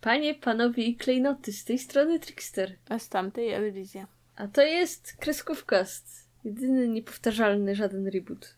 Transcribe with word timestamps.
Panie, 0.00 0.34
panowie 0.34 0.84
i 0.84 0.96
klejnoty, 0.96 1.52
z 1.52 1.64
tej 1.64 1.78
strony 1.78 2.20
Trickster. 2.20 2.76
A 2.88 2.98
z 2.98 3.08
tamtej 3.08 3.52
Elwizja. 3.52 4.06
A 4.36 4.48
to 4.48 4.62
jest 4.62 5.16
Kreskówkast. 5.16 6.28
Jedyny 6.44 6.88
niepowtarzalny, 6.88 7.74
żaden 7.74 8.06
reboot. 8.06 8.56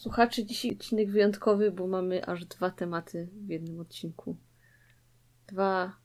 Słuchacze, 0.00 0.44
dzisiaj 0.44 0.70
odcinek 0.70 1.10
wyjątkowy, 1.10 1.70
bo 1.70 1.86
mamy 1.86 2.26
aż 2.26 2.44
dwa 2.44 2.70
tematy 2.70 3.28
w 3.32 3.48
jednym 3.48 3.80
odcinku. 3.80 4.36
Dwa 5.46 5.96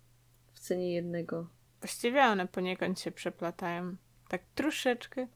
w 0.54 0.59
cenie 0.59 0.93
jednego. 0.93 1.54
Właściwie 1.86 2.23
one 2.23 2.47
poniekąd 2.47 2.99
się 2.99 3.11
przeplatają. 3.11 3.95
Tak 4.27 4.41
troszeczkę. 4.55 5.28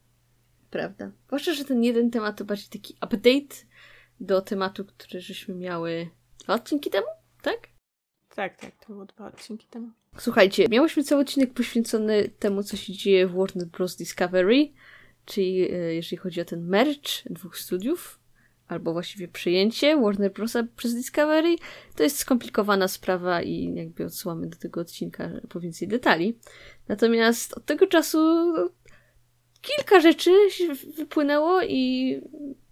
Prawda. 0.70 1.10
Zwłaszcza, 1.26 1.54
że 1.54 1.64
ten 1.64 1.82
jeden 1.84 2.10
temat 2.10 2.38
to 2.38 2.44
bardziej 2.44 2.68
taki 2.68 2.94
update 2.94 3.66
do 4.20 4.40
tematu, 4.40 4.84
który 4.84 5.20
żeśmy 5.20 5.54
miały 5.54 6.10
dwa 6.38 6.54
odcinki 6.54 6.90
temu, 6.90 7.06
tak? 7.42 7.58
Tak, 8.34 8.56
tak, 8.56 8.70
to 8.86 8.86
było 8.86 9.04
dwa 9.04 9.26
odcinki 9.26 9.66
temu. 9.66 9.90
Słuchajcie, 10.18 10.66
miałyśmy 10.68 11.04
cały 11.04 11.20
odcinek 11.20 11.54
poświęcony 11.54 12.28
temu, 12.28 12.62
co 12.62 12.76
się 12.76 12.92
dzieje 12.92 13.26
w 13.26 13.34
Warner 13.34 13.66
Bros. 13.66 13.96
Discovery, 13.96 14.72
czyli 15.24 15.72
e, 15.72 15.94
jeżeli 15.94 16.16
chodzi 16.16 16.40
o 16.40 16.44
ten 16.44 16.68
merge 16.68 17.10
dwóch 17.30 17.58
studiów, 17.58 18.19
albo 18.70 18.92
właściwie 18.92 19.28
przyjęcie 19.28 20.00
Warner 20.00 20.32
Bros. 20.32 20.56
przez 20.76 20.94
Discovery, 20.94 21.56
to 21.96 22.02
jest 22.02 22.18
skomplikowana 22.18 22.88
sprawa 22.88 23.42
i 23.42 23.74
jakby 23.74 24.04
odsyłamy 24.04 24.46
do 24.46 24.56
tego 24.56 24.80
odcinka 24.80 25.30
po 25.48 25.60
więcej 25.60 25.88
detali. 25.88 26.38
Natomiast 26.88 27.56
od 27.56 27.64
tego 27.64 27.86
czasu 27.86 28.18
no, 28.52 28.70
kilka 29.60 30.00
rzeczy 30.00 30.30
wypłynęło 30.96 31.62
i 31.62 32.20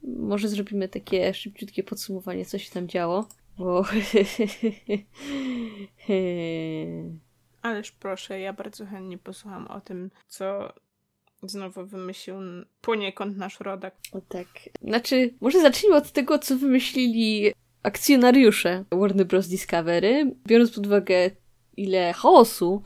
może 0.02 0.48
zrobimy 0.48 0.88
takie 0.88 1.34
szybciutkie 1.34 1.82
podsumowanie, 1.82 2.44
co 2.44 2.58
się 2.58 2.70
tam 2.70 2.88
działo, 2.88 3.28
bo... 3.58 3.84
Ależ 7.62 7.92
proszę, 7.92 8.40
ja 8.40 8.52
bardzo 8.52 8.86
chętnie 8.86 9.18
posłucham 9.18 9.66
o 9.66 9.80
tym, 9.80 10.10
co 10.26 10.72
znowu 11.42 11.86
wymyślił 11.86 12.36
poniekąd 12.80 13.36
nasz 13.36 13.60
rodak. 13.60 13.96
O 14.12 14.20
tak. 14.20 14.46
Znaczy, 14.82 15.34
może 15.40 15.60
zacznijmy 15.60 15.96
od 15.96 16.12
tego, 16.12 16.38
co 16.38 16.56
wymyślili 16.56 17.52
akcjonariusze 17.82 18.84
Warner 18.92 19.26
Bros. 19.26 19.48
Discovery, 19.48 20.36
biorąc 20.46 20.70
pod 20.70 20.86
uwagę, 20.86 21.30
ile 21.76 22.12
chaosu 22.12 22.82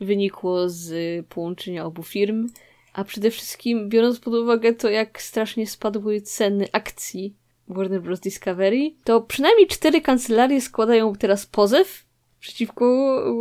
wynikło 0.00 0.68
z 0.68 1.26
połączenia 1.26 1.84
obu 1.84 2.02
firm, 2.02 2.48
a 2.92 3.04
przede 3.04 3.30
wszystkim 3.30 3.88
biorąc 3.88 4.20
pod 4.20 4.34
uwagę 4.34 4.72
to, 4.72 4.90
jak 4.90 5.22
strasznie 5.22 5.66
spadły 5.66 6.20
ceny 6.20 6.66
akcji 6.72 7.34
Warner 7.68 8.02
Bros. 8.02 8.20
Discovery, 8.20 8.94
to 9.04 9.20
przynajmniej 9.20 9.66
cztery 9.66 10.00
kancelarie 10.00 10.60
składają 10.60 11.14
teraz 11.14 11.46
pozew 11.46 12.04
przeciwko 12.40 12.86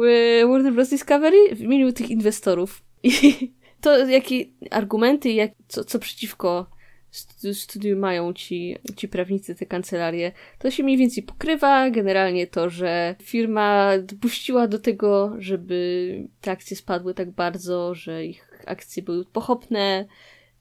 e, 0.07 0.47
Warner 0.47 0.73
Bros. 0.73 0.89
Discovery 0.89 1.55
w 1.55 1.61
imieniu 1.61 1.93
tych 1.93 2.09
inwestorów. 2.09 2.83
I 3.03 3.51
to 3.83 4.07
jakie 4.07 4.45
argumenty, 4.71 5.31
jak, 5.31 5.51
co, 5.67 5.83
co 5.83 5.99
przeciwko 5.99 6.69
studiu 7.53 7.99
mają 7.99 8.33
ci, 8.33 8.77
ci 8.95 9.07
prawnicy, 9.07 9.55
te 9.55 9.65
kancelarie, 9.65 10.31
to 10.59 10.71
się 10.71 10.83
mniej 10.83 10.97
więcej 10.97 11.23
pokrywa. 11.23 11.89
Generalnie 11.89 12.47
to, 12.47 12.69
że 12.69 13.15
firma 13.21 13.97
dopuściła 13.97 14.67
do 14.67 14.79
tego, 14.79 15.33
żeby 15.37 16.27
te 16.41 16.51
akcje 16.51 16.77
spadły 16.77 17.13
tak 17.13 17.31
bardzo, 17.31 17.95
że 17.95 18.25
ich 18.25 18.63
akcje 18.65 19.03
były 19.03 19.25
pochopne, 19.25 20.05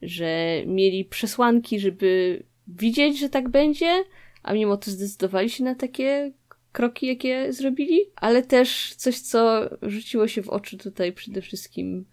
że 0.03 0.63
mieli 0.67 1.05
przesłanki, 1.05 1.81
żeby 1.81 2.43
widzieć, 2.69 3.19
że 3.19 3.29
tak 3.29 3.49
będzie, 3.49 4.05
a 4.43 4.55
mimo 4.55 4.77
to 4.77 4.91
zdecydowali 4.91 5.51
się 5.51 5.65
na 5.65 5.75
takie 5.75 6.33
kroki, 6.73 7.07
jakie 7.07 7.53
zrobili, 7.53 8.01
ale 8.17 8.43
też 8.43 8.95
coś, 8.95 9.21
co 9.21 9.71
rzuciło 9.83 10.29
się 10.29 10.43
w 10.43 10.49
oczy 10.49 10.79
tutaj 10.79 11.13
przede 11.13 11.43
wszystkim, 11.43 12.05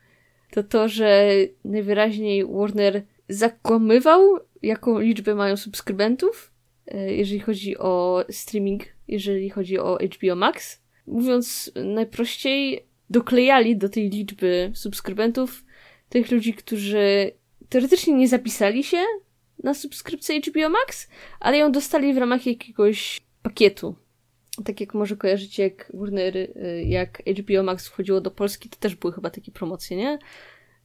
to 0.51 0.63
to, 0.63 0.87
że 0.87 1.31
najwyraźniej 1.65 2.45
Warner 2.45 3.03
zakłamywał, 3.29 4.39
jaką 4.61 4.99
liczbę 4.99 5.35
mają 5.35 5.57
subskrybentów, 5.57 6.51
e, 6.87 7.13
jeżeli 7.13 7.39
chodzi 7.39 7.77
o 7.77 8.25
streaming, 8.29 8.83
jeżeli 9.07 9.49
chodzi 9.49 9.79
o 9.79 9.97
HBO 10.15 10.35
Max. 10.35 10.81
Mówiąc 11.07 11.71
najprościej, 11.75 12.85
doklejali 13.09 13.77
do 13.77 13.89
tej 13.89 14.09
liczby 14.09 14.71
subskrybentów 14.73 15.65
tych 16.09 16.31
ludzi, 16.31 16.53
którzy 16.53 17.31
teoretycznie 17.69 18.13
nie 18.13 18.27
zapisali 18.27 18.83
się 18.83 19.03
na 19.63 19.73
subskrypcję 19.73 20.39
HBO 20.39 20.69
Max, 20.69 21.09
ale 21.39 21.57
ją 21.57 21.71
dostali 21.71 22.13
w 22.13 22.17
ramach 22.17 22.45
jakiegoś 22.45 23.21
pakietu. 23.41 23.95
Tak 24.65 24.81
jak 24.81 24.93
może 24.93 25.17
kojarzycie, 25.17 25.63
jak 25.63 25.91
Warner, 25.93 26.37
y, 26.37 26.83
jak 26.87 27.21
HBO 27.27 27.63
Max 27.63 27.87
wchodziło 27.87 28.21
do 28.21 28.31
Polski, 28.31 28.69
to 28.69 28.77
też 28.77 28.95
były 28.95 29.13
chyba 29.13 29.29
takie 29.29 29.51
promocje, 29.51 29.97
nie? 29.97 30.19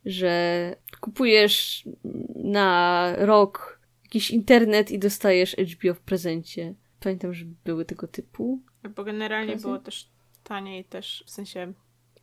Że 0.04 0.76
kupujesz 1.00 1.88
na 2.34 3.12
rok 3.18 3.80
jakiś 4.04 4.30
internet 4.30 4.90
i 4.90 4.98
dostajesz 4.98 5.56
HBO 5.56 5.94
w 5.94 6.00
prezencie. 6.00 6.74
Pamiętam, 7.00 7.34
że 7.34 7.44
były 7.64 7.84
tego 7.84 8.08
typu. 8.08 8.62
Bo 8.96 9.04
generalnie 9.04 9.56
było 9.56 9.78
też 9.78 10.08
taniej 10.44 10.84
też, 10.84 11.24
w 11.26 11.30
sensie 11.30 11.72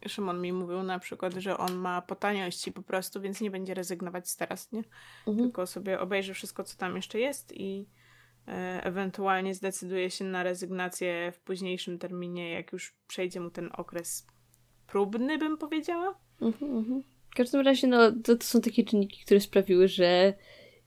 Szymon 0.08 0.42
mi 0.42 0.54
mówił 0.54 0.84
na 0.84 1.00
przykład, 1.00 1.34
że 1.34 1.58
on 1.58 1.76
ma 1.76 2.02
po 2.02 2.16
taniości 2.16 2.72
po 2.72 2.82
prostu, 2.82 3.22
więc 3.22 3.42
nie 3.42 3.52
będzie 3.52 3.74
rezygnować 3.74 4.30
z 4.30 4.38
teraz, 4.38 4.72
nie? 4.72 4.84
Mhm. 5.28 5.38
Tylko 5.38 5.68
sobie 5.68 6.00
obejrzy 6.00 6.34
wszystko, 6.34 6.64
co 6.64 6.78
tam 6.78 6.96
jeszcze 6.96 7.20
jest 7.20 7.54
i 7.56 7.86
ewentualnie 8.84 9.54
zdecyduje 9.54 10.10
się 10.10 10.26
na 10.26 10.44
rezygnację 10.44 11.32
w 11.36 11.40
późniejszym 11.40 12.00
terminie, 12.00 12.52
jak 12.52 12.72
już 12.72 12.96
przejdzie 13.08 13.40
mu 13.40 13.50
ten 13.50 13.70
okres 13.74 14.28
próbny, 14.88 15.38
bym 15.38 15.58
powiedziała. 15.58 16.20
Mhm, 16.42 16.78
mhm. 16.78 17.04
W 17.32 17.36
każdym 17.36 17.62
razie, 17.62 17.88
no, 17.88 18.12
to, 18.12 18.36
to 18.36 18.44
są 18.44 18.62
takie 18.62 18.84
czynniki, 18.84 19.22
które 19.26 19.40
sprawiły, 19.40 19.88
że 19.88 20.34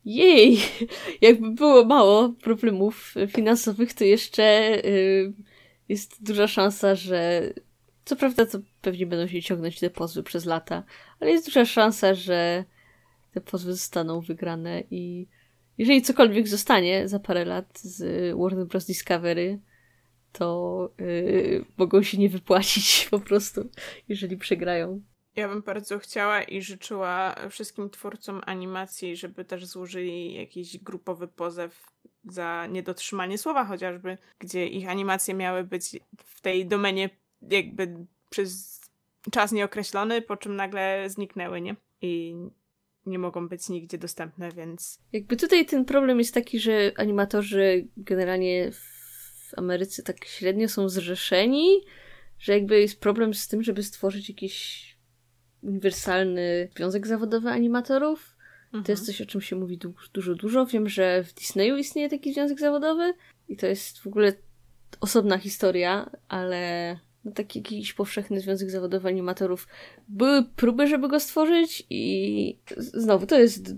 jej, 0.05 0.59
jakby 1.21 1.51
było 1.51 1.85
mało 1.85 2.29
problemów 2.29 3.15
finansowych, 3.29 3.93
to 3.93 4.05
jeszcze 4.05 4.79
y, 4.85 5.33
jest 5.89 6.25
duża 6.25 6.49
szansa, 6.49 6.95
że 6.95 7.53
co 8.05 8.17
prawda 8.17 8.47
to 8.47 8.59
pewnie 8.83 9.07
będą 9.07 9.27
się 9.27 9.43
ciągnąć 9.43 9.81
te 9.81 9.91
pozwy 9.91 10.23
przez 10.23 10.45
lata, 10.45 10.83
ale 11.21 11.31
jest 11.31 11.47
duża 11.47 11.65
szansa, 11.65 12.15
że 12.15 12.65
te 13.33 13.41
pozwy 13.41 13.73
zostaną 13.73 14.21
wygrane 14.21 14.83
i 14.91 15.27
jeżeli 15.79 16.03
cokolwiek 16.03 16.49
zostanie 16.49 17.09
za 17.09 17.19
parę 17.19 17.45
lat 17.45 17.79
z 17.79 18.33
Warner 18.39 18.67
Bros. 18.67 18.87
Discovery, 18.87 19.61
to 20.33 20.91
yy, 20.99 21.65
mogą 21.77 22.03
się 22.03 22.19
nie 22.19 22.29
wypłacić 22.29 23.07
po 23.11 23.21
prostu, 23.21 23.69
jeżeli 24.09 24.37
przegrają. 24.37 25.03
Ja 25.37 25.49
bym 25.49 25.63
bardzo 25.63 25.99
chciała 25.99 26.43
i 26.43 26.63
życzyła 26.63 27.35
wszystkim 27.51 27.91
twórcom 27.91 28.41
animacji, 28.47 29.17
żeby 29.17 29.45
też 29.45 29.67
złożyli 29.67 30.35
jakiś 30.35 30.79
grupowy 30.79 31.29
pozew 31.29 31.87
za 32.25 32.67
niedotrzymanie 32.67 33.39
słowa 33.39 33.65
chociażby, 33.65 34.19
gdzie 34.39 34.67
ich 34.67 34.89
animacje 34.89 35.35
miały 35.35 35.65
być 35.65 35.97
w 36.27 36.41
tej 36.41 36.67
domenie 36.67 37.11
jakby 37.43 38.07
przez 38.31 38.81
czas 39.31 39.53
nieokreślony, 39.53 40.23
po 40.23 40.37
czym 40.37 40.57
nagle 40.57 41.11
zniknęły, 41.11 41.61
nie? 41.61 41.77
I 42.03 42.35
nie 43.07 43.19
mogą 43.19 43.49
być 43.49 43.69
nigdzie 43.69 43.99
dostępne, 43.99 44.53
więc. 44.53 44.99
Jakby 45.13 45.37
tutaj 45.37 45.67
ten 45.67 45.85
problem 45.85 46.19
jest 46.19 46.35
taki, 46.35 46.61
że 46.61 46.93
animatorzy 46.97 47.89
generalnie 47.97 48.71
w 48.73 49.59
Ameryce 49.59 50.03
tak 50.03 50.25
średnio 50.25 50.69
są 50.69 50.89
zrzeszeni, 50.89 51.81
że 52.39 52.53
jakby 52.53 52.81
jest 52.81 53.01
problem 53.01 53.35
z 53.35 53.49
tym, 53.49 53.63
żeby 53.63 53.83
stworzyć 53.83 54.29
jakiś 54.29 54.85
uniwersalny 55.63 56.69
związek 56.77 57.07
zawodowy 57.07 57.49
animatorów. 57.49 58.37
Mhm. 58.65 58.85
To 58.85 58.93
jest 58.93 59.03
mhm. 59.03 59.07
coś, 59.07 59.21
o 59.21 59.31
czym 59.31 59.41
się 59.41 59.57
mówi 59.57 59.79
dużo, 59.79 60.09
dużo, 60.13 60.35
dużo. 60.35 60.67
Wiem, 60.67 60.89
że 60.89 61.25
w 61.25 61.35
Disneyu 61.35 61.77
istnieje 61.77 62.09
taki 62.09 62.35
związek 62.35 62.61
zawodowy 62.61 63.15
i 63.49 63.57
to 63.57 63.67
jest 63.67 63.99
w 63.99 64.07
ogóle 64.07 64.33
osobna 65.01 65.39
historia, 65.39 66.11
ale 66.29 66.99
no, 67.25 67.33
taki 67.33 67.59
jakiś 67.59 67.93
powszechny 67.93 68.41
związek 68.41 68.71
zawodowy 68.71 69.09
animatorów. 69.09 69.69
Były 70.09 70.45
próby, 70.57 70.87
żeby 70.87 71.09
go 71.09 71.21
stworzyć 71.21 71.87
i 71.91 72.59
znowu 72.77 73.27
to 73.27 73.41
jest 73.41 73.75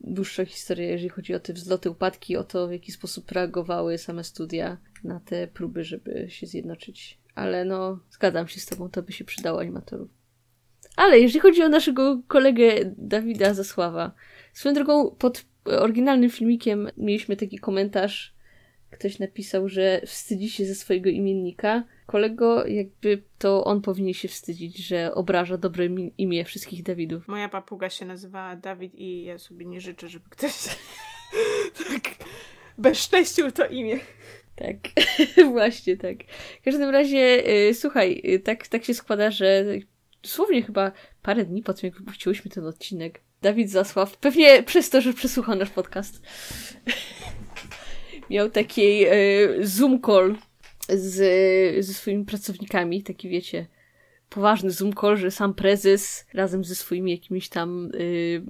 dłuższa 0.00 0.44
historia, 0.44 0.90
jeżeli 0.90 1.08
chodzi 1.08 1.34
o 1.34 1.40
te 1.40 1.52
wzloty, 1.52 1.90
upadki, 1.90 2.36
o 2.36 2.44
to, 2.44 2.68
w 2.68 2.72
jaki 2.72 2.92
sposób 2.92 3.30
reagowały 3.30 3.98
same 3.98 4.24
studia 4.24 4.78
na 5.04 5.20
te 5.20 5.46
próby, 5.46 5.84
żeby 5.84 6.26
się 6.28 6.46
zjednoczyć. 6.46 7.18
Ale 7.34 7.64
no, 7.64 7.98
zgadzam 8.10 8.48
się 8.48 8.60
z 8.60 8.66
tobą, 8.66 8.88
to 8.88 9.02
by 9.02 9.12
się 9.12 9.24
przydało 9.24 9.60
animatorów. 9.60 10.10
Ale 10.96 11.20
jeżeli 11.20 11.40
chodzi 11.40 11.62
o 11.62 11.68
naszego 11.68 12.22
kolegę 12.28 12.94
Dawida 12.96 13.54
Zasława, 13.54 14.12
swoją 14.52 14.74
drogą 14.74 15.10
pod 15.10 15.44
oryginalnym 15.64 16.30
filmikiem 16.30 16.88
mieliśmy 16.96 17.36
taki 17.36 17.58
komentarz 17.58 18.34
ktoś 18.92 19.18
napisał, 19.18 19.68
że 19.68 20.00
wstydzi 20.06 20.50
się 20.50 20.64
ze 20.64 20.74
swojego 20.74 21.10
imiennika. 21.10 21.84
Kolego, 22.06 22.66
jakby 22.66 23.22
to 23.38 23.64
on 23.64 23.82
powinien 23.82 24.14
się 24.14 24.28
wstydzić, 24.28 24.76
że 24.76 25.14
obraża 25.14 25.56
dobre 25.56 25.86
imię 26.18 26.44
wszystkich 26.44 26.82
Dawidów. 26.82 27.28
Moja 27.28 27.48
papuga 27.48 27.90
się 27.90 28.04
nazywała 28.04 28.56
Dawid 28.56 28.94
i 28.94 29.24
ja 29.24 29.38
sobie 29.38 29.66
nie 29.66 29.80
życzę, 29.80 30.08
żeby 30.08 30.24
ktoś 30.30 30.52
tak 31.88 32.10
bezszczęścił 32.78 33.52
to 33.52 33.66
imię. 33.66 33.98
Tak, 34.56 34.76
właśnie 35.52 35.96
tak. 35.96 36.16
W 36.60 36.64
każdym 36.64 36.90
razie, 36.90 37.18
yy, 37.18 37.74
słuchaj, 37.74 38.20
yy, 38.24 38.38
tak, 38.38 38.68
tak 38.68 38.84
się 38.84 38.94
składa, 38.94 39.30
że 39.30 39.64
dosłownie 40.22 40.62
chyba 40.62 40.92
parę 41.22 41.44
dni 41.44 41.62
po 41.62 41.74
tym, 41.74 41.90
jak 41.90 41.98
wypuściłyśmy 41.98 42.50
ten 42.50 42.66
odcinek, 42.66 43.20
Dawid 43.42 43.70
Zasław, 43.70 44.16
pewnie 44.16 44.62
przez 44.62 44.90
to, 44.90 45.00
że 45.00 45.12
przesłuchał 45.12 45.56
nasz 45.56 45.70
podcast, 45.70 46.22
miał 48.32 48.50
taki 48.50 48.98
yy, 48.98 49.58
Zoom 49.60 50.00
call 50.00 50.36
z, 50.88 51.84
ze 51.84 51.94
swoimi 51.94 52.24
pracownikami, 52.24 53.02
taki 53.02 53.28
wiecie, 53.28 53.66
poważny 54.28 54.70
Zoom 54.70 54.92
call, 54.92 55.16
że 55.16 55.30
sam 55.30 55.54
prezes 55.54 56.26
razem 56.34 56.64
ze 56.64 56.74
swoimi 56.74 57.10
jakimiś 57.10 57.48
tam 57.48 57.90
y, 57.94 58.42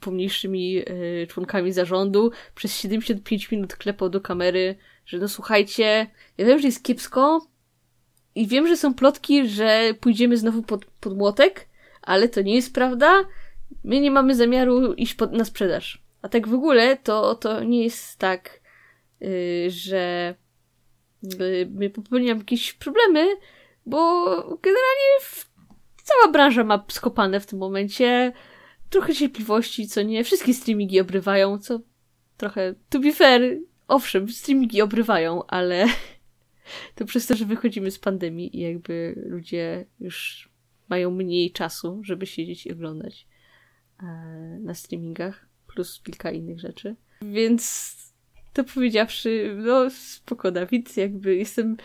pomniejszymi 0.00 0.78
y, 0.78 1.26
członkami 1.26 1.72
zarządu 1.72 2.30
przez 2.54 2.76
75 2.76 3.50
minut 3.50 3.76
klepał 3.76 4.08
do 4.08 4.20
kamery, 4.20 4.76
że 5.06 5.18
no 5.18 5.28
słuchajcie, 5.28 6.06
ja 6.38 6.46
wiem, 6.46 6.58
że 6.58 6.68
jest 6.68 6.82
kiepsko 6.82 7.46
i 8.34 8.46
wiem, 8.46 8.68
że 8.68 8.76
są 8.76 8.94
plotki, 8.94 9.48
że 9.48 9.94
pójdziemy 10.00 10.36
znowu 10.36 10.62
pod, 10.62 10.84
pod 10.84 11.16
młotek, 11.16 11.68
ale 12.02 12.28
to 12.28 12.42
nie 12.42 12.54
jest 12.54 12.74
prawda. 12.74 13.24
My 13.84 14.00
nie 14.00 14.10
mamy 14.10 14.34
zamiaru 14.34 14.94
iść 14.94 15.14
pod, 15.14 15.32
na 15.32 15.44
sprzedaż. 15.44 16.02
A 16.22 16.28
tak 16.28 16.48
w 16.48 16.54
ogóle 16.54 16.96
to, 16.96 17.34
to 17.34 17.64
nie 17.64 17.84
jest 17.84 18.18
tak, 18.18 18.57
że 19.68 20.34
yy, 21.22 21.68
my 21.70 21.90
popełniamy 21.90 22.40
jakieś 22.40 22.72
problemy, 22.72 23.26
bo 23.86 24.24
generalnie 24.36 25.18
cała 26.04 26.32
branża 26.32 26.64
ma 26.64 26.84
skopane 26.88 27.40
w 27.40 27.46
tym 27.46 27.58
momencie. 27.58 28.32
Trochę 28.90 29.14
cierpliwości, 29.14 29.88
co 29.88 30.02
nie. 30.02 30.24
Wszystkie 30.24 30.54
streamingi 30.54 31.00
obrywają, 31.00 31.58
co 31.58 31.80
trochę, 32.36 32.74
to 32.88 33.00
be 33.00 33.12
fair, 33.12 33.58
owszem, 33.88 34.28
streamingi 34.28 34.82
obrywają, 34.82 35.46
ale 35.46 35.86
to 36.94 37.04
przez 37.04 37.26
to, 37.26 37.36
że 37.36 37.44
wychodzimy 37.44 37.90
z 37.90 37.98
pandemii 37.98 38.56
i 38.56 38.60
jakby 38.60 39.22
ludzie 39.26 39.86
już 40.00 40.48
mają 40.88 41.10
mniej 41.10 41.52
czasu, 41.52 42.00
żeby 42.04 42.26
siedzieć 42.26 42.66
i 42.66 42.72
oglądać 42.72 43.28
e, 44.02 44.04
na 44.60 44.74
streamingach, 44.74 45.48
plus 45.66 46.00
kilka 46.02 46.30
innych 46.30 46.60
rzeczy. 46.60 46.96
Więc 47.22 47.94
to 48.58 48.74
powiedziawszy, 48.74 49.56
no 49.56 49.90
spoko 49.90 50.50
Dawid, 50.50 50.96
jakby 50.96 51.36
jestem 51.36 51.76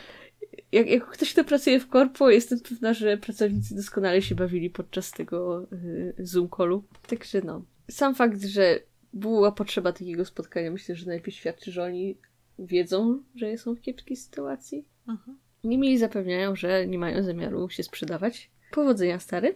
jak, 0.71 0.89
jak 0.89 1.05
ktoś, 1.05 1.33
kto 1.33 1.43
pracuje 1.43 1.79
w 1.79 1.87
korpo, 1.87 2.29
jestem 2.29 2.59
pewna, 2.59 2.93
że 2.93 3.17
pracownicy 3.17 3.75
doskonale 3.75 4.21
się 4.21 4.35
bawili 4.35 4.69
podczas 4.69 5.11
tego 5.11 5.67
y, 5.73 6.15
Zoom 6.19 6.49
callu. 6.57 6.83
Także 7.07 7.41
no. 7.41 7.65
Sam 7.91 8.15
fakt, 8.15 8.41
że 8.43 8.79
była 9.13 9.51
potrzeba 9.51 9.91
takiego 9.91 10.25
spotkania, 10.25 10.71
myślę, 10.71 10.95
że 10.95 11.05
najlepiej 11.05 11.33
świadczy, 11.33 11.71
że 11.71 11.83
oni 11.83 12.17
wiedzą, 12.59 13.23
że 13.35 13.57
są 13.57 13.75
w 13.75 13.81
kiepskiej 13.81 14.17
sytuacji. 14.17 14.85
Mhm. 15.07 15.37
Niemniej 15.63 15.97
zapewniają, 15.97 16.55
że 16.55 16.87
nie 16.87 16.99
mają 16.99 17.23
zamiaru 17.23 17.69
się 17.69 17.83
sprzedawać. 17.83 18.51
Powodzenia, 18.71 19.19
stary. 19.19 19.55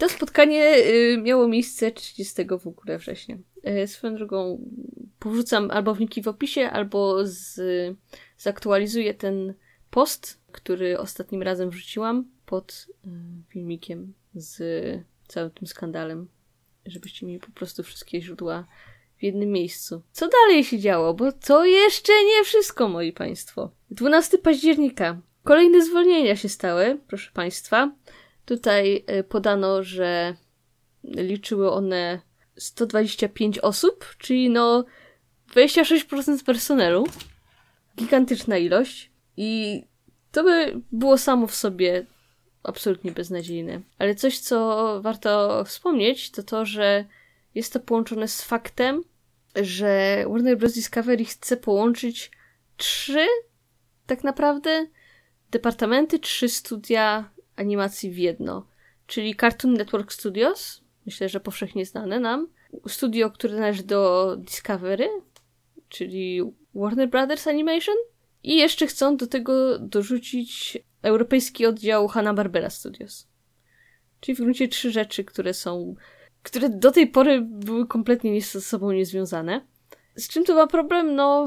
To 0.00 0.08
spotkanie 0.08 0.76
y, 0.76 1.18
miało 1.22 1.48
miejsce 1.48 1.90
30 1.90 2.44
w 2.60 2.66
ogóle 2.66 2.98
września. 2.98 3.38
Y, 3.82 3.86
swoją 3.86 4.14
drogą 4.14 4.60
powrzucam 5.18 5.70
albo 5.70 5.94
wniki 5.94 6.22
w 6.22 6.28
opisie, 6.28 6.70
albo 6.70 7.26
z, 7.26 7.60
zaktualizuję 8.38 9.14
ten 9.14 9.54
post, 9.90 10.40
który 10.52 10.98
ostatnim 10.98 11.42
razem 11.42 11.70
wrzuciłam 11.70 12.24
pod 12.46 12.86
y, 13.06 13.10
filmikiem 13.48 14.14
z 14.34 14.60
całym 15.28 15.50
tym 15.50 15.66
skandalem, 15.66 16.28
żebyście 16.86 17.26
mieli 17.26 17.40
po 17.40 17.50
prostu 17.50 17.82
wszystkie 17.82 18.20
źródła 18.20 18.66
w 19.18 19.22
jednym 19.22 19.48
miejscu. 19.48 20.02
Co 20.12 20.28
dalej 20.28 20.64
się 20.64 20.78
działo? 20.78 21.14
Bo 21.14 21.32
to 21.32 21.64
jeszcze 21.64 22.12
nie 22.24 22.44
wszystko, 22.44 22.88
moi 22.88 23.12
państwo. 23.12 23.70
12 23.90 24.38
października. 24.38 25.20
Kolejne 25.44 25.84
zwolnienia 25.84 26.36
się 26.36 26.48
stały, 26.48 26.98
proszę 27.06 27.30
państwa. 27.34 27.92
Tutaj 28.44 29.04
y, 29.20 29.24
podano, 29.24 29.82
że 29.82 30.36
liczyły 31.04 31.70
one 31.70 32.20
125 32.56 33.58
osób, 33.58 34.14
czyli 34.18 34.50
no 34.50 34.84
26% 35.54 36.44
personelu. 36.44 37.06
Gigantyczna 37.96 38.58
ilość. 38.58 39.10
I 39.36 39.82
to 40.32 40.44
by 40.44 40.80
było 40.92 41.18
samo 41.18 41.46
w 41.46 41.54
sobie 41.54 42.06
absolutnie 42.62 43.12
beznadziejne. 43.12 43.80
Ale 43.98 44.14
coś, 44.14 44.38
co 44.38 45.00
warto 45.02 45.64
wspomnieć, 45.64 46.30
to 46.30 46.42
to, 46.42 46.66
że 46.66 47.04
jest 47.54 47.72
to 47.72 47.80
połączone 47.80 48.28
z 48.28 48.42
faktem, 48.42 49.02
że 49.56 50.24
Warner 50.28 50.58
Bros. 50.58 50.74
Discovery 50.74 51.24
chce 51.24 51.56
połączyć 51.56 52.30
trzy 52.76 53.26
tak 54.06 54.24
naprawdę 54.24 54.86
departamenty, 55.50 56.18
trzy 56.18 56.48
studia 56.48 57.30
animacji 57.56 58.10
w 58.10 58.18
jedno. 58.18 58.66
Czyli 59.06 59.36
Cartoon 59.36 59.74
Network 59.74 60.12
Studios, 60.12 60.82
myślę, 61.06 61.28
że 61.28 61.40
powszechnie 61.40 61.86
znane 61.86 62.20
nam, 62.20 62.48
studio, 62.88 63.30
które 63.30 63.54
należy 63.54 63.82
do 63.82 64.36
Discovery, 64.36 65.08
czyli 65.88 66.42
Warner 66.74 67.08
Brothers 67.08 67.46
Animation 67.46 67.96
i 68.42 68.56
jeszcze 68.56 68.86
chcą 68.86 69.16
do 69.16 69.26
tego 69.26 69.78
dorzucić 69.78 70.78
europejski 71.02 71.66
oddział 71.66 72.08
Hanna-Barbera 72.08 72.70
Studios. 72.70 73.28
Czyli 74.20 74.36
w 74.36 74.40
gruncie 74.40 74.68
trzy 74.68 74.90
rzeczy, 74.90 75.24
które 75.24 75.54
są, 75.54 75.94
które 76.42 76.68
do 76.68 76.90
tej 76.90 77.06
pory 77.06 77.40
były 77.40 77.86
kompletnie 77.86 78.42
ze 78.42 78.60
sobą 78.60 78.92
niezwiązane. 78.92 79.66
Z 80.14 80.28
czym 80.28 80.44
to 80.44 80.54
ma 80.54 80.66
problem? 80.66 81.14
No, 81.14 81.46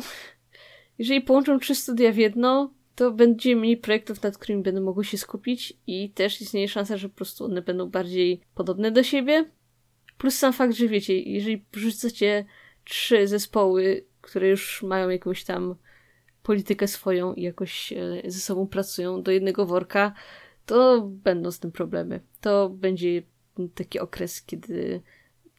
jeżeli 0.98 1.22
połączą 1.22 1.60
trzy 1.60 1.76
studia 1.76 2.12
w 2.12 2.18
jedno, 2.18 2.74
to 2.96 3.12
będzie 3.12 3.56
mniej 3.56 3.78
projektów, 3.78 4.24
nad 4.24 4.38
którymi 4.38 4.64
będą 4.64 4.82
mogły 4.82 5.06
się 5.06 5.18
skupić 5.18 5.74
i 5.88 6.10
też 6.10 6.42
istnieje 6.42 6.68
szansa, 6.68 6.98
że 6.98 7.10
po 7.10 7.16
prostu 7.16 7.46
one 7.46 7.62
będą 7.62 7.90
bardziej 7.90 8.42
podobne 8.56 8.92
do 8.92 9.04
siebie. 9.04 9.46
Plus 10.18 10.36
sam 10.36 10.54
fakt, 10.54 10.74
że 10.74 10.88
wiecie, 10.88 11.20
jeżeli 11.20 11.66
wrzucacie 11.74 12.46
trzy 12.84 13.28
zespoły, 13.28 14.06
które 14.22 14.50
już 14.50 14.84
mają 14.84 15.10
jakąś 15.10 15.44
tam 15.44 15.76
politykę 16.44 16.88
swoją 16.88 17.34
i 17.34 17.42
jakoś 17.42 17.94
e, 17.94 18.22
ze 18.26 18.40
sobą 18.40 18.68
pracują 18.68 19.24
do 19.24 19.32
jednego 19.32 19.66
worka, 19.66 20.14
to 20.66 21.02
będą 21.02 21.52
z 21.52 21.60
tym 21.60 21.72
problemy. 21.72 22.20
To 22.42 22.70
będzie 22.70 23.24
taki 23.76 24.00
okres, 24.00 24.42
kiedy 24.42 25.02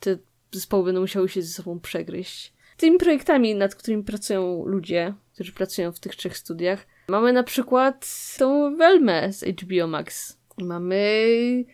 te 0.01 0.19
zespoły 0.53 0.85
będą 0.85 1.01
musiały 1.01 1.29
się 1.29 1.43
ze 1.43 1.53
sobą 1.53 1.81
przegryźć. 1.81 2.53
Tymi 2.77 2.99
projektami, 2.99 3.55
nad 3.55 3.75
którymi 3.75 4.05
pracują 4.05 4.65
ludzie, 4.67 5.15
którzy 5.35 5.53
pracują 5.53 5.93
w 5.93 6.01
tych 6.01 6.17
trzech 6.17 6.37
studiach, 6.37 6.87
mamy 7.09 7.33
na 7.33 7.43
przykład 7.43 8.09
tą 8.39 8.77
Welmę 8.77 9.33
z 9.33 9.45
HBO 9.45 9.87
Max. 9.87 10.39
Mamy 10.59 11.65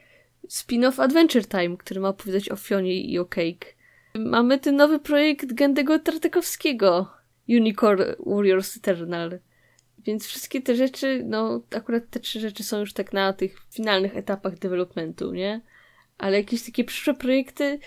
spin-off 0.49 1.03
Adventure 1.03 1.47
Time, 1.47 1.77
który 1.77 2.01
ma 2.01 2.09
opowiadać 2.09 2.51
o 2.51 2.57
Fionie 2.57 3.01
i 3.01 3.19
o 3.19 3.25
Cake. 3.25 3.78
Mamy 4.19 4.59
ten 4.59 4.77
nowy 4.77 4.99
projekt 4.99 5.53
Gendego 5.55 5.99
Tartakowskiego, 5.99 7.11
Unicorn 7.49 8.03
Warriors 8.27 8.77
Eternal. 8.77 9.39
Więc 9.99 10.27
wszystkie 10.27 10.63
te 10.63 10.75
rzeczy, 10.75 11.23
no 11.27 11.63
akurat 11.77 12.11
te 12.11 12.21
trzy 12.21 12.41
rzeczy 12.41 12.63
są 12.63 12.81
już 12.81 12.93
tak 12.93 13.13
na 13.13 13.33
tych 13.33 13.61
finalnych 13.71 14.17
etapach 14.17 14.59
developmentu, 14.59 15.33
nie? 15.33 15.61
Ale 16.19 16.37
jakieś 16.37 16.63
takie 16.63 16.85
przyszłe 16.85 17.15
projekty 17.15 17.79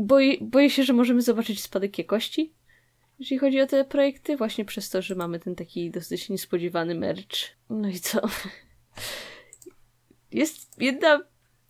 boję, 0.00 0.36
boję 0.40 0.70
się, 0.70 0.84
że 0.84 0.92
możemy 0.92 1.22
zobaczyć 1.22 1.62
spadek 1.62 1.98
jakości, 1.98 2.52
jeżeli 3.18 3.38
chodzi 3.38 3.60
o 3.60 3.66
te 3.66 3.84
projekty, 3.84 4.36
właśnie 4.36 4.64
przez 4.64 4.90
to, 4.90 5.02
że 5.02 5.14
mamy 5.14 5.40
ten 5.40 5.54
taki 5.54 5.90
dosyć 5.90 6.28
niespodziewany 6.28 6.94
merch. 6.94 7.56
No 7.70 7.88
i 7.88 8.00
co? 8.00 8.20
Jest 10.32 10.80
jedna 10.82 11.20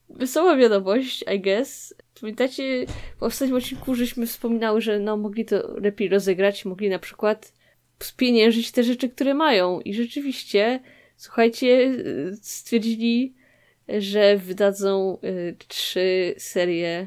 wesoła 0.09 0.57
wiadomość, 0.57 1.25
I 1.35 1.41
guess. 1.41 1.95
Pamiętacie, 2.23 2.87
w 3.17 3.23
ostatnim 3.23 3.57
odcinku 3.57 3.95
żeśmy 3.95 4.27
wspominały, 4.27 4.81
że 4.81 4.99
no 4.99 5.17
mogli 5.17 5.45
to 5.45 5.75
lepiej 5.81 6.09
rozegrać, 6.09 6.65
mogli 6.65 6.89
na 6.89 6.99
przykład 6.99 7.53
spieniężyć 7.99 8.73
te 8.73 8.85
rzeczy, 8.85 9.09
które 9.09 9.35
mają. 9.35 9.81
I 9.81 9.95
rzeczywiście, 9.95 10.81
słuchajcie, 11.17 11.95
stwierdzili, 12.43 13.35
że 13.89 14.37
wydadzą 14.37 15.19
y, 15.25 15.57
trzy 15.69 16.35
serie 16.39 17.07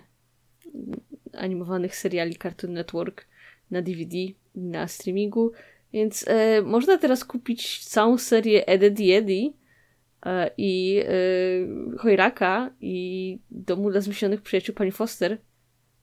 animowanych 1.34 1.96
seriali 1.96 2.36
Cartoon 2.36 2.74
Network 2.74 3.28
na 3.72 3.82
DVD 3.82 4.18
na 4.56 4.88
streamingu. 4.88 5.52
Więc 5.94 6.24
y, 6.24 6.62
można 6.64 6.98
teraz 6.98 7.26
kupić 7.26 7.86
całą 7.86 8.18
serię 8.18 8.68
Eddie 8.68 9.08
Yeddy 9.08 9.42
E, 9.44 9.65
i 10.58 10.94
yy, 10.94 11.98
Chojraka 11.98 12.72
i 12.82 13.40
Domu 13.52 13.92
dla 13.92 14.02
Zmyślonych 14.02 14.42
Przyjaciół 14.42 14.76
pani 14.76 14.92
Foster, 14.92 15.38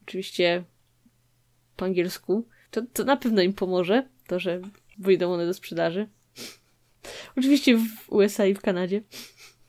oczywiście 0.03 0.65
po 1.77 1.85
angielsku, 1.85 2.49
To, 2.71 2.83
to 2.93 3.05
na 3.05 3.17
pewno 3.17 3.43
im 3.43 3.53
pomoże, 3.53 4.09
to, 4.27 4.39
że 4.39 4.61
wyjdą 4.99 5.33
one 5.33 5.47
do 5.47 5.55
sprzedaży. 5.55 6.09
Oczywiście 7.39 7.77
w 7.77 8.13
USA 8.13 8.47
i 8.47 8.55
w 8.55 8.61
Kanadzie. 8.61 9.03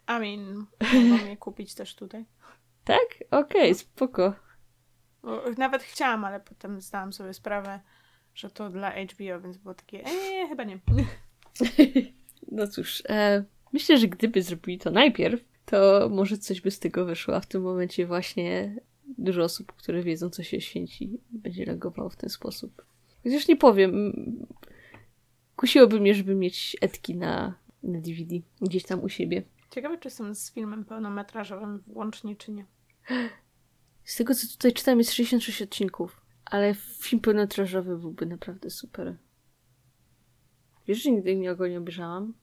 I 0.07 0.19
mean, 0.19 0.65
mogą 1.09 1.25
je 1.25 1.37
kupić 1.37 1.75
też 1.75 1.95
tutaj. 1.95 2.25
Tak? 2.83 3.23
Okej, 3.31 3.61
okay, 3.61 3.73
spoko. 3.73 4.33
Nawet 5.57 5.83
chciałam, 5.83 6.25
ale 6.25 6.39
potem 6.39 6.81
zdałam 6.81 7.13
sobie 7.13 7.33
sprawę, 7.33 7.79
że 8.35 8.49
to 8.49 8.69
dla 8.69 8.91
HBO, 8.91 9.41
więc 9.41 9.57
było 9.57 9.73
takie, 9.73 10.05
eee, 10.05 10.47
chyba 10.49 10.63
nie. 10.63 10.79
no 12.51 12.67
cóż, 12.67 13.03
e, 13.09 13.43
myślę, 13.73 13.97
że 13.97 14.07
gdyby 14.07 14.41
zrobili 14.41 14.79
to 14.79 14.91
najpierw, 14.91 15.43
to 15.65 16.09
może 16.11 16.37
coś 16.37 16.61
by 16.61 16.71
z 16.71 16.79
tego 16.79 17.05
wyszło, 17.05 17.35
a 17.35 17.39
w 17.39 17.47
tym 17.47 17.61
momencie 17.61 18.05
właśnie 18.05 18.75
dużo 19.17 19.43
osób, 19.43 19.73
które 19.73 20.03
wiedzą, 20.03 20.29
co 20.29 20.43
się 20.43 20.61
święci, 20.61 21.19
będzie 21.29 21.65
reagowało 21.65 22.09
w 22.09 22.15
ten 22.15 22.29
sposób. 22.29 22.85
Chociaż 23.23 23.47
nie 23.47 23.55
powiem, 23.55 24.13
kusiłoby 25.55 25.99
mnie, 25.99 26.15
żeby 26.15 26.35
mieć 26.35 26.77
etki 26.81 27.15
na, 27.15 27.55
na 27.83 28.01
DVD 28.01 28.35
gdzieś 28.61 28.83
tam 28.83 29.03
u 29.03 29.09
siebie. 29.09 29.43
Ciekawe, 29.71 29.97
czy 29.97 30.09
są 30.09 30.35
z 30.35 30.53
filmem 30.53 30.85
pełnometrażowym 30.85 31.83
włącznie, 31.87 32.35
czy 32.35 32.51
nie. 32.51 32.65
Z 34.03 34.15
tego, 34.15 34.35
co 34.35 34.47
tutaj 34.47 34.73
czytam, 34.73 34.97
jest 34.97 35.13
66 35.13 35.61
odcinków, 35.61 36.21
ale 36.45 36.75
film 36.75 37.21
pełnometrażowy 37.21 37.97
byłby 37.97 38.25
naprawdę 38.25 38.69
super. 38.69 39.15
Wiesz, 40.87 41.03
że 41.03 41.11
nigdy 41.11 41.55
go 41.55 41.67
nie 41.67 41.77
obejrzałam? 41.77 42.33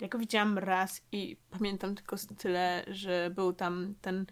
Ja 0.00 0.08
go 0.08 0.18
widziałam 0.18 0.58
raz 0.58 1.02
i 1.12 1.36
pamiętam 1.50 1.94
tylko 1.94 2.16
tyle, 2.38 2.84
że 2.88 3.30
był 3.34 3.52
tam 3.52 3.94
ten 4.00 4.26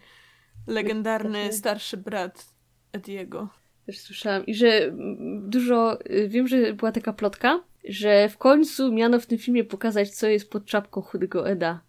legendarny 0.67 1.53
starszy 1.53 1.97
brat 1.97 2.53
Ediego. 2.93 3.49
Też 3.87 4.01
słyszałam. 4.01 4.47
I 4.47 4.55
że 4.55 4.93
dużo, 5.41 5.99
y, 6.11 6.29
wiem, 6.29 6.49
że 6.49 6.73
była 6.73 6.93
taka 6.93 7.13
plotka, 7.13 7.65
że 7.89 8.29
w 8.29 8.39
końcu 8.39 8.93
miano 8.93 9.21
w 9.21 9.27
tym 9.27 9.39
filmie 9.39 9.65
pokazać, 9.65 10.11
co 10.11 10.27
jest 10.27 10.51
pod 10.51 10.67
czapką 10.67 11.03
chudego 11.03 11.49
Eda. 11.49 11.81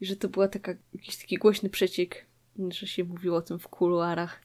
I 0.00 0.06
że 0.06 0.16
to 0.16 0.28
była 0.28 0.48
taka, 0.48 0.74
jakiś 0.94 1.16
taki 1.16 1.36
głośny 1.36 1.70
przeciek, 1.70 2.26
że 2.68 2.86
się 2.86 3.04
mówiło 3.04 3.36
o 3.36 3.42
tym 3.42 3.58
w 3.58 3.68
kuluarach. 3.68 4.40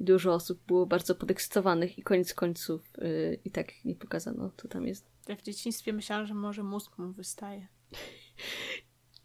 I 0.00 0.04
dużo 0.04 0.34
osób 0.34 0.60
było 0.66 0.86
bardzo 0.86 1.14
podekscytowanych 1.14 1.98
i 1.98 2.02
koniec 2.02 2.34
końców 2.34 2.92
yy, 2.98 3.38
i 3.44 3.50
tak 3.50 3.84
nie 3.84 3.94
pokazano, 3.94 4.50
co 4.56 4.68
tam 4.68 4.86
jest. 4.86 5.06
Ja 5.28 5.36
w 5.36 5.42
dzieciństwie 5.42 5.92
myślałam, 5.92 6.26
że 6.26 6.34
może 6.34 6.62
mózg 6.62 6.98
mu 6.98 7.12
wystaje. 7.12 7.66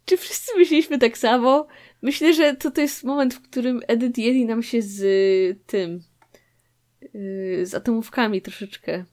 Czy 0.04 0.16
wszyscy 0.16 0.58
myśleliśmy 0.58 0.98
tak 0.98 1.18
samo? 1.18 1.66
Myślę, 2.02 2.34
że 2.34 2.56
to, 2.56 2.70
to 2.70 2.80
jest 2.80 3.04
moment, 3.04 3.34
w 3.34 3.42
którym 3.42 3.80
Edith 3.88 4.18
Yeli 4.18 4.46
nam 4.46 4.62
się 4.62 4.82
z 4.82 5.02
tym, 5.66 6.02
yy, 7.14 7.66
z 7.66 7.74
atomówkami 7.74 8.42
troszeczkę 8.42 9.04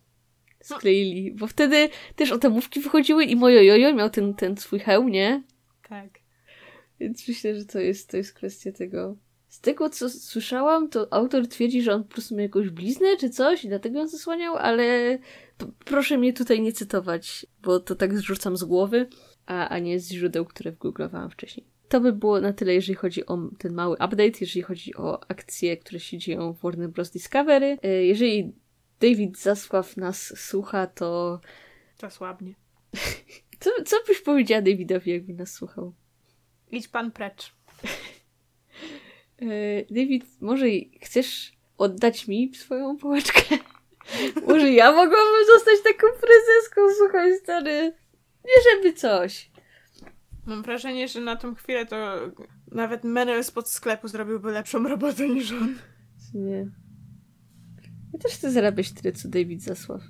skleili, 0.63 1.31
bo 1.31 1.47
wtedy 1.47 1.89
też 2.15 2.31
atomówki 2.31 2.79
wychodziły 2.79 3.25
i 3.25 3.35
mojo 3.35 3.61
jojo 3.61 3.93
miał 3.93 4.09
ten, 4.09 4.33
ten 4.33 4.57
swój 4.57 4.79
hełm, 4.79 5.09
nie? 5.09 5.43
Tak. 5.89 6.09
Więc 6.99 7.27
myślę, 7.27 7.55
że 7.55 7.65
to 7.65 7.79
jest, 7.79 8.09
to 8.09 8.17
jest 8.17 8.33
kwestia 8.33 8.71
tego. 8.71 9.17
Z 9.49 9.59
tego, 9.59 9.89
co 9.89 10.09
słyszałam, 10.09 10.89
to 10.89 11.13
autor 11.13 11.47
twierdzi, 11.47 11.81
że 11.81 11.93
on 11.93 12.03
po 12.03 12.09
prostu 12.09 12.35
miał 12.35 12.43
jakąś 12.43 12.69
bliznę 12.69 13.17
czy 13.17 13.29
coś 13.29 13.63
i 13.63 13.67
dlatego 13.67 13.99
ją 13.99 14.07
zasłaniał, 14.07 14.55
ale 14.55 15.19
proszę 15.85 16.17
mnie 16.17 16.33
tutaj 16.33 16.61
nie 16.61 16.73
cytować, 16.73 17.45
bo 17.63 17.79
to 17.79 17.95
tak 17.95 18.17
zrzucam 18.17 18.57
z 18.57 18.63
głowy 18.63 19.07
a, 19.45 19.69
a 19.69 19.79
nie 19.79 19.99
z 19.99 20.11
źródeł, 20.11 20.45
które 20.45 20.71
wgooglowałam 20.71 21.29
wcześniej. 21.29 21.65
To 21.89 21.99
by 21.99 22.13
było 22.13 22.41
na 22.41 22.53
tyle, 22.53 22.73
jeżeli 22.73 22.95
chodzi 22.95 23.25
o 23.25 23.37
ten 23.57 23.73
mały 23.73 23.95
update, 23.95 24.31
jeżeli 24.41 24.61
chodzi 24.61 24.95
o 24.95 25.29
akcje, 25.31 25.77
które 25.77 25.99
się 25.99 26.17
dzieją 26.17 26.53
w 26.53 26.61
Warner 26.61 26.89
Bros. 26.89 27.11
Discovery. 27.11 27.77
E, 27.83 27.87
jeżeli 27.87 28.53
David 28.99 29.37
Zasław 29.39 29.97
nas 29.97 30.39
słucha, 30.39 30.87
to... 30.87 31.39
Zasłabnie. 31.99 32.53
Co, 33.59 33.69
co 33.85 33.97
byś 34.07 34.21
powiedziała 34.21 34.61
Davidowi, 34.61 35.11
jakby 35.11 35.33
nas 35.33 35.51
słuchał? 35.51 35.93
Idź 36.71 36.87
pan 36.87 37.11
precz. 37.11 37.53
E, 39.41 39.85
David, 39.89 40.25
może 40.41 40.65
chcesz 41.01 41.51
oddać 41.77 42.27
mi 42.27 42.55
swoją 42.55 42.97
pałeczkę? 42.97 43.57
może 44.47 44.71
ja 44.71 44.91
mogłabym 44.91 45.45
zostać 45.55 45.81
taką 45.83 46.07
prezeską, 46.07 46.81
słuchaj 46.97 47.37
stary. 47.37 47.93
Nie 48.45 48.71
żeby 48.71 48.93
coś. 48.93 49.51
Mam 50.45 50.63
wrażenie, 50.63 51.07
że 51.07 51.21
na 51.21 51.35
tą 51.35 51.55
chwilę 51.55 51.85
to 51.85 52.19
nawet 52.71 53.03
menel 53.03 53.43
spod 53.43 53.69
sklepu 53.69 54.07
zrobiłby 54.07 54.51
lepszą 54.51 54.87
robotę 54.87 55.29
niż 55.29 55.51
on. 55.51 55.75
Nie. 56.33 56.67
Ja 58.13 58.19
też 58.19 58.31
chcę 58.31 58.51
zarabiać 58.51 58.91
tyle, 58.91 59.13
co 59.13 59.27
David 59.27 59.61
Zasław. 59.61 60.01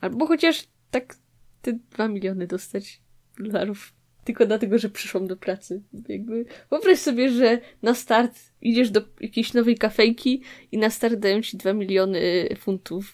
Albo 0.00 0.26
chociaż 0.26 0.68
tak 0.90 1.16
te 1.62 1.72
dwa 1.72 2.08
miliony 2.08 2.46
dostać 2.46 3.00
dolarów. 3.38 3.92
Tylko 4.24 4.46
dlatego, 4.46 4.78
że 4.78 4.90
przyszłam 4.90 5.26
do 5.26 5.36
pracy. 5.36 5.82
Jakby 6.08 6.44
wyobraź 6.70 6.98
sobie, 6.98 7.30
że 7.30 7.58
na 7.82 7.94
start 7.94 8.38
idziesz 8.60 8.90
do 8.90 9.02
jakiejś 9.20 9.54
nowej 9.54 9.78
kafejki 9.78 10.42
i 10.72 10.78
na 10.78 10.90
start 10.90 11.14
dają 11.14 11.42
ci 11.42 11.56
dwa 11.56 11.72
miliony 11.72 12.48
funtów, 12.58 13.12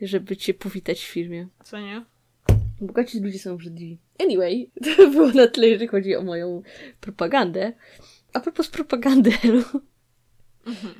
żeby 0.00 0.36
cię 0.36 0.54
powitać 0.54 1.00
w 1.00 1.08
firmie. 1.08 1.48
Co 1.64 1.80
nie? 1.80 2.04
Bogaci 2.80 3.20
ludzie 3.20 3.38
są 3.38 3.52
obrzydliwi. 3.52 3.98
Anyway, 4.20 4.70
to 4.96 5.10
było 5.10 5.28
na 5.28 5.46
tyle, 5.46 5.68
jeżeli 5.68 5.88
chodzi 5.88 6.16
o 6.16 6.22
moją 6.22 6.62
propagandę. 7.00 7.72
A 8.32 8.40
propos 8.40 8.68
propagandy, 8.68 9.30
Elu. 9.44 9.64
Mhm, 10.66 10.94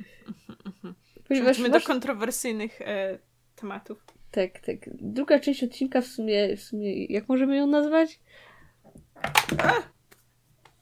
Przechodzimy 1.29 1.69
masz... 1.69 1.83
do 1.83 1.87
kontrowersyjnych 1.87 2.81
e, 2.81 3.19
tematów. 3.55 4.05
Tak, 4.31 4.59
tak. 4.59 4.75
Druga 4.93 5.39
część 5.39 5.63
odcinka 5.63 6.01
w 6.01 6.07
sumie, 6.07 6.57
w 6.57 6.63
sumie 6.63 7.05
jak 7.05 7.29
możemy 7.29 7.57
ją 7.57 7.67
nazwać? 7.67 8.19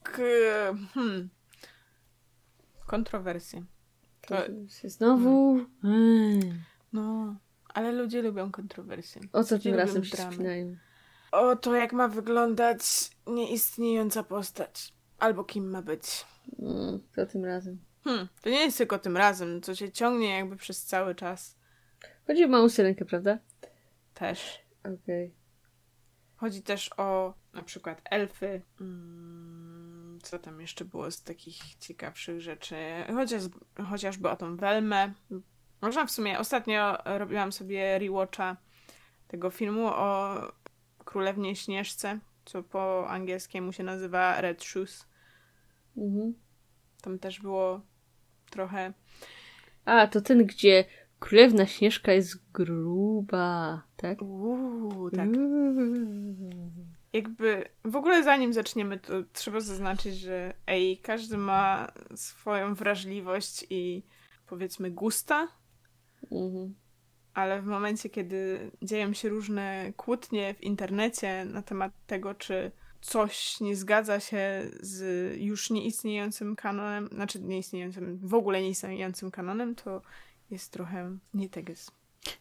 K 0.03 0.21
hmm. 0.93 1.29
Kontrowersje. 2.87 3.63
To... 4.21 4.35
Znowu. 4.83 5.65
Hmm. 5.81 6.39
No, 6.93 7.35
ale 7.73 7.91
ludzie 7.91 8.21
lubią 8.21 8.51
kontrowersje. 8.51 9.21
O 9.33 9.43
co 9.43 9.59
tym 9.59 9.75
razem 9.75 10.03
się 10.03 10.17
spinają? 10.17 10.75
O 11.37 11.55
to, 11.55 11.75
jak 11.75 11.93
ma 11.93 12.07
wyglądać 12.07 12.81
nieistniejąca 13.27 14.23
postać. 14.23 14.93
Albo 15.19 15.43
kim 15.43 15.69
ma 15.69 15.81
być. 15.81 16.25
Mm, 16.59 16.99
to 17.15 17.25
tym 17.25 17.45
razem. 17.45 17.79
Hmm, 18.03 18.27
to 18.41 18.49
nie 18.49 18.59
jest 18.59 18.77
tylko 18.77 18.99
tym 18.99 19.17
razem, 19.17 19.61
co 19.61 19.75
się 19.75 19.91
ciągnie 19.91 20.29
jakby 20.37 20.55
przez 20.55 20.85
cały 20.85 21.15
czas. 21.15 21.57
Chodzi 22.27 22.43
o 22.43 22.47
małą 22.47 22.69
syrenkę, 22.69 23.05
prawda? 23.05 23.37
Też. 24.13 24.59
Okej. 24.79 24.95
Okay. 24.95 25.31
Chodzi 26.35 26.61
też 26.61 26.89
o 26.97 27.33
na 27.53 27.63
przykład 27.63 28.01
elfy. 28.11 28.61
Hmm, 28.77 30.19
co 30.23 30.39
tam 30.39 30.61
jeszcze 30.61 30.85
było 30.85 31.11
z 31.11 31.23
takich 31.23 31.75
ciekawszych 31.79 32.41
rzeczy? 32.41 32.75
Chociaż, 33.15 33.43
chociażby 33.89 34.29
o 34.29 34.35
tą 34.35 34.57
Welmę. 34.57 35.13
Można 35.81 36.05
w 36.05 36.11
sumie, 36.11 36.39
ostatnio 36.39 36.97
robiłam 37.05 37.51
sobie 37.51 37.99
rewatcha 37.99 38.57
tego 39.27 39.49
filmu 39.49 39.87
o 39.87 40.37
Królewnie 41.07 41.55
Śnieżce, 41.55 42.19
co 42.45 42.63
po 42.63 43.09
angielskiemu 43.09 43.73
się 43.73 43.83
nazywa 43.83 44.41
Red 44.41 44.63
Shoes. 44.63 45.07
Mhm. 45.97 46.33
Tam 47.01 47.19
też 47.19 47.39
było 47.39 47.81
trochę... 48.49 48.93
A, 49.85 50.07
to 50.07 50.21
ten, 50.21 50.45
gdzie 50.45 50.85
Królewna 51.19 51.65
Śnieżka 51.65 52.11
jest 52.11 52.51
gruba, 52.51 53.83
tak? 53.97 54.21
Uuu, 54.21 55.11
tak. 55.11 55.29
Uuu. 55.29 56.71
Jakby 57.13 57.69
w 57.85 57.95
ogóle 57.95 58.23
zanim 58.23 58.53
zaczniemy, 58.53 58.99
to 58.99 59.13
trzeba 59.33 59.59
zaznaczyć, 59.59 60.19
że 60.19 60.53
ej, 60.67 60.97
każdy 60.97 61.37
ma 61.37 61.91
swoją 62.15 62.75
wrażliwość 62.75 63.65
i 63.69 64.03
powiedzmy 64.47 64.91
gusta. 64.91 65.47
Mhm 66.31 66.75
ale 67.37 67.61
w 67.61 67.65
momencie, 67.65 68.09
kiedy 68.09 68.71
dzieją 68.81 69.13
się 69.13 69.29
różne 69.29 69.93
kłótnie 69.97 70.53
w 70.53 70.63
internecie 70.63 71.45
na 71.45 71.61
temat 71.61 71.91
tego, 72.07 72.33
czy 72.35 72.71
coś 73.01 73.61
nie 73.61 73.75
zgadza 73.75 74.19
się 74.19 74.69
z 74.79 75.01
już 75.39 75.69
nieistniejącym 75.69 76.55
kanonem, 76.55 77.09
znaczy 77.11 77.39
nieistniejącym, 77.39 78.19
w 78.23 78.33
ogóle 78.33 78.61
nieistniejącym 78.61 79.31
kanonem, 79.31 79.75
to 79.75 80.01
jest 80.51 80.71
trochę 80.71 81.17
nie 81.33 81.49
teges. 81.49 81.91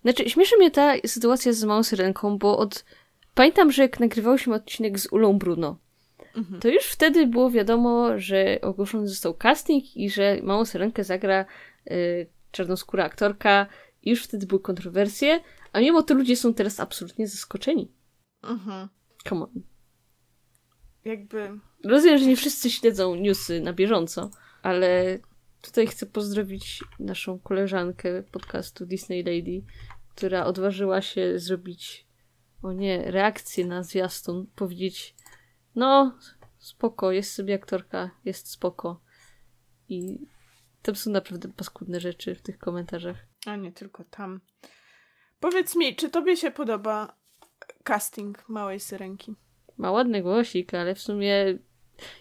Znaczy, 0.02 0.30
śmieszy 0.30 0.56
mnie 0.56 0.70
ta 0.70 0.94
sytuacja 1.06 1.52
z 1.52 1.64
Małą 1.64 1.82
Syrenką, 1.82 2.38
bo 2.38 2.58
od... 2.58 2.84
Pamiętam, 3.34 3.72
że 3.72 3.82
jak 3.82 4.00
nagrywaliśmy 4.00 4.54
odcinek 4.54 4.98
z 4.98 5.12
Ulą 5.12 5.38
Bruno, 5.38 5.78
mhm. 6.36 6.60
to 6.60 6.68
już 6.68 6.84
wtedy 6.84 7.26
było 7.26 7.50
wiadomo, 7.50 8.18
że 8.18 8.58
ogłoszony 8.62 9.08
został 9.08 9.34
casting 9.34 9.96
i 9.96 10.10
że 10.10 10.38
Małą 10.42 10.64
Syrenkę 10.64 11.04
zagra 11.04 11.44
y, 11.90 12.26
czarnoskóra 12.50 13.04
aktorka 13.04 13.66
już 14.10 14.22
wtedy 14.24 14.46
były 14.46 14.60
kontrowersje, 14.60 15.40
a 15.72 15.80
mimo 15.80 16.02
to 16.02 16.14
ludzie 16.14 16.36
są 16.36 16.54
teraz 16.54 16.80
absolutnie 16.80 17.28
zaskoczeni. 17.28 17.92
Mhm. 18.42 18.88
Come 19.28 19.42
on. 19.42 19.62
Jakby... 21.04 21.58
Rozumiem, 21.84 22.18
że 22.18 22.26
nie 22.26 22.36
wszyscy 22.36 22.70
śledzą 22.70 23.14
newsy 23.14 23.60
na 23.60 23.72
bieżąco, 23.72 24.30
ale 24.62 25.18
tutaj 25.62 25.86
chcę 25.86 26.06
pozdrowić 26.06 26.84
naszą 26.98 27.38
koleżankę 27.38 28.22
podcastu 28.22 28.86
Disney 28.86 29.22
Lady, 29.22 29.62
która 30.14 30.44
odważyła 30.44 31.02
się 31.02 31.38
zrobić, 31.38 32.06
o 32.62 32.72
nie, 32.72 33.10
reakcję 33.10 33.66
na 33.66 33.82
zwiastun, 33.82 34.46
powiedzieć, 34.54 35.14
no, 35.74 36.18
spoko, 36.58 37.12
jest 37.12 37.32
sobie 37.32 37.54
aktorka, 37.54 38.10
jest 38.24 38.50
spoko. 38.50 39.00
I 39.88 40.18
tam 40.82 40.96
są 40.96 41.10
naprawdę 41.10 41.48
paskudne 41.48 42.00
rzeczy 42.00 42.34
w 42.34 42.42
tych 42.42 42.58
komentarzach. 42.58 43.16
A 43.46 43.56
nie 43.56 43.72
tylko 43.72 44.04
tam. 44.04 44.40
Powiedz 45.40 45.76
mi, 45.76 45.96
czy 45.96 46.10
tobie 46.10 46.36
się 46.36 46.50
podoba 46.50 47.16
casting 47.84 48.48
Małej 48.48 48.80
Syrenki? 48.80 49.34
Ma 49.76 49.90
ładny 49.90 50.22
głosik, 50.22 50.74
ale 50.74 50.94
w 50.94 51.00
sumie 51.00 51.58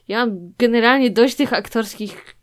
ja 0.07 0.25
mam 0.25 0.53
generalnie 0.57 1.11
dość 1.11 1.35
tych 1.35 1.53
aktorskich 1.53 2.35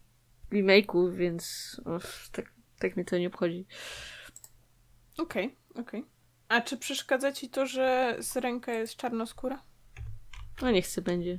remake'ów, 0.52 1.14
więc 1.14 1.76
uff, 1.96 2.30
tak, 2.32 2.52
tak 2.78 2.96
mnie 2.96 3.04
to 3.04 3.18
nie 3.18 3.28
obchodzi. 3.28 3.66
Okej, 5.18 5.46
okay, 5.46 5.82
okej. 5.82 6.00
Okay. 6.00 6.12
A 6.48 6.60
czy 6.60 6.76
przeszkadza 6.76 7.32
ci 7.32 7.50
to, 7.50 7.66
że 7.66 8.16
Syrenka 8.20 8.72
jest 8.72 8.96
czarnoskóra? 8.96 9.62
No 10.62 10.70
niech 10.70 10.84
chce 10.84 11.02
będzie. 11.02 11.38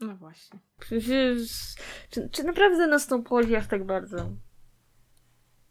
No 0.00 0.16
właśnie. 0.16 0.58
Czy, 2.10 2.28
czy 2.32 2.44
naprawdę 2.44 2.86
nas 2.86 3.12
obchodzi 3.12 3.56
aż 3.56 3.66
tak 3.66 3.86
bardzo? 3.86 4.30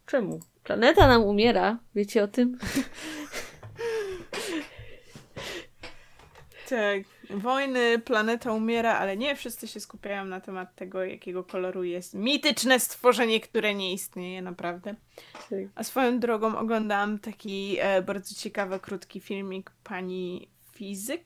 Czemu? 0.07 0.39
Planeta 0.63 1.07
nam 1.07 1.23
umiera, 1.23 1.79
wiecie 1.95 2.23
o 2.23 2.27
tym? 2.27 2.57
Tak, 6.69 7.03
wojny, 7.29 7.99
planeta 7.99 8.53
umiera, 8.53 8.97
ale 8.97 9.17
nie 9.17 9.35
wszyscy 9.35 9.67
się 9.67 9.79
skupiają 9.79 10.25
na 10.25 10.41
temat 10.41 10.75
tego, 10.75 11.03
jakiego 11.03 11.43
koloru 11.43 11.83
jest 11.83 12.13
mityczne 12.13 12.79
stworzenie, 12.79 13.39
które 13.39 13.75
nie 13.75 13.93
istnieje 13.93 14.41
naprawdę. 14.41 14.95
Tak. 15.33 15.59
A 15.75 15.83
swoją 15.83 16.19
drogą 16.19 16.57
oglądałam 16.57 17.19
taki 17.19 17.77
e, 17.79 18.01
bardzo 18.01 18.35
ciekawy, 18.35 18.79
krótki 18.79 19.19
filmik 19.19 19.71
pani 19.83 20.49
fizyk. 20.71 21.23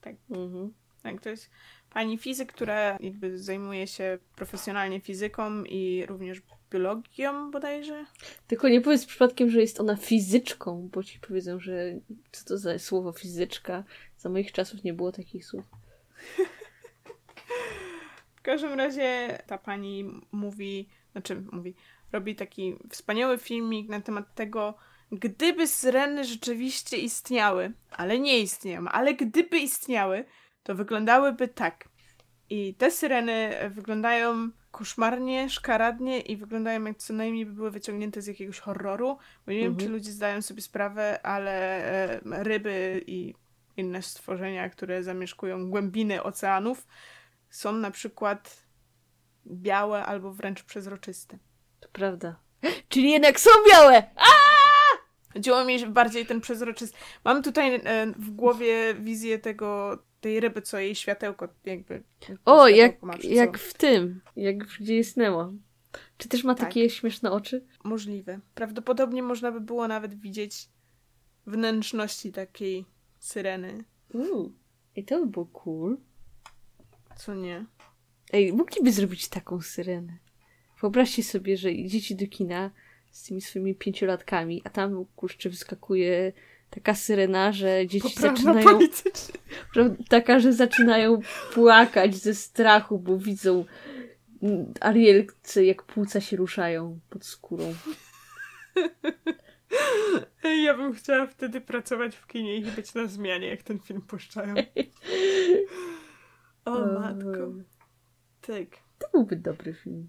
Tak, 0.00 0.14
mhm. 0.30 0.72
tak 1.02 1.20
to 1.20 1.30
jest 1.30 1.50
pani 1.90 2.18
fizyk, 2.18 2.52
która 2.52 2.96
jakby 3.00 3.38
zajmuje 3.38 3.86
się 3.86 4.18
profesjonalnie 4.36 5.00
fizyką 5.00 5.64
i 5.64 6.06
również 6.06 6.42
biologią 6.72 7.50
bodajże. 7.50 8.04
Tylko 8.46 8.68
nie 8.68 8.80
powiedz 8.80 9.06
przypadkiem, 9.06 9.50
że 9.50 9.60
jest 9.60 9.80
ona 9.80 9.96
fizyczką, 9.96 10.88
bo 10.92 11.02
ci 11.02 11.20
powiedzą, 11.20 11.60
że 11.60 11.74
co 12.32 12.44
to 12.44 12.58
za 12.58 12.78
słowo 12.78 13.12
fizyczka. 13.12 13.84
Za 14.16 14.28
moich 14.28 14.52
czasów 14.52 14.84
nie 14.84 14.92
było 14.92 15.12
takich 15.12 15.46
słów. 15.46 15.64
w 18.36 18.42
każdym 18.42 18.72
razie 18.72 19.38
ta 19.46 19.58
pani 19.58 20.20
mówi, 20.32 20.88
znaczy 21.12 21.42
mówi, 21.52 21.74
robi 22.12 22.34
taki 22.36 22.76
wspaniały 22.90 23.38
filmik 23.38 23.88
na 23.88 24.00
temat 24.00 24.34
tego, 24.34 24.74
gdyby 25.12 25.66
syreny 25.66 26.24
rzeczywiście 26.24 26.96
istniały, 26.96 27.72
ale 27.90 28.18
nie 28.18 28.38
istnieją, 28.38 28.88
ale 28.88 29.14
gdyby 29.14 29.58
istniały, 29.58 30.24
to 30.62 30.74
wyglądałyby 30.74 31.48
tak. 31.48 31.88
I 32.50 32.74
te 32.74 32.90
syreny 32.90 33.50
wyglądają 33.70 34.50
koszmarnie, 34.72 35.50
szkaradnie 35.50 36.20
i 36.20 36.36
wyglądają 36.36 36.84
jak 36.84 36.98
co 36.98 37.12
najmniej 37.12 37.46
by 37.46 37.52
były 37.52 37.70
wyciągnięte 37.70 38.22
z 38.22 38.26
jakiegoś 38.26 38.58
horroru. 38.58 39.18
Bo 39.46 39.52
nie 39.52 39.58
mhm. 39.58 39.72
wiem, 39.72 39.76
czy 39.76 39.84
mhm. 39.84 39.92
ludzie 39.92 40.12
zdają 40.12 40.42
sobie 40.42 40.62
sprawę, 40.62 41.26
ale 41.26 42.20
ryby 42.24 43.04
i 43.06 43.34
inne 43.76 44.02
stworzenia, 44.02 44.68
które 44.68 45.02
zamieszkują 45.02 45.70
głębiny 45.70 46.22
oceanów, 46.22 46.86
są 47.50 47.72
na 47.72 47.90
przykład 47.90 48.66
białe 49.46 50.06
albo 50.06 50.32
wręcz 50.32 50.62
przezroczyste. 50.62 51.38
To 51.80 51.88
prawda. 51.92 52.36
Czyli 52.88 53.10
jednak 53.10 53.40
są 53.40 53.50
białe! 53.70 54.02
Chodziło 55.32 55.64
mi 55.64 55.86
bardziej 55.86 56.26
ten 56.26 56.40
przezroczysty. 56.40 56.98
Mam 57.24 57.42
tutaj 57.42 57.74
e, 57.74 58.06
w 58.16 58.30
głowie 58.30 58.94
wizję 58.94 59.38
tego, 59.38 59.98
tej 60.20 60.40
ryby, 60.40 60.62
co 60.62 60.78
jej 60.78 60.94
światełko 60.94 61.48
jakby. 61.64 62.02
O, 62.44 62.68
jak, 62.68 62.96
jak 63.22 63.58
w 63.58 63.74
tym, 63.74 64.20
jak 64.36 64.58
gdzie 64.58 65.02
Nemo. 65.16 65.52
Czy 66.18 66.28
też 66.28 66.44
ma 66.44 66.54
tak. 66.54 66.68
takie 66.68 66.90
śmieszne 66.90 67.30
oczy? 67.30 67.66
Możliwe. 67.84 68.40
Prawdopodobnie 68.54 69.22
można 69.22 69.52
by 69.52 69.60
było 69.60 69.88
nawet 69.88 70.14
widzieć 70.14 70.68
wnętrzności 71.46 72.32
takiej 72.32 72.84
syreny. 73.18 73.84
Uuu, 74.14 74.52
i 74.96 75.04
to 75.04 75.20
by 75.20 75.26
było 75.26 75.46
cool. 75.46 75.98
Co 77.16 77.34
nie? 77.34 77.66
Ej, 78.32 78.52
mogliby 78.52 78.92
zrobić 78.92 79.28
taką 79.28 79.60
syrenę. 79.60 80.18
Wyobraźcie 80.80 81.24
sobie, 81.24 81.56
że 81.56 81.72
idziecie 81.72 82.14
do 82.14 82.26
kina 82.26 82.70
z 83.12 83.22
tymi 83.22 83.40
swoimi 83.40 83.74
pięciolatkami, 83.74 84.62
a 84.64 84.70
tam 84.70 85.04
kurczę 85.16 85.50
wyskakuje 85.50 86.32
taka 86.70 86.94
syrena, 86.94 87.52
że 87.52 87.86
dzieci 87.86 88.14
Poprawna 88.14 88.52
zaczynają. 88.54 88.78
Taka, 90.08 90.40
że 90.40 90.52
zaczynają 90.52 91.20
płakać 91.54 92.16
ze 92.16 92.34
strachu, 92.34 92.98
bo 92.98 93.18
widzą 93.18 93.64
Arielce, 94.80 95.64
jak 95.64 95.82
płuca 95.82 96.20
się 96.20 96.36
ruszają 96.36 97.00
pod 97.10 97.24
skórą. 97.24 97.74
Ja 100.64 100.76
bym 100.76 100.92
chciała 100.92 101.26
wtedy 101.26 101.60
pracować 101.60 102.16
w 102.16 102.26
kinie 102.26 102.56
i 102.56 102.64
być 102.64 102.94
na 102.94 103.06
zmianie, 103.06 103.48
jak 103.48 103.62
ten 103.62 103.78
film 103.78 104.02
puszczają. 104.02 104.54
O 106.64 107.00
matko. 107.00 107.52
Tak. 108.40 108.68
To 108.98 109.08
byłby 109.12 109.36
dobry 109.36 109.74
film. 109.74 110.08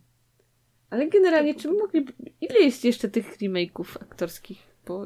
Ale 0.94 1.08
generalnie, 1.08 1.56
czy 1.56 1.72
mogliby... 1.72 2.14
Ile 2.42 2.60
jest 2.60 2.86
jeszcze 2.86 3.10
tych 3.10 3.38
remake'ów 3.38 4.02
aktorskich? 4.02 4.58
Bo 4.86 5.06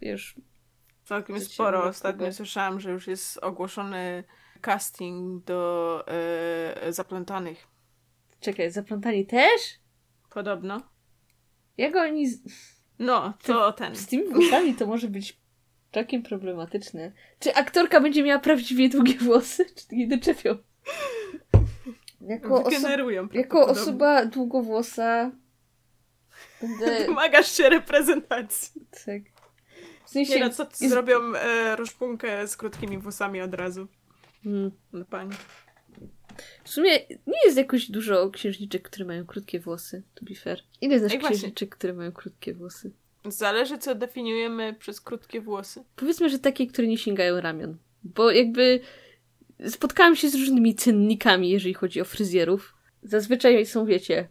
już 0.00 0.34
Całkiem 1.04 1.40
sporo. 1.40 1.84
Ostatnio 1.84 2.32
słyszałam, 2.32 2.80
że 2.80 2.90
już 2.90 3.06
jest 3.06 3.38
ogłoszony 3.38 4.24
casting 4.60 5.44
do 5.44 6.04
yy, 6.84 6.92
Zaplątanych. 6.92 7.66
Czekaj, 8.40 8.70
Zaplątani 8.70 9.26
też? 9.26 9.60
Podobno. 10.30 10.80
Jak 11.76 11.96
oni... 11.96 12.28
Z... 12.28 12.42
No, 12.98 13.34
to 13.42 13.72
ten. 13.72 13.96
Z 13.96 14.06
tymi 14.06 14.28
włosami 14.28 14.74
to 14.74 14.86
może 14.86 15.08
być 15.08 15.40
całkiem 15.92 16.22
problematyczne. 16.22 17.12
Czy 17.40 17.54
aktorka 17.54 18.00
będzie 18.00 18.22
miała 18.22 18.40
prawdziwie 18.40 18.88
długie 18.88 19.14
włosy? 19.14 19.66
Czy 19.74 19.96
nie 19.96 20.08
doczepią? 20.08 20.56
Jako, 22.20 22.70
jako 23.32 23.66
osoba 23.66 24.26
długowłosa 24.26 25.30
będę... 26.60 26.86
Domagasz 27.06 27.52
się 27.52 27.68
reprezentacji. 27.68 28.86
Tak. 28.90 29.22
W 30.04 30.10
sensie 30.10 30.34
nie 30.34 30.40
no, 30.40 30.50
co 30.50 30.62
jest... 30.64 30.88
zrobią 30.88 31.34
e, 31.34 31.76
roszpunkę 31.76 32.48
z 32.48 32.56
krótkimi 32.56 32.98
włosami 32.98 33.40
od 33.40 33.54
razu. 33.54 33.88
Hmm. 34.44 34.70
No 34.92 35.04
pani. 35.04 35.30
W 36.64 36.70
sumie 36.70 36.98
nie 37.08 37.44
jest 37.44 37.56
jakoś 37.56 37.90
dużo 37.90 38.30
księżniczek, 38.30 38.82
które 38.82 39.04
mają 39.04 39.26
krótkie 39.26 39.60
włosy, 39.60 40.02
to 40.14 40.24
be 40.24 40.34
fair. 40.34 40.60
Ile 40.80 40.98
znasz 40.98 41.12
Ej, 41.12 41.20
księżniczek, 41.20 41.76
które 41.76 41.92
mają 41.92 42.12
krótkie 42.12 42.54
włosy? 42.54 42.90
Zależy, 43.24 43.78
co 43.78 43.94
definiujemy 43.94 44.74
przez 44.78 45.00
krótkie 45.00 45.40
włosy. 45.40 45.84
Powiedzmy, 45.96 46.30
że 46.30 46.38
takie, 46.38 46.66
które 46.66 46.88
nie 46.88 46.98
sięgają 46.98 47.40
ramion. 47.40 47.76
Bo 48.04 48.30
jakby 48.30 48.80
spotkałam 49.66 50.16
się 50.16 50.30
z 50.30 50.34
różnymi 50.34 50.74
cennikami, 50.74 51.50
jeżeli 51.50 51.74
chodzi 51.74 52.00
o 52.00 52.04
fryzjerów. 52.04 52.74
Zazwyczaj 53.02 53.66
są, 53.66 53.86
wiecie, 53.86 54.28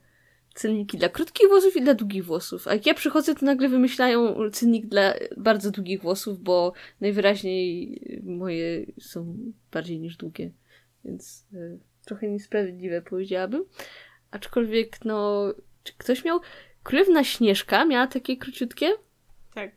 cenniki 0.57 0.97
dla 0.97 1.09
krótkich 1.09 1.47
włosów 1.47 1.75
i 1.75 1.81
dla 1.81 1.93
długich 1.93 2.25
włosów. 2.25 2.67
A 2.67 2.73
jak 2.73 2.85
ja 2.85 2.93
przychodzę, 2.93 3.35
to 3.35 3.45
nagle 3.45 3.69
wymyślają 3.69 4.49
cennik 4.51 4.85
dla 4.85 5.13
bardzo 5.37 5.71
długich 5.71 6.01
włosów, 6.01 6.39
bo 6.39 6.73
najwyraźniej 7.01 8.01
moje 8.23 8.85
są 8.99 9.37
bardziej 9.71 9.99
niż 9.99 10.17
długie. 10.17 10.51
Więc 11.05 11.45
y, 11.53 11.79
trochę 12.05 12.27
niesprawiedliwe 12.27 13.01
powiedziałabym. 13.01 13.65
Aczkolwiek, 14.31 15.05
no, 15.05 15.43
czy 15.83 15.93
ktoś 15.97 16.25
miał. 16.25 16.39
Królewna 16.83 17.23
Śnieżka 17.23 17.85
miała 17.85 18.07
takie 18.07 18.37
króciutkie? 18.37 18.89
Tak. 19.53 19.71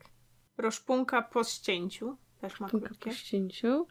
Roszpunka 0.57 1.21
po 1.21 1.43
ścięciu. 1.43 2.17
Też 2.41 2.59
ma 2.59 2.69
krótkie. 2.69 3.09
po 3.09 3.11
ścięciu. 3.11 3.87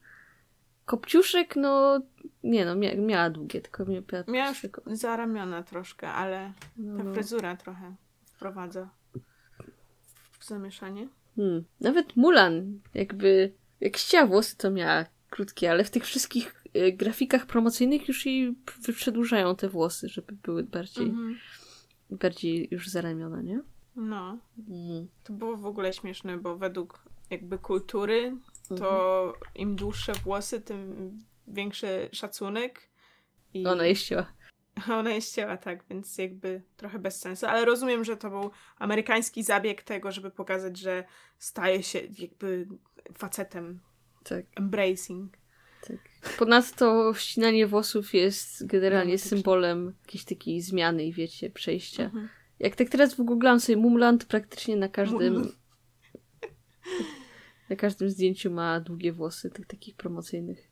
Kopciuszek, 0.91 1.57
no 1.57 2.01
nie 2.45 2.65
no, 2.65 2.75
mia 2.75 2.95
miała 2.95 3.31
długie, 3.31 3.61
tylko 3.61 3.85
miała 3.85 4.25
Miała 4.29 4.49
już 4.49 4.99
zaramiona 4.99 5.63
troszkę, 5.63 6.09
ale 6.09 6.53
no. 6.77 7.05
ta 7.05 7.13
fryzura 7.13 7.57
trochę 7.57 7.95
wprowadza 8.25 8.91
w 10.39 10.45
zamieszanie. 10.45 11.09
Hmm. 11.37 11.65
Nawet 11.81 12.17
Mulan, 12.17 12.81
jakby 12.95 13.53
jak 13.81 13.97
chciała 13.97 14.27
włosy, 14.27 14.57
to 14.57 14.71
miała 14.71 15.05
krótkie, 15.31 15.71
ale 15.71 15.85
w 15.85 15.91
tych 15.91 16.05
wszystkich 16.05 16.65
y, 16.77 16.93
grafikach 16.93 17.47
promocyjnych 17.47 18.09
już 18.09 18.27
jej 18.27 18.57
przedłużają 18.97 19.57
te 19.57 19.69
włosy, 19.69 20.09
żeby 20.09 20.33
były 20.33 20.63
bardziej 20.63 21.07
mhm. 21.07 21.37
bardziej 22.11 22.69
już 22.71 22.89
zaramiona, 22.89 23.43
nie? 23.43 23.61
No. 23.97 24.39
Mm. 24.69 25.09
To 25.25 25.33
było 25.33 25.57
w 25.57 25.67
ogóle 25.67 25.93
śmieszne, 25.93 26.39
bo 26.39 26.57
według 26.57 27.03
jakby 27.31 27.59
kultury 27.59 28.37
to 28.79 29.25
mhm. 29.27 29.53
im 29.55 29.77
dłuższe 29.77 30.13
włosy, 30.13 30.61
tym 30.61 31.13
większy 31.49 32.09
szacunek. 32.13 32.91
I... 33.55 33.67
Ona 33.67 33.87
jeździła. 33.87 34.27
Ona 34.99 35.11
jest 35.11 35.35
ciała, 35.35 35.57
tak, 35.57 35.85
więc 35.91 36.19
jakby 36.19 36.63
trochę 36.77 36.99
bez 36.99 37.21
sensu, 37.21 37.47
ale 37.47 37.65
rozumiem, 37.65 38.05
że 38.05 38.17
to 38.17 38.31
był 38.31 38.51
amerykański 38.79 39.43
zabieg 39.43 39.83
tego, 39.83 40.13
żeby 40.13 40.31
pokazać, 40.31 40.79
że 40.79 41.05
staje 41.39 41.83
się 41.83 42.01
jakby 42.19 42.69
facetem. 43.15 43.81
Tak. 44.25 44.45
Embracing. 44.57 45.37
Tak. 45.87 45.99
Ponadto 46.39 47.15
ścinanie 47.15 47.67
włosów 47.67 48.15
jest 48.15 48.67
generalnie 48.67 49.19
symbolem 49.19 49.95
jakiejś 50.07 50.25
takiej 50.25 50.61
zmiany 50.61 51.05
i 51.05 51.13
wiecie, 51.13 51.51
przejścia. 51.51 52.05
Mhm. 52.05 52.29
Jak 52.59 52.77
tak 52.77 52.89
teraz 52.89 53.15
wygooglałam 53.15 53.61
sobie 53.61 53.77
Mumland, 53.77 54.25
praktycznie 54.25 54.77
na 54.77 54.89
każdym 54.89 55.43
na 57.71 57.77
każdym 57.77 58.11
zdjęciu 58.11 58.51
ma 58.51 58.81
długie 58.81 59.13
włosy, 59.13 59.51
tych 59.51 59.67
takich 59.67 59.97
promocyjnych. 59.97 60.71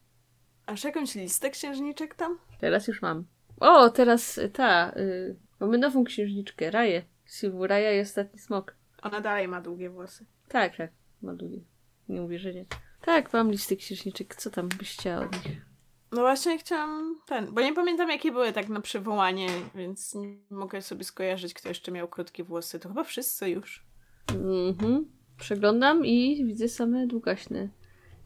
Aż 0.66 0.84
jakąś 0.84 1.14
listę 1.14 1.50
księżniczek 1.50 2.14
tam? 2.14 2.38
Teraz 2.60 2.88
już 2.88 3.02
mam. 3.02 3.24
O, 3.60 3.90
teraz 3.90 4.40
ta. 4.52 4.92
Y, 4.96 5.36
mamy 5.60 5.78
nową 5.78 6.04
księżniczkę, 6.04 6.70
Raję. 6.70 7.02
Silvu 7.26 7.66
Raja 7.66 7.92
i 7.92 8.00
Ostatni 8.00 8.38
Smok. 8.38 8.76
Ona 9.02 9.20
dalej 9.20 9.48
ma 9.48 9.60
długie 9.60 9.90
włosy. 9.90 10.26
Tak, 10.48 10.76
tak. 10.76 10.90
Ma 11.22 11.34
długie. 11.34 11.60
Nie 12.08 12.20
mówię, 12.20 12.38
że 12.38 12.54
nie. 12.54 12.64
Tak, 13.00 13.32
mam 13.32 13.50
listy 13.50 13.76
księżniczek. 13.76 14.34
Co 14.34 14.50
tam 14.50 14.68
byś 14.68 14.96
chciała 14.96 15.24
od 15.24 15.32
nich? 15.32 15.68
No 16.12 16.20
właśnie 16.20 16.58
chciałam 16.58 17.20
ten, 17.26 17.54
bo 17.54 17.60
nie 17.60 17.74
pamiętam 17.74 18.10
jakie 18.10 18.32
były 18.32 18.52
tak 18.52 18.68
na 18.68 18.80
przywołanie, 18.80 19.48
więc 19.74 20.14
nie 20.14 20.36
mogę 20.50 20.82
sobie 20.82 21.04
skojarzyć, 21.04 21.54
kto 21.54 21.68
jeszcze 21.68 21.92
miał 21.92 22.08
krótkie 22.08 22.44
włosy. 22.44 22.78
To 22.78 22.88
chyba 22.88 23.04
wszyscy 23.04 23.50
już. 23.50 23.86
Mhm. 24.34 25.17
Przeglądam 25.38 26.06
i 26.06 26.44
widzę 26.44 26.68
same 26.68 27.06
długaśne. 27.06 27.68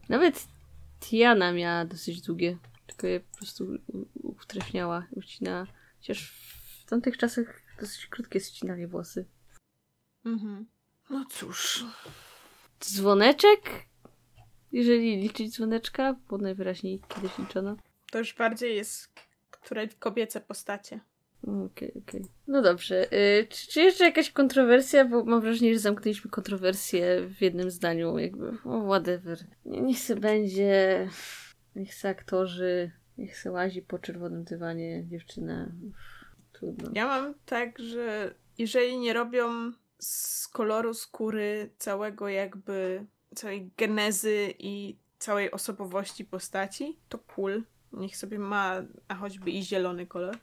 Nawet 0.09 0.47
Tiana 0.99 1.51
miała 1.51 1.85
dosyć 1.85 2.21
długie. 2.21 2.57
Tylko 2.87 3.07
je 3.07 3.19
po 3.19 3.37
prostu 3.37 3.67
utrefniała, 4.13 5.07
ucinała. 5.11 5.67
Chociaż 5.97 6.33
w 6.81 6.89
tamtych 6.89 7.17
czasach 7.17 7.61
dosyć 7.79 8.07
krótkie 8.07 8.39
ścinali 8.39 8.87
włosy. 8.87 9.25
Mhm. 10.25 10.65
No 11.09 11.25
cóż. 11.29 11.85
Dzwoneczek? 12.81 13.85
Jeżeli 14.71 15.17
liczyć 15.17 15.53
dzwoneczka, 15.53 16.15
bo 16.29 16.37
najwyraźniej 16.37 17.01
kiedyś 17.07 17.37
liczono. 17.37 17.77
To 18.11 18.17
już 18.19 18.33
bardziej 18.33 18.75
jest 18.75 19.13
które 19.63 19.87
kobiece 19.87 20.41
postacie. 20.41 20.99
Okej, 21.43 21.65
okay, 21.65 21.89
okej. 21.89 22.21
Okay. 22.21 22.33
No 22.47 22.61
dobrze. 22.61 23.07
Yy, 23.11 23.47
czy, 23.49 23.67
czy, 23.67 23.81
jeszcze 23.81 24.03
jakaś 24.03 24.31
kontrowersja? 24.31 25.05
Bo 25.05 25.23
mam 25.25 25.41
wrażenie, 25.41 25.73
że 25.73 25.79
zamknęliśmy 25.79 26.31
kontrowersję 26.31 27.27
w 27.27 27.41
jednym 27.41 27.71
zdaniu. 27.71 28.17
Jakby, 28.17 28.57
o, 28.65 28.85
whatever. 28.85 29.39
Niech 29.65 29.99
se 29.99 30.15
będzie, 30.15 31.07
niech 31.75 31.93
se 31.93 32.09
aktorzy, 32.09 32.91
niech 33.17 33.37
se 33.37 33.51
łazi 33.51 33.81
po 33.81 33.99
czerwonym 33.99 34.43
dywanie 34.43 35.07
dziewczyna. 35.07 35.71
Trudno. 36.53 36.89
Ja 36.93 37.07
mam 37.07 37.33
tak, 37.45 37.79
że 37.79 38.33
jeżeli 38.57 38.97
nie 38.97 39.13
robią 39.13 39.71
z 39.99 40.47
koloru 40.47 40.93
skóry 40.93 41.69
całego 41.77 42.29
jakby, 42.29 43.05
całej 43.35 43.71
genezy 43.77 44.53
i 44.59 44.97
całej 45.19 45.51
osobowości 45.51 46.25
postaci, 46.25 46.99
to 47.09 47.19
cool. 47.19 47.63
Niech 47.93 48.17
sobie 48.17 48.39
ma, 48.39 48.83
a 49.07 49.15
choćby 49.15 49.51
i 49.51 49.63
zielony 49.63 50.07
kolor. 50.07 50.37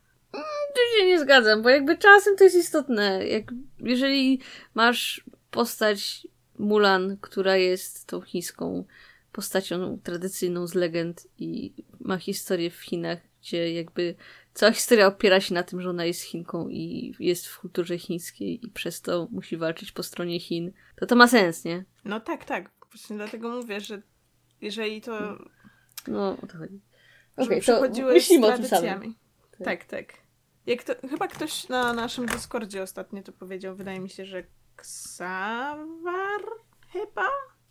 Tu 0.75 0.99
się 0.99 1.07
nie 1.07 1.21
zgadzam, 1.21 1.63
bo 1.63 1.69
jakby 1.69 1.99
czasem 1.99 2.37
to 2.37 2.45
jest 2.45 2.57
istotne. 2.57 3.27
Jak, 3.27 3.53
jeżeli 3.79 4.41
masz 4.75 5.25
postać 5.51 6.27
Mulan, 6.59 7.17
która 7.21 7.57
jest 7.57 8.07
tą 8.07 8.21
chińską 8.21 8.85
postacią 9.33 9.99
tradycyjną 10.03 10.67
z 10.67 10.75
legend 10.75 11.27
i 11.39 11.75
ma 12.01 12.17
historię 12.17 12.71
w 12.71 12.81
Chinach, 12.81 13.19
gdzie 13.41 13.73
jakby 13.73 14.15
cała 14.55 14.73
historia 14.73 15.07
opiera 15.07 15.41
się 15.41 15.55
na 15.55 15.63
tym, 15.63 15.83
że 15.83 15.91
ona 15.91 16.05
jest 16.05 16.23
Chinką 16.23 16.69
i 16.69 17.15
jest 17.19 17.47
w 17.47 17.61
kulturze 17.61 17.99
chińskiej 17.99 18.67
i 18.67 18.71
przez 18.71 19.01
to 19.01 19.29
musi 19.31 19.57
walczyć 19.57 19.93
po 19.93 20.03
stronie 20.03 20.41
Chin, 20.41 20.73
to 20.97 21.07
to 21.07 21.17
ma 21.17 21.29
sens, 21.29 21.65
nie? 21.65 21.85
No 22.05 22.21
tak, 22.21 22.45
tak. 22.45 22.71
Właśnie 22.93 23.17
dlatego 23.17 23.49
mówię, 23.49 23.81
że 23.81 24.03
jeżeli 24.61 25.01
to... 25.01 25.39
No, 26.09 26.37
o 26.43 26.47
to 26.47 26.59
chodzi. 26.59 26.81
Okej, 27.37 27.61
okay, 27.63 27.91
to 27.93 28.05
myślimy 28.05 28.47
o 28.47 28.57
tym 28.57 28.67
samym. 28.67 29.15
Tak, 29.65 29.85
tak. 29.85 30.13
Jak 30.67 30.83
to, 30.83 31.09
chyba 31.09 31.29
ktoś 31.29 31.69
na 31.69 31.93
naszym 31.93 32.27
Discordzie 32.27 32.83
ostatnio 32.83 33.23
to 33.23 33.33
powiedział, 33.33 33.77
wydaje 33.77 34.01
mi 34.01 34.11
się, 34.11 34.25
że 34.25 34.43
Ksawar 34.77 36.41
chyba? 36.93 37.29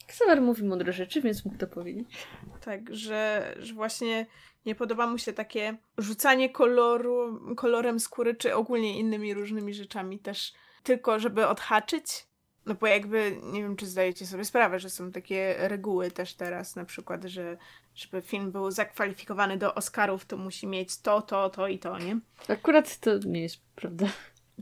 Ksawar 0.08 0.41
mówi 0.41 0.63
mądre 0.63 0.93
rzeczy, 0.93 1.21
więc 1.21 1.45
mógł 1.45 1.58
to 1.58 1.67
powiedzieć. 1.67 2.28
Tak, 2.62 2.95
że, 2.95 3.54
że 3.60 3.73
właśnie 3.73 4.25
nie 4.65 4.75
podoba 4.75 5.08
mu 5.08 5.17
się 5.17 5.34
takie 5.34 5.78
rzucanie 5.97 6.49
koloru, 6.49 7.39
kolorem 7.56 7.99
skóry, 7.99 8.36
czy 8.36 8.56
ogólnie 8.56 8.99
innymi 8.99 9.34
różnymi 9.34 9.73
rzeczami 9.73 10.19
też, 10.19 10.54
tylko 10.84 11.19
żeby 11.19 11.47
odhaczyć, 11.47 12.28
no 12.65 12.76
bo 12.76 12.88
jakby, 12.88 13.39
nie 13.43 13.62
wiem, 13.62 13.76
czy 13.76 13.86
zdajecie 13.86 14.28
sobie 14.28 14.45
sprawę, 14.45 14.80
że 14.80 14.89
są 14.89 15.12
takie 15.12 15.56
reguły 15.58 16.12
też 16.12 16.34
teraz, 16.34 16.76
na 16.76 16.86
przykład, 16.86 17.24
że 17.24 17.58
żeby 17.95 18.22
film 18.22 18.52
był 18.52 18.72
zakwalifikowany 18.72 19.58
do 19.58 19.76
Oscarów, 19.76 20.26
to 20.26 20.38
musi 20.38 20.67
mieć 20.67 21.02
to, 21.02 21.22
to, 21.22 21.50
to 21.50 21.67
i 21.67 21.80
to, 21.80 22.00
nie? 22.00 22.19
Akurat 22.48 23.00
to 23.00 23.17
nie 23.17 23.41
jest 23.41 23.62
prawda. 23.76 24.08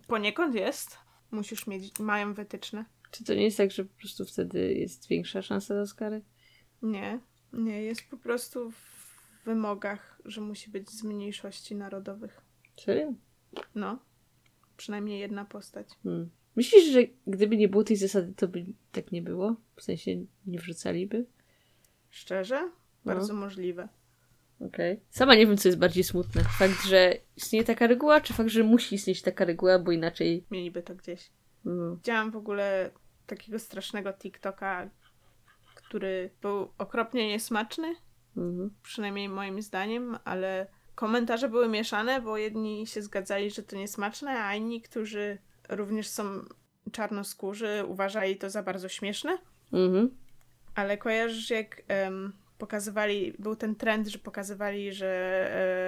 Poniekąd 0.07 0.55
jest. 0.55 0.97
Musisz 1.31 1.67
mieć, 1.67 1.99
mają 1.99 2.33
wytyczne. 2.33 2.85
Czy 3.11 3.23
to 3.23 3.33
nie 3.33 3.43
jest 3.43 3.57
tak, 3.57 3.71
że 3.71 3.85
po 3.85 3.99
prostu 3.99 4.25
wtedy 4.25 4.73
jest 4.73 5.07
większa 5.07 5.41
szansa 5.41 5.73
na 5.73 5.81
Oscary? 5.81 6.21
Nie, 6.81 7.19
nie, 7.53 7.83
jest 7.83 8.09
po 8.09 8.17
prostu 8.17 8.71
w 8.71 9.43
wymogach, 9.45 10.21
że 10.25 10.41
musi 10.41 10.69
być 10.69 10.89
z 10.89 11.03
mniejszości 11.03 11.75
narodowych. 11.75 12.41
Serio? 12.79 13.13
No. 13.75 13.99
Przynajmniej 14.77 15.19
jedna 15.19 15.45
postać. 15.45 15.87
Hmm. 16.03 16.29
Myślisz, 16.57 16.85
że 16.85 16.99
gdyby 17.27 17.57
nie 17.57 17.67
było 17.67 17.83
tej 17.83 17.97
zasady, 17.97 18.33
to 18.33 18.47
by 18.47 18.65
tak 18.91 19.11
nie 19.11 19.21
było? 19.21 19.55
W 19.75 19.83
sensie 19.83 20.11
nie 20.45 20.59
wrzucaliby? 20.59 21.25
Szczerze? 22.09 22.61
No. 22.61 23.13
Bardzo 23.13 23.33
no. 23.33 23.39
możliwe. 23.39 23.87
Okej. 24.59 24.93
Okay. 24.93 25.05
Sama 25.09 25.35
nie 25.35 25.47
wiem, 25.47 25.57
co 25.57 25.67
jest 25.67 25.79
bardziej 25.79 26.03
smutne. 26.03 26.43
Fakt, 26.43 26.85
że 26.85 27.13
istnieje 27.35 27.65
taka 27.65 27.87
reguła, 27.87 28.21
czy 28.21 28.33
fakt, 28.33 28.49
że 28.49 28.63
musi 28.63 28.95
istnieć 28.95 29.21
taka 29.21 29.45
reguła, 29.45 29.79
bo 29.79 29.91
inaczej... 29.91 30.45
Mieliby 30.51 30.83
to 30.83 30.95
gdzieś. 30.95 31.29
Mm. 31.65 31.95
Widziałam 31.95 32.31
w 32.31 32.35
ogóle 32.35 32.91
takiego 33.27 33.59
strasznego 33.59 34.13
TikToka, 34.13 34.89
który 35.75 36.29
był 36.41 36.71
okropnie 36.77 37.27
niesmaczny. 37.27 37.95
Mm. 38.37 38.69
Przynajmniej 38.83 39.29
moim 39.29 39.61
zdaniem, 39.61 40.17
ale 40.25 40.67
komentarze 40.95 41.49
były 41.49 41.67
mieszane, 41.67 42.21
bo 42.21 42.37
jedni 42.37 42.87
się 42.87 43.01
zgadzali, 43.01 43.51
że 43.51 43.63
to 43.63 43.75
niesmaczne, 43.75 44.43
a 44.43 44.55
inni, 44.55 44.81
którzy 44.81 45.37
również 45.69 46.07
są 46.07 46.23
czarnoskórzy, 46.91 47.83
uważali 47.87 48.37
to 48.37 48.49
za 48.49 48.63
bardzo 48.63 48.89
śmieszne. 48.89 49.37
Mhm. 49.73 50.17
Ale 50.75 50.97
kojarzysz, 50.97 51.49
jak 51.49 51.81
um, 51.89 52.33
pokazywali, 52.57 53.33
był 53.39 53.55
ten 53.55 53.75
trend, 53.75 54.07
że 54.07 54.19
pokazywali, 54.19 54.93
że 54.93 55.07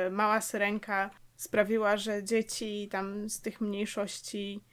e, 0.08 0.10
mała 0.10 0.42
syrenka 0.42 1.10
sprawiła, 1.36 1.98
że 1.98 2.24
dzieci 2.24 2.88
tam 2.92 3.30
z 3.30 3.42
tych 3.42 3.62
mniejszości 3.62 4.64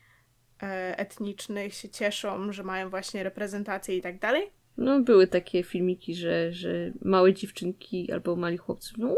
e, 0.62 0.99
etnicznych 0.99 1.75
się 1.75 1.88
cieszą, 1.88 2.53
że 2.53 2.62
mają 2.62 2.90
właśnie 2.90 3.23
reprezentację 3.23 3.97
i 3.97 4.03
tak 4.03 4.19
dalej. 4.19 4.51
No, 4.77 5.01
były 5.01 5.27
takie 5.27 5.62
filmiki, 5.62 6.14
że, 6.14 6.53
że 6.53 6.92
małe 7.03 7.35
dziewczynki 7.35 8.12
albo 8.12 8.37
mali 8.37 8.57
chłopcy 8.57 8.95
no, 8.99 9.07
wow, 9.07 9.16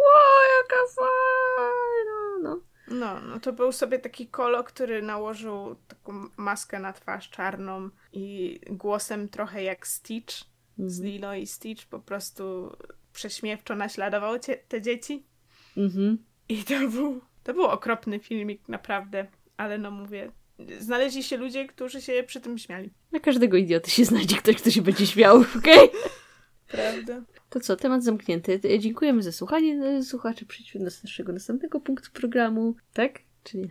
jaka 0.62 0.82
fajna, 0.96 2.38
no. 2.42 2.60
No, 2.90 3.20
no 3.20 3.40
to 3.40 3.52
był 3.52 3.72
sobie 3.72 3.98
taki 3.98 4.26
kolo, 4.26 4.64
który 4.64 5.02
nałożył 5.02 5.76
taką 5.88 6.28
maskę 6.36 6.78
na 6.78 6.92
twarz 6.92 7.30
czarną 7.30 7.90
i 8.12 8.60
głosem 8.70 9.28
trochę 9.28 9.62
jak 9.62 9.86
Stitch 9.86 10.34
z 10.78 10.98
mhm. 10.98 11.12
Lilo 11.12 11.34
i 11.34 11.46
Stitch 11.46 11.86
po 11.86 11.98
prostu 11.98 12.76
prześmiewczo 13.12 13.74
naśladował 13.74 14.38
cie, 14.38 14.56
te 14.56 14.82
dzieci. 14.82 15.26
Mhm. 15.76 16.18
I 16.48 16.64
to 16.64 16.88
był, 16.88 17.20
to 17.42 17.54
był 17.54 17.64
okropny 17.64 18.18
filmik, 18.18 18.68
naprawdę. 18.68 19.26
Ale 19.56 19.78
no 19.78 19.90
mówię, 19.90 20.32
znaleźli 20.80 21.22
się 21.22 21.36
ludzie, 21.36 21.66
którzy 21.66 22.02
się 22.02 22.24
przy 22.26 22.40
tym 22.40 22.58
śmiali. 22.58 22.90
Na 23.12 23.20
każdego 23.20 23.56
idioty 23.56 23.90
się 23.90 24.04
znajdzie 24.04 24.36
ktoś, 24.36 24.56
kto 24.56 24.70
się 24.70 24.82
będzie 24.82 25.06
śmiał, 25.06 25.36
okej? 25.58 25.88
Okay? 25.88 26.00
Prawda. 26.68 27.22
To 27.50 27.60
co, 27.60 27.76
temat 27.76 28.04
zamknięty. 28.04 28.60
Dziękujemy 28.78 29.22
za 29.22 29.32
słuchanie. 29.32 30.02
Słuchacze, 30.04 30.46
przejdźmy 30.46 30.80
do 30.80 30.90
naszego 31.04 31.32
następnego 31.32 31.80
punktu 31.80 32.10
programu. 32.12 32.74
Tak? 32.92 33.18
Czy 33.44 33.58
nie? 33.58 33.68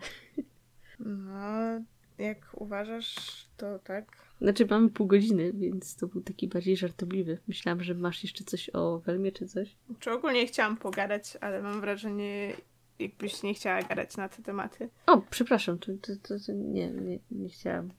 No, 1.00 1.82
jak 2.18 2.38
uważasz, 2.54 3.16
to 3.58 3.80
tak. 3.80 4.06
Znaczy 4.42 4.66
mamy 4.66 4.90
pół 4.90 5.08
godziny, 5.08 5.54
więc 5.54 5.96
to 5.96 6.08
był 6.08 6.22
taki 6.22 6.48
bardziej 6.48 6.78
żartobliwy. 6.78 7.38
Myślałam, 7.48 7.84
że 7.84 7.94
masz 7.94 8.24
jeszcze 8.24 8.44
coś 8.44 8.70
o 8.74 9.00
Welmie 9.00 9.32
czy 9.32 9.48
coś. 9.48 9.76
Czy 10.00 10.12
ogólnie 10.12 10.48
chciałam 10.48 10.78
pogadać, 10.78 11.38
ale 11.42 11.62
mam 11.62 11.82
wrażenie, 11.82 12.54
jakbyś 13.00 13.44
nie 13.44 13.54
chciała 13.54 13.82
gadać 13.82 14.18
na 14.18 14.30
te 14.30 14.44
tematy. 14.44 14.90
O, 15.06 15.22
przepraszam, 15.30 15.80
to, 15.80 15.92
to, 16.02 16.14
to, 16.24 16.46
to 16.46 16.52
nie, 16.52 16.92
nie, 16.92 17.20
nie 17.32 17.50
chciałam. 17.50 17.90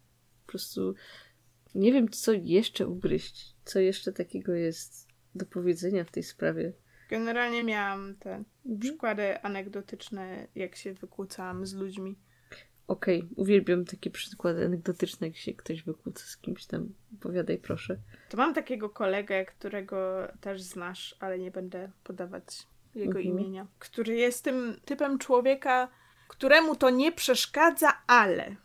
Po 0.47 0.51
prostu 0.51 0.95
nie 1.79 1.93
wiem, 1.93 2.09
co 2.09 2.33
jeszcze 2.33 2.87
ugryźć. 2.87 3.55
Co 3.65 3.81
jeszcze 3.81 4.13
takiego 4.13 4.53
jest 4.53 5.09
do 5.35 5.47
powiedzenia 5.47 6.05
w 6.05 6.11
tej 6.11 6.23
sprawie. 6.23 6.73
Generalnie 7.11 7.65
miałam 7.65 8.17
te 8.17 8.31
mhm. 8.31 8.79
przykłady 8.81 9.43
anegdotyczne, 9.43 10.49
jak 10.55 10.77
się 10.77 10.95
wykłócałam 10.95 11.67
z 11.67 11.75
ludźmi. 11.75 12.19
Okej, 12.89 13.19
okay. 13.19 13.31
uwielbiam 13.37 13.85
takie 13.85 14.11
przykłady 14.11 14.65
anegdotyczne, 14.65 15.27
jak 15.27 15.37
się 15.37 15.55
ktoś 15.55 15.83
wykłóca 15.83 16.25
z 16.25 16.37
kimś 16.37 16.67
tam. 16.67 16.95
Opowiadaj 17.15 17.59
proszę. 17.59 17.99
To 18.29 18.37
mam 18.37 18.55
takiego 18.55 18.91
kolegę, 18.91 19.45
którego 19.45 20.29
też 20.41 20.63
znasz, 20.63 21.17
ale 21.21 21.39
nie 21.39 21.51
będę 21.51 21.91
podawać 22.05 22.67
jego 22.95 23.19
mhm. 23.19 23.27
imienia, 23.27 23.67
który 23.79 24.15
jest 24.15 24.45
tym 24.45 24.77
typem 24.85 25.19
człowieka, 25.19 25.89
któremu 26.29 26.77
to 26.77 26.91
nie 26.91 27.13
przeszkadza, 27.13 27.93
ale. 28.07 28.57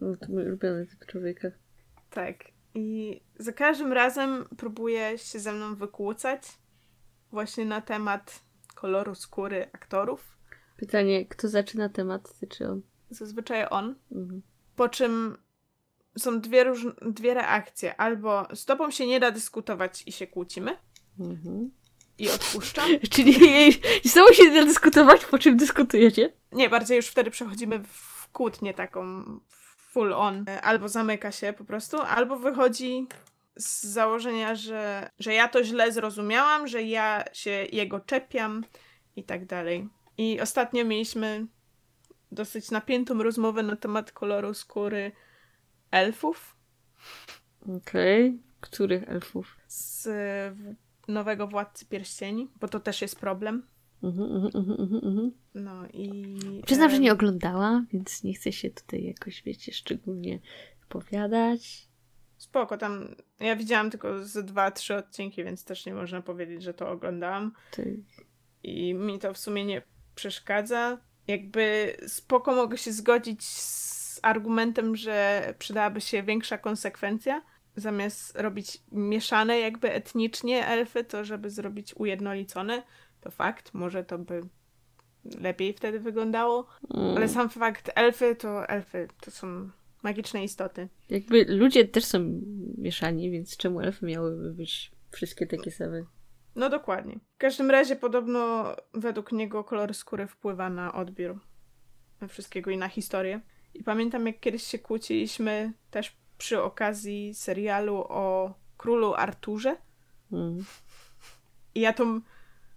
No, 0.00 0.16
to 0.16 0.26
mój 0.28 0.46
ulubiony 0.46 0.86
typ 0.86 1.06
człowieka. 1.06 1.48
Tak. 2.14 2.44
I 2.74 3.20
za 3.38 3.52
każdym 3.52 3.92
razem 3.92 4.44
próbuje 4.56 5.18
się 5.18 5.38
ze 5.38 5.52
mną 5.52 5.74
wykłócać 5.74 6.42
właśnie 7.30 7.64
na 7.64 7.80
temat 7.80 8.40
koloru 8.74 9.14
skóry 9.14 9.70
aktorów. 9.72 10.38
Pytanie, 10.76 11.26
kto 11.26 11.48
zaczyna 11.48 11.88
temat, 11.88 12.38
ty 12.40 12.46
czy 12.46 12.68
on? 12.68 12.82
Zazwyczaj 13.10 13.66
on. 13.70 13.94
Mhm. 14.12 14.42
Po 14.76 14.88
czym 14.88 15.36
są 16.18 16.40
dwie, 16.40 16.64
róż... 16.64 16.86
dwie 17.02 17.34
reakcje. 17.34 17.96
Albo 17.96 18.46
z 18.54 18.64
tobą 18.64 18.90
się 18.90 19.06
nie 19.06 19.20
da 19.20 19.30
dyskutować 19.30 20.02
i 20.06 20.12
się 20.12 20.26
kłócimy. 20.26 20.76
Mhm. 21.20 21.70
I 22.18 22.30
odpuszczam. 22.30 22.90
Czyli 23.10 23.32
z 24.04 24.14
tobą 24.14 24.32
się 24.32 24.44
nie 24.44 24.60
da 24.60 24.66
dyskutować, 24.66 25.24
po 25.24 25.38
czym 25.38 25.56
dyskutujecie? 25.56 26.32
Nie, 26.52 26.70
bardziej 26.70 26.96
już 26.96 27.06
wtedy 27.06 27.30
przechodzimy 27.30 27.84
w 27.84 28.28
kłótnię 28.32 28.74
taką 28.74 29.24
full 29.94 30.12
on. 30.12 30.44
Albo 30.62 30.88
zamyka 30.88 31.32
się 31.32 31.52
po 31.52 31.64
prostu, 31.64 32.00
albo 32.00 32.36
wychodzi 32.36 33.06
z 33.56 33.84
założenia, 33.84 34.54
że, 34.54 35.10
że 35.18 35.34
ja 35.34 35.48
to 35.48 35.64
źle 35.64 35.92
zrozumiałam, 35.92 36.66
że 36.66 36.82
ja 36.82 37.24
się 37.32 37.50
jego 37.72 38.00
czepiam 38.00 38.64
i 39.16 39.24
tak 39.24 39.46
dalej. 39.46 39.88
I 40.18 40.40
ostatnio 40.40 40.84
mieliśmy 40.84 41.46
dosyć 42.32 42.70
napiętą 42.70 43.22
rozmowę 43.22 43.62
na 43.62 43.76
temat 43.76 44.12
koloru 44.12 44.54
skóry 44.54 45.12
elfów. 45.90 46.56
Okej. 47.62 48.28
Okay. 48.28 48.38
Których 48.60 49.08
elfów? 49.08 49.56
Z 49.66 50.08
nowego 51.08 51.46
Władcy 51.46 51.86
Pierścieni, 51.86 52.50
bo 52.60 52.68
to 52.68 52.80
też 52.80 53.02
jest 53.02 53.20
problem. 53.20 53.66
Mhm, 54.04 54.50
mhm, 54.54 55.00
mhm, 55.02 55.32
no 55.54 55.86
i... 55.92 56.38
Przyznam, 56.66 56.90
że 56.90 56.98
nie 56.98 57.12
oglądała, 57.12 57.84
więc 57.92 58.22
nie 58.22 58.34
chcę 58.34 58.52
się 58.52 58.70
tutaj 58.70 59.04
jakoś, 59.04 59.42
wiecie, 59.42 59.72
szczególnie 59.72 60.38
opowiadać. 60.84 61.88
Spoko, 62.36 62.78
tam 62.78 63.14
ja 63.40 63.56
widziałam 63.56 63.90
tylko 63.90 64.24
z 64.24 64.46
dwa, 64.46 64.70
trzy 64.70 64.94
odcinki, 64.96 65.44
więc 65.44 65.64
też 65.64 65.86
nie 65.86 65.94
można 65.94 66.22
powiedzieć, 66.22 66.62
że 66.62 66.74
to 66.74 66.90
oglądałam. 66.90 67.52
Ty. 67.70 68.02
I 68.62 68.94
mi 68.94 69.18
to 69.18 69.34
w 69.34 69.38
sumie 69.38 69.64
nie 69.64 69.82
przeszkadza. 70.14 70.98
Jakby 71.26 71.96
spoko 72.06 72.54
mogę 72.54 72.78
się 72.78 72.92
zgodzić 72.92 73.44
z 73.44 74.20
argumentem, 74.22 74.96
że 74.96 75.54
przydałaby 75.58 76.00
się 76.00 76.22
większa 76.22 76.58
konsekwencja. 76.58 77.42
Zamiast 77.76 78.38
robić 78.38 78.82
mieszane 78.92 79.60
jakby 79.60 79.92
etnicznie 79.92 80.66
elfy, 80.66 81.04
to 81.04 81.24
żeby 81.24 81.50
zrobić 81.50 81.94
ujednolicone. 81.96 82.82
To 83.24 83.30
fakt, 83.30 83.74
może 83.74 84.04
to 84.04 84.18
by 84.18 84.40
lepiej 85.40 85.72
wtedy 85.72 86.00
wyglądało. 86.00 86.66
Mm. 86.94 87.16
Ale 87.16 87.28
sam 87.28 87.50
fakt, 87.50 87.90
elfy 87.94 88.36
to 88.36 88.68
elfy, 88.68 89.08
to 89.20 89.30
są 89.30 89.70
magiczne 90.02 90.44
istoty. 90.44 90.88
Jakby 91.08 91.44
ludzie 91.48 91.84
też 91.84 92.04
są 92.04 92.40
mieszani, 92.78 93.30
więc 93.30 93.56
czemu 93.56 93.80
elfy 93.80 94.06
miałyby 94.06 94.52
być 94.52 94.92
wszystkie 95.10 95.46
takie 95.46 95.70
same? 95.70 96.04
No 96.56 96.70
dokładnie. 96.70 97.18
W 97.34 97.38
każdym 97.38 97.70
razie 97.70 97.96
podobno 97.96 98.72
według 98.94 99.32
niego 99.32 99.64
kolor 99.64 99.94
skóry 99.94 100.26
wpływa 100.26 100.70
na 100.70 100.94
odbiór 100.94 101.40
wszystkiego 102.28 102.70
i 102.70 102.76
na 102.76 102.88
historię. 102.88 103.40
I 103.74 103.84
pamiętam 103.84 104.26
jak 104.26 104.40
kiedyś 104.40 104.62
się 104.62 104.78
kłóciliśmy 104.78 105.72
też 105.90 106.16
przy 106.38 106.62
okazji 106.62 107.34
serialu 107.34 107.96
o 107.96 108.54
królu 108.76 109.14
Arturze. 109.14 109.76
Mm. 110.32 110.64
I 111.74 111.80
ja 111.80 111.92
tą 111.92 112.20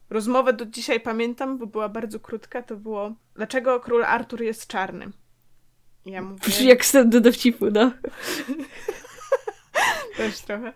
rozmowę 0.10 0.54
do 0.54 0.66
dzisiaj 0.66 1.00
pamiętam, 1.00 1.58
bo 1.58 1.68
była 1.68 1.90
bardzo 1.90 2.20
krótka. 2.20 2.64
To 2.64 2.76
było, 2.76 3.16
dlaczego 3.36 3.80
król 3.80 4.04
Artur 4.04 4.42
jest 4.42 4.68
czarny? 4.68 5.12
Ja 6.06 6.22
mówię... 6.22 6.66
Jak 6.66 6.84
wstęp 6.84 7.12
do 7.12 7.22
dowcipu, 7.22 7.66
no. 7.72 7.92
Też 10.18 10.40
trochę. 10.40 10.74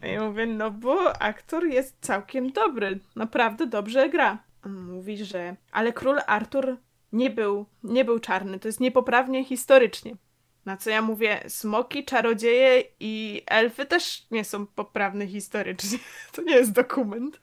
A 0.00 0.06
ja 0.06 0.24
mówię, 0.24 0.46
no 0.46 0.70
bo 0.70 1.22
aktor 1.22 1.66
jest 1.66 1.96
całkiem 2.00 2.52
dobry. 2.52 2.98
Naprawdę 3.16 3.66
dobrze 3.66 4.08
gra. 4.08 4.38
mówi, 4.66 5.24
że... 5.24 5.56
Ale 5.72 5.92
król 5.92 6.18
Artur 6.26 6.76
nie 7.12 7.30
był, 7.30 7.66
nie 7.82 8.04
był 8.04 8.18
czarny. 8.18 8.58
To 8.58 8.68
jest 8.68 8.80
niepoprawnie 8.80 9.44
historycznie. 9.44 10.16
Na 10.64 10.76
co 10.76 10.90
ja 10.90 11.02
mówię, 11.02 11.40
smoki, 11.48 12.04
czarodzieje 12.04 12.84
i 13.00 13.42
elfy 13.46 13.86
też 13.86 14.26
nie 14.30 14.44
są 14.44 14.66
poprawne 14.66 15.26
historycznie. 15.26 15.98
To 16.32 16.42
nie 16.42 16.54
jest 16.54 16.72
dokument. 16.72 17.40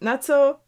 Na 0.00 0.18
co 0.18 0.66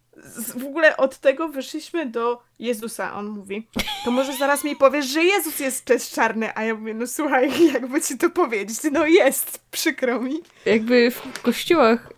w 0.57 0.64
ogóle 0.64 0.97
od 0.97 1.19
tego 1.19 1.49
wyszliśmy 1.49 2.07
do 2.07 2.43
Jezusa. 2.59 3.14
On 3.14 3.27
mówi, 3.27 3.69
to 4.05 4.11
może 4.11 4.33
zaraz 4.33 4.64
mi 4.64 4.77
powiesz, 4.77 5.07
że 5.07 5.25
Jezus 5.25 5.61
jest 5.61 5.85
też 5.85 6.11
czarny. 6.11 6.55
A 6.55 6.64
ja 6.64 6.75
mówię, 6.75 6.95
no 6.95 7.07
słuchaj, 7.07 7.51
jakby 7.75 8.01
ci 8.01 8.19
to 8.19 8.31
powiedzieć. 8.31 8.79
No 8.93 9.07
jest, 9.07 9.61
przykro 9.71 10.21
mi. 10.21 10.41
Jakby 10.67 11.11
w 11.11 11.43
kościołach, 11.43 12.12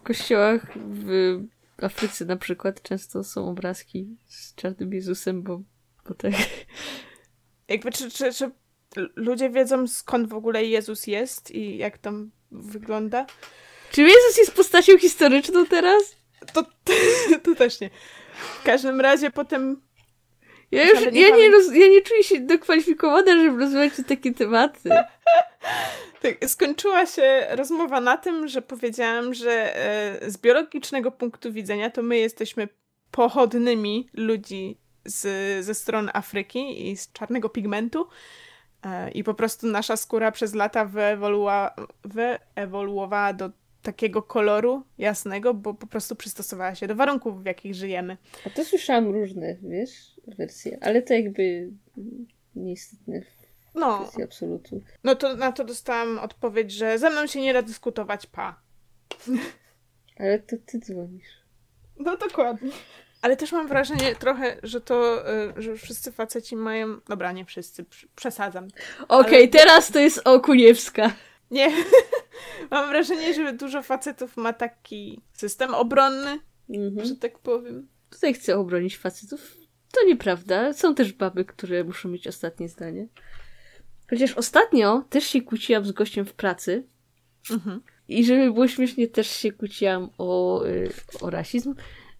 w 0.00 0.02
kościołach 0.02 0.66
w 0.76 1.40
Afryce 1.82 2.24
na 2.24 2.36
przykład 2.36 2.82
często 2.82 3.24
są 3.24 3.48
obrazki 3.48 4.16
z 4.26 4.54
czarnym 4.54 4.92
Jezusem, 4.92 5.42
bo, 5.42 5.62
bo 6.08 6.14
tak... 6.14 6.32
Jakby 7.68 7.92
czy, 7.92 8.10
czy, 8.10 8.32
czy 8.32 8.50
ludzie 9.16 9.50
wiedzą 9.50 9.86
skąd 9.86 10.28
w 10.28 10.34
ogóle 10.34 10.64
Jezus 10.64 11.06
jest 11.06 11.50
i 11.50 11.76
jak 11.76 11.98
tam 11.98 12.30
wygląda? 12.50 13.26
Czy 13.92 14.02
Jezus 14.02 14.38
jest 14.38 14.52
postacią 14.52 14.98
historyczną 14.98 15.66
teraz? 15.66 16.21
To, 16.52 16.64
to 17.44 17.54
też 17.54 17.80
nie. 17.80 17.90
W 18.60 18.62
każdym 18.62 19.00
razie 19.00 19.30
potem. 19.30 19.80
Ja 20.70 20.90
już 20.90 21.12
nie 21.12 21.20
ja, 21.20 21.36
nie 21.36 21.50
roz, 21.50 21.74
ja 21.74 21.88
nie 21.88 22.02
czuję 22.02 22.24
się 22.24 22.40
dokwalifikowana, 22.40 23.36
żeby 23.42 23.58
rozmawiać 23.58 24.00
o 24.00 24.02
takie 24.02 24.34
tematy. 24.34 24.90
Tak, 26.22 26.50
skończyła 26.50 27.06
się 27.06 27.46
rozmowa 27.50 28.00
na 28.00 28.16
tym, 28.16 28.48
że 28.48 28.62
powiedziałam, 28.62 29.34
że 29.34 29.76
e, 29.76 30.30
z 30.30 30.38
biologicznego 30.38 31.10
punktu 31.10 31.52
widzenia 31.52 31.90
to 31.90 32.02
my 32.02 32.18
jesteśmy 32.18 32.68
pochodnymi 33.10 34.08
ludzi 34.14 34.78
z, 35.04 35.64
ze 35.64 35.74
stron 35.74 36.10
Afryki 36.14 36.90
i 36.90 36.96
z 36.96 37.12
czarnego 37.12 37.48
pigmentu. 37.48 38.08
E, 38.82 39.10
I 39.10 39.24
po 39.24 39.34
prostu 39.34 39.66
nasza 39.66 39.96
skóra 39.96 40.32
przez 40.32 40.54
lata 40.54 40.84
wyewoluowała, 40.84 41.74
wyewoluowała 42.04 43.32
do 43.32 43.50
takiego 43.82 44.22
koloru 44.22 44.82
jasnego, 44.98 45.54
bo 45.54 45.74
po 45.74 45.86
prostu 45.86 46.16
przystosowała 46.16 46.74
się 46.74 46.86
do 46.86 46.94
warunków, 46.94 47.42
w 47.42 47.46
jakich 47.46 47.74
żyjemy. 47.74 48.16
A 48.46 48.50
to 48.50 48.64
słyszałam 48.64 49.10
różne, 49.10 49.56
wiesz, 49.62 50.20
wersje, 50.26 50.78
ale 50.80 51.02
to 51.02 51.14
jakby 51.14 51.70
nieistotne 52.54 53.20
w 53.20 53.42
no, 53.74 53.98
kwestii 53.98 54.22
absolutu. 54.22 54.80
No 55.04 55.14
to 55.14 55.36
na 55.36 55.52
to 55.52 55.64
dostałam 55.64 56.18
odpowiedź, 56.18 56.72
że 56.72 56.98
ze 56.98 57.10
mną 57.10 57.26
się 57.26 57.40
nie 57.40 57.52
da 57.52 57.62
dyskutować, 57.62 58.26
pa. 58.26 58.62
Ale 60.18 60.38
to 60.38 60.56
ty 60.66 60.78
dzwonisz. 60.78 61.42
No 61.98 62.16
dokładnie. 62.16 62.70
Ale 63.22 63.36
też 63.36 63.52
mam 63.52 63.68
wrażenie 63.68 64.14
trochę, 64.14 64.56
że 64.62 64.80
to, 64.80 65.30
y, 65.58 65.62
że 65.62 65.76
wszyscy 65.76 66.12
faceci 66.12 66.56
mają... 66.56 67.00
Dobra, 67.08 67.32
nie 67.32 67.44
wszyscy, 67.44 67.84
przesadzam. 68.16 68.68
Okej, 69.08 69.48
okay, 69.48 69.48
teraz 69.48 69.90
to 69.90 69.98
jest 69.98 70.20
Okuniewska. 70.24 71.12
Nie. 71.50 71.70
Mam 72.70 72.88
wrażenie, 72.88 73.34
że 73.34 73.52
dużo 73.52 73.82
facetów 73.82 74.36
ma 74.36 74.52
taki 74.52 75.20
system 75.32 75.74
obronny, 75.74 76.40
mhm. 76.70 77.06
że 77.06 77.16
tak 77.16 77.38
powiem. 77.38 77.88
Tutaj 78.10 78.34
chcę 78.34 78.58
obronić 78.58 78.96
facetów. 78.98 79.56
To 79.92 80.06
nieprawda. 80.06 80.72
Są 80.72 80.94
też 80.94 81.12
baby, 81.12 81.44
które 81.44 81.84
muszą 81.84 82.08
mieć 82.08 82.26
ostatnie 82.26 82.68
zdanie. 82.68 83.08
Chociaż 84.10 84.34
ostatnio 84.34 85.04
też 85.10 85.24
się 85.24 85.42
kłóciłam 85.42 85.84
z 85.84 85.92
gościem 85.92 86.24
w 86.24 86.32
pracy. 86.32 86.86
Mhm. 87.50 87.80
I 88.08 88.24
żeby 88.24 88.52
było 88.52 88.68
śmiesznie, 88.68 89.08
też 89.08 89.26
się 89.26 89.52
kłóciłam 89.52 90.10
o, 90.18 90.62
y, 90.66 90.90
o 91.20 91.30
rasizm, 91.30 91.74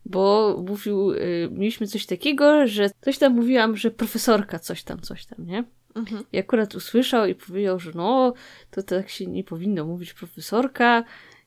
bo 0.04 0.56
mówił, 0.68 1.12
y, 1.12 1.48
mieliśmy 1.52 1.86
coś 1.86 2.06
takiego, 2.06 2.66
że 2.66 2.90
coś 3.00 3.18
tam 3.18 3.34
mówiłam, 3.34 3.76
że 3.76 3.90
profesorka 3.90 4.58
coś 4.58 4.82
tam, 4.82 5.00
coś 5.00 5.26
tam, 5.26 5.46
nie? 5.46 5.64
Mhm. 5.94 6.24
I 6.32 6.38
akurat 6.38 6.74
usłyszał 6.74 7.26
i 7.26 7.34
powiedział, 7.34 7.78
że 7.78 7.90
no, 7.94 8.34
to 8.70 8.82
tak 8.82 9.08
się 9.08 9.26
nie 9.26 9.44
powinno 9.44 9.84
mówić 9.84 10.14
profesorka 10.14 11.04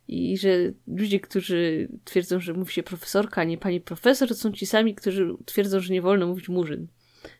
i 0.08 0.38
że 0.38 0.50
ludzie, 0.88 1.20
którzy 1.20 1.90
twierdzą, 2.04 2.40
że 2.40 2.54
mówi 2.54 2.74
się 2.74 2.84
profesorka, 2.84 3.42
a 3.42 3.44
nie 3.44 3.58
pani 3.58 3.82
profesor, 3.82 4.28
to 4.28 4.36
są 4.36 4.52
ci 4.52 4.66
sami, 4.66 4.96
którzy 4.96 5.36
twierdzą, 5.46 5.80
że 5.80 5.94
nie 5.94 6.02
wolno 6.02 6.28
mówić 6.28 6.50
murzyn. 6.50 6.88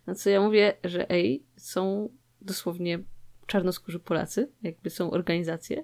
Na 0.08 0.16
co 0.16 0.30
ja 0.30 0.42
mówię, 0.42 0.74
że 0.84 1.10
ej, 1.10 1.44
są 1.58 2.10
dosłownie 2.42 3.00
czarnoskórzy 3.48 4.00
Polacy, 4.00 4.52
jakby 4.64 4.90
są 4.90 5.12
organizacje, 5.12 5.84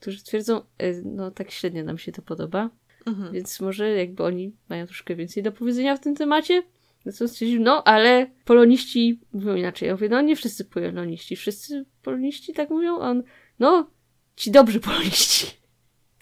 którzy 0.00 0.24
twierdzą, 0.24 0.62
e, 0.78 0.92
no 1.04 1.30
tak 1.30 1.50
średnio 1.50 1.84
nam 1.84 1.98
się 1.98 2.12
to 2.12 2.22
podoba. 2.22 2.70
Mhm. 3.06 3.32
Więc 3.32 3.60
może 3.60 3.90
jakby 3.90 4.22
oni 4.22 4.56
mają 4.68 4.86
troszkę 4.86 5.16
więcej 5.16 5.42
do 5.42 5.52
powiedzenia 5.52 5.96
w 5.96 6.00
tym 6.00 6.14
temacie. 6.14 6.62
No 7.04 7.12
co 7.12 7.28
stwierdził, 7.28 7.60
no 7.60 7.84
ale 7.84 8.30
poloniści 8.44 9.20
mówią 9.32 9.54
inaczej. 9.54 9.86
Ja 9.86 9.94
mówię, 9.94 10.08
no 10.08 10.20
nie 10.20 10.36
wszyscy 10.36 10.64
poloniści. 10.64 11.36
Wszyscy 11.36 11.84
poloniści 12.02 12.52
tak 12.52 12.70
mówią? 12.70 12.96
On, 12.98 13.22
no 13.58 13.90
ci 14.36 14.50
dobrzy 14.50 14.80
poloniści. 14.80 15.46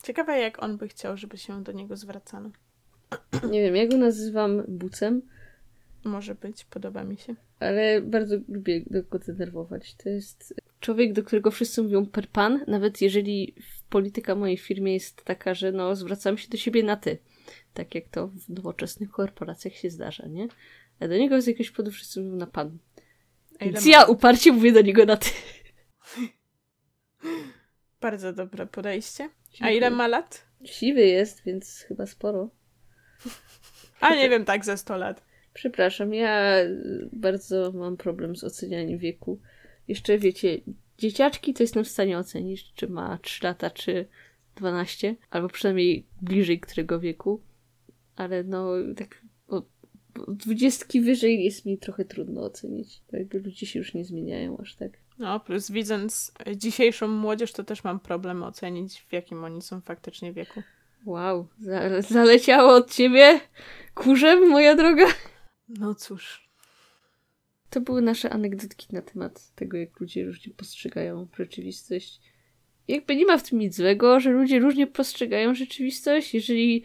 Ciekawe 0.02 0.38
jak 0.38 0.62
on 0.62 0.76
by 0.76 0.88
chciał, 0.88 1.16
żeby 1.16 1.38
się 1.38 1.62
do 1.62 1.72
niego 1.72 1.96
zwracano. 1.96 2.50
Nie 3.50 3.62
wiem, 3.62 3.76
ja 3.76 3.86
go 3.86 3.96
nazywam 3.96 4.62
Bucem. 4.68 5.22
Może 6.04 6.34
być, 6.34 6.64
podoba 6.64 7.04
mi 7.04 7.16
się. 7.16 7.34
Ale 7.60 8.00
bardzo 8.00 8.36
lubię 8.48 8.84
go 9.10 9.18
denerwować. 9.18 9.94
To 9.94 10.08
jest 10.08 10.54
człowiek, 10.80 11.12
do 11.12 11.22
którego 11.22 11.50
wszyscy 11.50 11.82
mówią 11.82 12.06
per 12.06 12.28
pan, 12.28 12.64
nawet 12.66 13.02
jeżeli 13.02 13.54
polityka 13.90 14.34
mojej 14.34 14.56
firmie 14.56 14.94
jest 14.94 15.24
taka, 15.24 15.54
że 15.54 15.72
no 15.72 15.96
zwracamy 15.96 16.38
się 16.38 16.48
do 16.48 16.56
siebie 16.56 16.82
na 16.82 16.96
ty. 16.96 17.18
Tak 17.74 17.94
jak 17.94 18.08
to 18.08 18.28
w 18.28 18.48
nowoczesnych 18.48 19.10
korporacjach 19.10 19.74
się 19.74 19.90
zdarza, 19.90 20.26
nie? 20.26 20.48
A 21.00 21.08
do 21.08 21.16
niego 21.16 21.42
z 21.42 21.46
jakiegoś 21.46 21.70
powodu 21.70 21.90
wszyscy 21.90 22.20
mówią 22.20 22.36
na 22.36 22.46
pan. 22.46 22.78
Więc 23.60 23.86
ja 23.86 24.04
uparcie 24.04 24.52
mówię 24.52 24.72
do 24.72 24.80
niego 24.80 25.04
na 25.04 25.16
ty. 25.16 25.30
Bardzo 28.00 28.32
dobre 28.32 28.66
podejście. 28.66 29.30
A 29.60 29.70
ile 29.70 29.90
ma 29.90 30.08
lat? 30.08 30.46
Siwy 30.64 31.00
jest, 31.06 31.44
więc 31.44 31.84
chyba 31.88 32.06
sporo. 32.06 32.50
A 34.00 34.14
nie 34.14 34.28
wiem, 34.28 34.44
tak 34.44 34.64
ze 34.64 34.76
100 34.76 34.96
lat. 34.96 35.24
Przepraszam, 35.54 36.14
ja 36.14 36.54
bardzo 37.12 37.72
mam 37.72 37.96
problem 37.96 38.36
z 38.36 38.44
ocenianiem 38.44 38.98
wieku. 38.98 39.40
Jeszcze 39.88 40.18
wiecie, 40.18 40.60
dzieciaczki 40.98 41.54
to 41.54 41.62
jestem 41.62 41.84
w 41.84 41.88
stanie 41.88 42.18
ocenić, 42.18 42.72
czy 42.74 42.88
ma 42.88 43.18
3 43.22 43.44
lata, 43.44 43.70
czy 43.70 44.08
12, 44.56 45.16
albo 45.30 45.48
przynajmniej 45.48 46.06
bliżej 46.22 46.60
którego 46.60 47.00
wieku. 47.00 47.42
Ale 48.20 48.44
no, 48.44 48.72
tak 48.96 49.22
od 49.48 49.68
dwudziestki 50.28 51.00
wyżej 51.00 51.44
jest 51.44 51.66
mi 51.66 51.78
trochę 51.78 52.04
trudno 52.04 52.42
ocenić. 52.42 53.02
Jakby 53.12 53.38
ludzie 53.38 53.66
się 53.66 53.78
już 53.78 53.94
nie 53.94 54.04
zmieniają 54.04 54.58
aż 54.58 54.76
tak. 54.76 54.92
No, 55.18 55.40
plus 55.40 55.70
widząc 55.70 56.32
dzisiejszą 56.56 57.08
młodzież, 57.08 57.52
to 57.52 57.64
też 57.64 57.84
mam 57.84 58.00
problem 58.00 58.42
ocenić, 58.42 59.00
w 59.08 59.12
jakim 59.12 59.44
oni 59.44 59.62
są 59.62 59.80
faktycznie 59.80 60.32
wieku. 60.32 60.62
Wow, 61.06 61.48
zaleciało 62.08 62.74
od 62.74 62.94
ciebie 62.94 63.40
kurzem, 63.94 64.48
moja 64.48 64.76
droga. 64.76 65.06
No 65.68 65.94
cóż. 65.94 66.50
To 67.70 67.80
były 67.80 68.02
nasze 68.02 68.30
anegdotki 68.30 68.86
na 68.92 69.02
temat 69.02 69.54
tego, 69.54 69.76
jak 69.76 70.00
ludzie 70.00 70.24
różnie 70.24 70.54
postrzegają 70.54 71.28
rzeczywistość. 71.36 72.20
Jakby 72.88 73.16
nie 73.16 73.26
ma 73.26 73.38
w 73.38 73.48
tym 73.48 73.58
nic 73.58 73.76
złego, 73.76 74.20
że 74.20 74.30
ludzie 74.30 74.58
różnie 74.58 74.86
postrzegają 74.86 75.54
rzeczywistość. 75.54 76.34
Jeżeli 76.34 76.84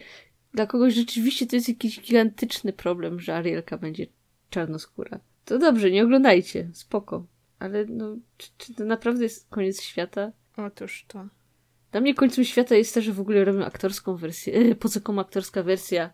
dla 0.56 0.66
kogoś 0.66 0.94
rzeczywiście 0.94 1.46
to 1.46 1.56
jest 1.56 1.68
jakiś 1.68 2.00
gigantyczny 2.00 2.72
problem, 2.72 3.20
że 3.20 3.34
Arielka 3.34 3.78
będzie 3.78 4.06
czarnoskóra, 4.50 5.20
to 5.44 5.58
dobrze, 5.58 5.90
nie 5.90 6.04
oglądajcie, 6.04 6.70
spoko. 6.72 7.26
Ale 7.58 7.84
no, 7.84 8.16
czy, 8.36 8.48
czy 8.58 8.74
to 8.74 8.84
naprawdę 8.84 9.22
jest 9.22 9.48
koniec 9.50 9.82
świata? 9.82 10.32
Otóż 10.56 11.04
to. 11.08 11.26
Dla 11.92 12.00
mnie 12.00 12.14
końcem 12.14 12.44
świata 12.44 12.74
jest 12.74 12.94
to, 12.94 13.00
że 13.00 13.12
w 13.12 13.20
ogóle 13.20 13.44
robią 13.44 13.64
aktorską 13.64 14.16
wersję. 14.16 14.74
Po 14.74 14.88
co 14.88 15.00
komu 15.00 15.20
aktorska 15.20 15.62
wersja? 15.62 16.10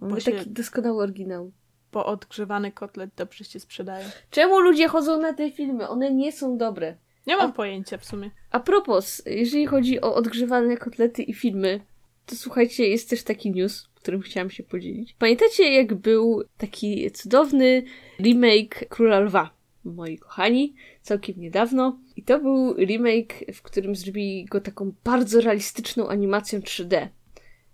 Mamy 0.00 0.22
taki 0.22 0.50
doskonały 0.50 1.02
oryginał. 1.02 1.52
Bo 1.92 2.06
odgrzewany 2.06 2.72
kotlet 2.72 3.10
dobrze 3.16 3.44
się 3.44 3.60
sprzedaje. 3.60 4.12
Czemu 4.30 4.60
ludzie 4.60 4.88
chodzą 4.88 5.20
na 5.20 5.32
te 5.32 5.50
filmy? 5.50 5.88
One 5.88 6.14
nie 6.14 6.32
są 6.32 6.58
dobre. 6.58 6.96
Nie 7.26 7.36
mam 7.36 7.50
a, 7.50 7.52
pojęcia 7.52 7.98
w 7.98 8.04
sumie. 8.04 8.30
A 8.50 8.60
propos, 8.60 9.22
jeżeli 9.26 9.66
chodzi 9.66 10.00
o 10.00 10.14
odgrzewane 10.14 10.76
kotlety 10.76 11.22
i 11.22 11.34
filmy, 11.34 11.80
to 12.26 12.36
słuchajcie, 12.36 12.88
jest 12.88 13.10
też 13.10 13.22
taki 13.22 13.50
news, 13.50 13.88
którym 13.94 14.20
chciałam 14.20 14.50
się 14.50 14.62
podzielić. 14.62 15.14
Pamiętacie, 15.18 15.72
jak 15.72 15.94
był 15.94 16.42
taki 16.58 17.10
cudowny 17.10 17.82
remake 18.20 18.88
Króla 18.88 19.20
Lwa? 19.20 19.62
moi 19.84 20.18
kochani, 20.18 20.74
całkiem 21.02 21.40
niedawno. 21.40 21.98
I 22.16 22.22
to 22.22 22.40
był 22.40 22.74
remake, 22.76 23.34
w 23.54 23.62
którym 23.62 23.96
zrobili 23.96 24.44
go 24.44 24.60
taką 24.60 24.92
bardzo 25.04 25.40
realistyczną 25.40 26.08
animacją 26.08 26.58
3D. 26.58 27.08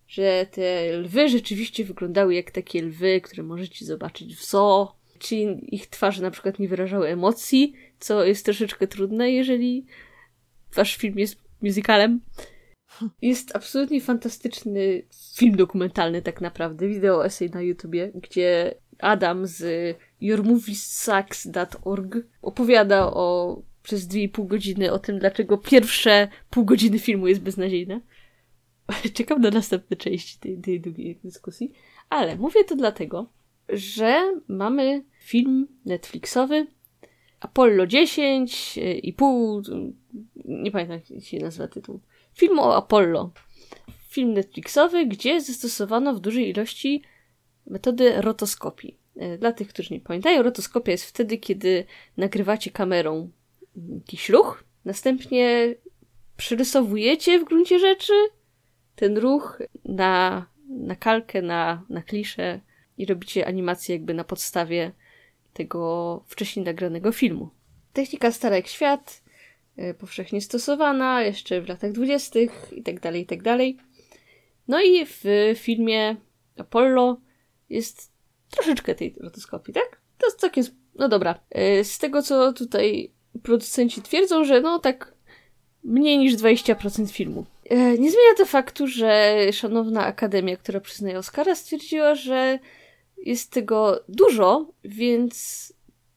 Że 0.09 0.47
te 0.51 0.93
lwy 0.93 1.29
rzeczywiście 1.29 1.85
wyglądały 1.85 2.35
jak 2.35 2.51
takie 2.51 2.83
lwy, 2.83 3.21
które 3.21 3.43
możecie 3.43 3.85
zobaczyć 3.85 4.37
w 4.37 4.45
zoo. 4.45 4.95
Czyli 5.19 5.75
ich 5.75 5.87
twarze 5.87 6.23
na 6.23 6.31
przykład 6.31 6.59
nie 6.59 6.69
wyrażały 6.69 7.09
emocji, 7.09 7.73
co 8.01 8.25
jest 8.25 8.45
troszeczkę 8.45 8.87
trudne, 8.87 9.31
jeżeli 9.31 9.87
wasz 10.75 10.97
film 10.97 11.19
jest 11.19 11.37
musicalem. 11.63 12.21
Jest 13.23 13.57
absolutnie 13.57 14.01
fantastyczny 14.01 15.03
film 15.37 15.57
dokumentalny 15.57 16.23
tak 16.23 16.41
naprawdę, 16.41 16.89
wideo 16.89 17.27
essay 17.27 17.51
na 17.51 17.63
YouTubie, 17.63 18.13
gdzie 18.15 18.75
Adam 18.99 19.47
z 19.47 19.97
yourmoviessucks.org 20.21 22.17
opowiada 22.43 23.07
o 23.07 23.59
przez 23.83 24.07
dwie 24.07 24.23
i 24.23 24.29
pół 24.29 24.47
godziny 24.47 24.93
o 24.93 24.99
tym, 24.99 25.19
dlaczego 25.19 25.59
pierwsze 25.59 26.29
pół 26.51 26.65
godziny 26.65 26.99
filmu 26.99 27.27
jest 27.27 27.41
beznadziejne. 27.41 28.01
Czekam 29.15 29.41
na 29.41 29.51
następne 29.51 29.97
części 29.97 30.39
tej, 30.39 30.59
tej 30.59 30.81
długiej 30.81 31.19
dyskusji. 31.25 31.73
Ale 32.09 32.37
mówię 32.37 32.65
to 32.65 32.77
dlatego, 32.77 33.27
że 33.69 34.33
mamy 34.49 35.05
film 35.21 35.69
Netflixowy 35.85 36.67
Apollo 37.41 37.87
10 37.87 38.79
i 39.03 39.13
pół, 39.13 39.63
nie 40.45 40.71
pamiętam 40.71 41.01
jak 41.11 41.25
się 41.25 41.39
nazywa 41.39 41.69
tytuł. 41.69 42.01
Film 42.39 42.59
o 42.59 42.77
Apollo. 42.77 43.31
Film 44.09 44.33
Netflixowy, 44.33 45.07
gdzie 45.07 45.41
zastosowano 45.41 46.15
w 46.15 46.21
dużej 46.21 46.49
ilości 46.49 47.03
metody 47.67 48.21
rotoskopii. 48.21 48.99
E, 49.17 49.39
dla 49.39 49.53
tych, 49.53 49.69
którzy 49.69 49.95
nie 49.95 50.01
pamiętają, 50.01 50.43
rotoskopia 50.43 50.93
jest 50.93 51.05
wtedy, 51.05 51.39
kiedy 51.39 51.85
nagrywacie 52.17 52.71
kamerą 52.71 53.31
jakiś 53.95 54.29
ruch, 54.29 54.65
następnie 54.85 55.75
przerysowujecie 56.37 57.39
w 57.39 57.45
gruncie 57.45 57.79
rzeczy 57.79 58.13
ten 58.97 59.19
ruch 59.19 59.63
na, 59.85 60.47
na 60.69 60.97
kalkę, 60.97 61.43
na, 61.43 61.85
na 61.89 62.03
kliszę 62.03 62.61
i 62.99 63.07
robicie 63.07 63.47
animację 63.47 63.95
jakby 63.95 64.15
na 64.15 64.25
podstawie 64.25 64.93
tego 65.53 66.25
wcześniej 66.27 66.65
nagranego 66.65 67.13
filmu. 67.13 67.51
Technika 67.93 68.33
stara 68.33 68.57
jak 68.57 68.67
świat, 68.67 69.28
powszechnie 69.99 70.41
stosowana 70.41 71.23
jeszcze 71.23 71.61
w 71.61 71.69
latach 71.69 71.93
dwudziestych 71.93 72.73
i 72.73 72.83
tak 72.83 73.01
dalej, 73.01 73.23
i 73.23 73.27
tak 73.27 73.43
dalej. 73.43 73.79
No 74.69 74.81
i 74.83 75.07
w 75.07 75.25
filmie 75.57 76.17
Apollo 76.59 77.21
jest 77.71 78.13
troszeczkę 78.51 78.95
tej 78.95 79.15
rotoskopii, 79.21 79.75
tak? 79.75 80.01
To 80.19 80.27
jest 80.27 80.41
całkiem... 80.41 80.65
No 80.95 81.09
dobra. 81.09 81.41
E, 81.51 81.85
z 81.85 81.99
tego, 81.99 82.23
co 82.23 82.53
tutaj 82.53 83.13
producenci 83.43 84.03
twierdzą, 84.03 84.45
że 84.45 84.61
no 84.61 84.79
tak 84.79 85.15
mniej 85.85 86.19
niż 86.19 86.35
20% 86.35 87.11
filmu. 87.11 87.45
E, 87.65 87.77
nie 87.77 88.11
zmienia 88.11 88.35
to 88.37 88.47
faktu, 88.47 88.87
że 88.87 89.37
szanowna 89.53 90.05
akademia, 90.05 90.57
która 90.57 90.81
przyznaje 90.81 91.19
Oscara, 91.19 91.55
stwierdziła, 91.55 92.15
że 92.15 92.59
jest 93.17 93.53
tego 93.53 94.05
dużo, 94.09 94.73
więc 94.85 95.73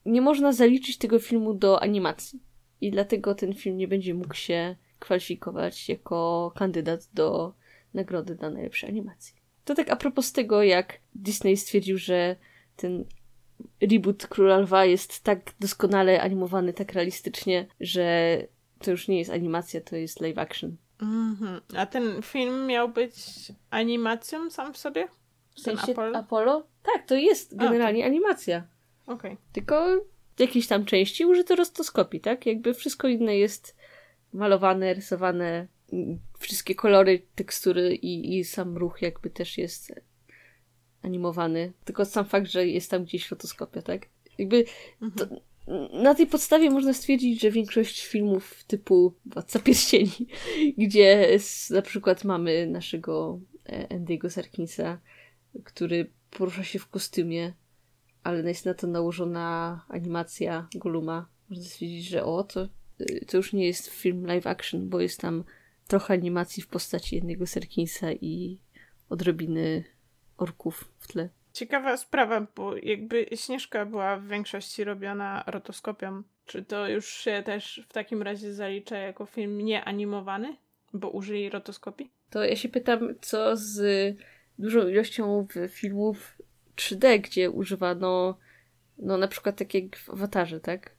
nie 0.06 0.20
można 0.20 0.52
zaliczyć 0.52 0.98
tego 0.98 1.18
filmu 1.18 1.54
do 1.54 1.82
animacji. 1.82 2.40
I 2.82 2.90
dlatego 2.90 3.34
ten 3.34 3.54
film 3.54 3.76
nie 3.76 3.88
będzie 3.88 4.14
mógł 4.14 4.34
się 4.34 4.76
kwalifikować 4.98 5.88
jako 5.88 6.52
kandydat 6.54 7.08
do 7.14 7.54
nagrody 7.94 8.34
dla 8.34 8.50
najlepszej 8.50 8.90
animacji. 8.90 9.34
To 9.64 9.74
tak 9.74 9.90
a 9.90 9.96
propos 9.96 10.32
tego, 10.32 10.62
jak 10.62 10.98
Disney 11.14 11.56
stwierdził, 11.56 11.98
że 11.98 12.36
ten 12.76 13.04
reboot 13.80 14.26
Króla 14.26 14.58
Lwa 14.58 14.84
jest 14.84 15.24
tak 15.24 15.54
doskonale 15.60 16.22
animowany, 16.22 16.72
tak 16.72 16.92
realistycznie, 16.92 17.66
że 17.80 18.38
to 18.78 18.90
już 18.90 19.08
nie 19.08 19.18
jest 19.18 19.30
animacja, 19.30 19.80
to 19.80 19.96
jest 19.96 20.20
live 20.20 20.38
action. 20.38 20.76
Mm-hmm. 20.98 21.60
A 21.76 21.86
ten 21.86 22.22
film 22.22 22.66
miał 22.66 22.88
być 22.88 23.14
animacją 23.70 24.50
sam 24.50 24.74
w 24.74 24.78
sobie? 24.78 25.08
W 25.54 25.60
sensie 25.60 25.92
Apollo? 25.92 26.18
Apollo? 26.18 26.66
Tak, 26.82 27.06
to 27.06 27.14
jest 27.14 27.56
generalnie 27.56 28.02
a, 28.04 28.06
to... 28.06 28.10
animacja. 28.10 28.66
Okej. 29.06 29.32
Okay. 29.32 29.36
Tylko 29.52 30.00
jakiejś 30.38 30.66
tam 30.66 30.84
części 30.84 31.24
użyto 31.24 31.56
rostoskopii, 31.56 32.20
tak? 32.20 32.46
Jakby 32.46 32.74
wszystko 32.74 33.08
inne 33.08 33.36
jest 33.36 33.76
malowane, 34.32 34.94
rysowane, 34.94 35.66
wszystkie 36.38 36.74
kolory, 36.74 37.22
tekstury 37.34 37.94
i, 37.94 38.38
i 38.38 38.44
sam 38.44 38.76
ruch 38.76 39.02
jakby 39.02 39.30
też 39.30 39.58
jest 39.58 39.92
animowany. 41.02 41.72
Tylko 41.84 42.04
sam 42.04 42.24
fakt, 42.24 42.50
że 42.50 42.66
jest 42.66 42.90
tam 42.90 43.04
gdzieś 43.04 43.28
fotoskopia, 43.28 43.82
tak? 43.82 44.06
Jakby 44.38 44.64
to, 45.16 45.24
mhm. 45.24 45.40
na 46.02 46.14
tej 46.14 46.26
podstawie 46.26 46.70
można 46.70 46.92
stwierdzić, 46.92 47.40
że 47.40 47.50
większość 47.50 48.06
filmów 48.06 48.64
typu 48.64 49.14
Władca 49.26 49.58
Pierścieni, 49.58 50.26
gdzie 50.78 51.38
na 51.70 51.82
przykład 51.82 52.24
mamy 52.24 52.66
naszego 52.66 53.40
e, 53.66 53.98
Andy'ego 53.98 54.30
Serkinsa, 54.30 55.00
który 55.64 56.10
porusza 56.30 56.64
się 56.64 56.78
w 56.78 56.88
kostiumie, 56.88 57.52
ale 58.22 58.48
jest 58.48 58.66
na 58.66 58.74
to 58.74 58.86
nałożona 58.86 59.80
animacja 59.88 60.68
Goluma. 60.74 61.26
Można 61.50 61.64
stwierdzić, 61.64 62.08
że 62.08 62.24
o, 62.24 62.44
to, 62.44 62.68
to 63.26 63.36
już 63.36 63.52
nie 63.52 63.66
jest 63.66 63.86
film 63.86 64.26
live 64.26 64.46
action, 64.46 64.88
bo 64.88 65.00
jest 65.00 65.20
tam 65.20 65.44
trochę 65.88 66.14
animacji 66.14 66.62
w 66.62 66.66
postaci 66.66 67.16
jednego 67.16 67.46
Serkinsa 67.46 68.12
i 68.12 68.58
odrobiny 69.08 69.84
orków 70.36 70.90
w 70.98 71.08
tle. 71.08 71.28
Ciekawa 71.52 71.96
sprawa, 71.96 72.46
bo 72.56 72.76
jakby 72.76 73.26
Śnieżka 73.34 73.86
była 73.86 74.16
w 74.16 74.26
większości 74.26 74.84
robiona 74.84 75.44
rotoskopią. 75.46 76.22
Czy 76.46 76.62
to 76.62 76.88
już 76.88 77.08
się 77.08 77.42
też 77.46 77.86
w 77.88 77.92
takim 77.92 78.22
razie 78.22 78.54
zalicza 78.54 78.98
jako 78.98 79.26
film 79.26 79.58
nieanimowany, 79.58 80.56
bo 80.92 81.10
użyli 81.10 81.50
rotoskopii? 81.50 82.10
To 82.30 82.44
ja 82.44 82.56
się 82.56 82.68
pytam, 82.68 83.14
co 83.20 83.56
z 83.56 83.80
dużą 84.58 84.88
ilością 84.88 85.46
filmów 85.68 86.41
3D, 86.76 87.20
gdzie 87.20 87.50
używano 87.50 88.38
no 88.98 89.16
na 89.16 89.28
przykład 89.28 89.56
tak 89.56 89.74
jak 89.74 89.96
w 89.96 90.10
Awatarze, 90.10 90.60
tak? 90.60 90.90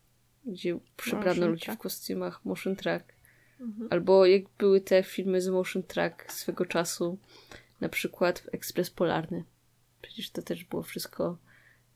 Gdzie 0.45 0.79
przebrano 0.97 1.47
ludzi 1.47 1.65
track. 1.65 1.79
w 1.79 1.83
kostiumach 1.83 2.45
motion 2.45 2.75
track. 2.75 3.13
Mhm. 3.59 3.87
Albo 3.91 4.25
jak 4.25 4.43
były 4.57 4.81
te 4.81 5.03
filmy 5.03 5.41
z 5.41 5.47
motion 5.47 5.83
track 5.83 6.31
swego 6.31 6.65
czasu, 6.65 7.17
na 7.81 7.89
przykład 7.89 8.49
Ekspres 8.51 8.89
Polarny. 8.89 9.43
Przecież 10.01 10.29
to 10.29 10.41
też 10.41 10.63
było 10.63 10.83
wszystko 10.83 11.37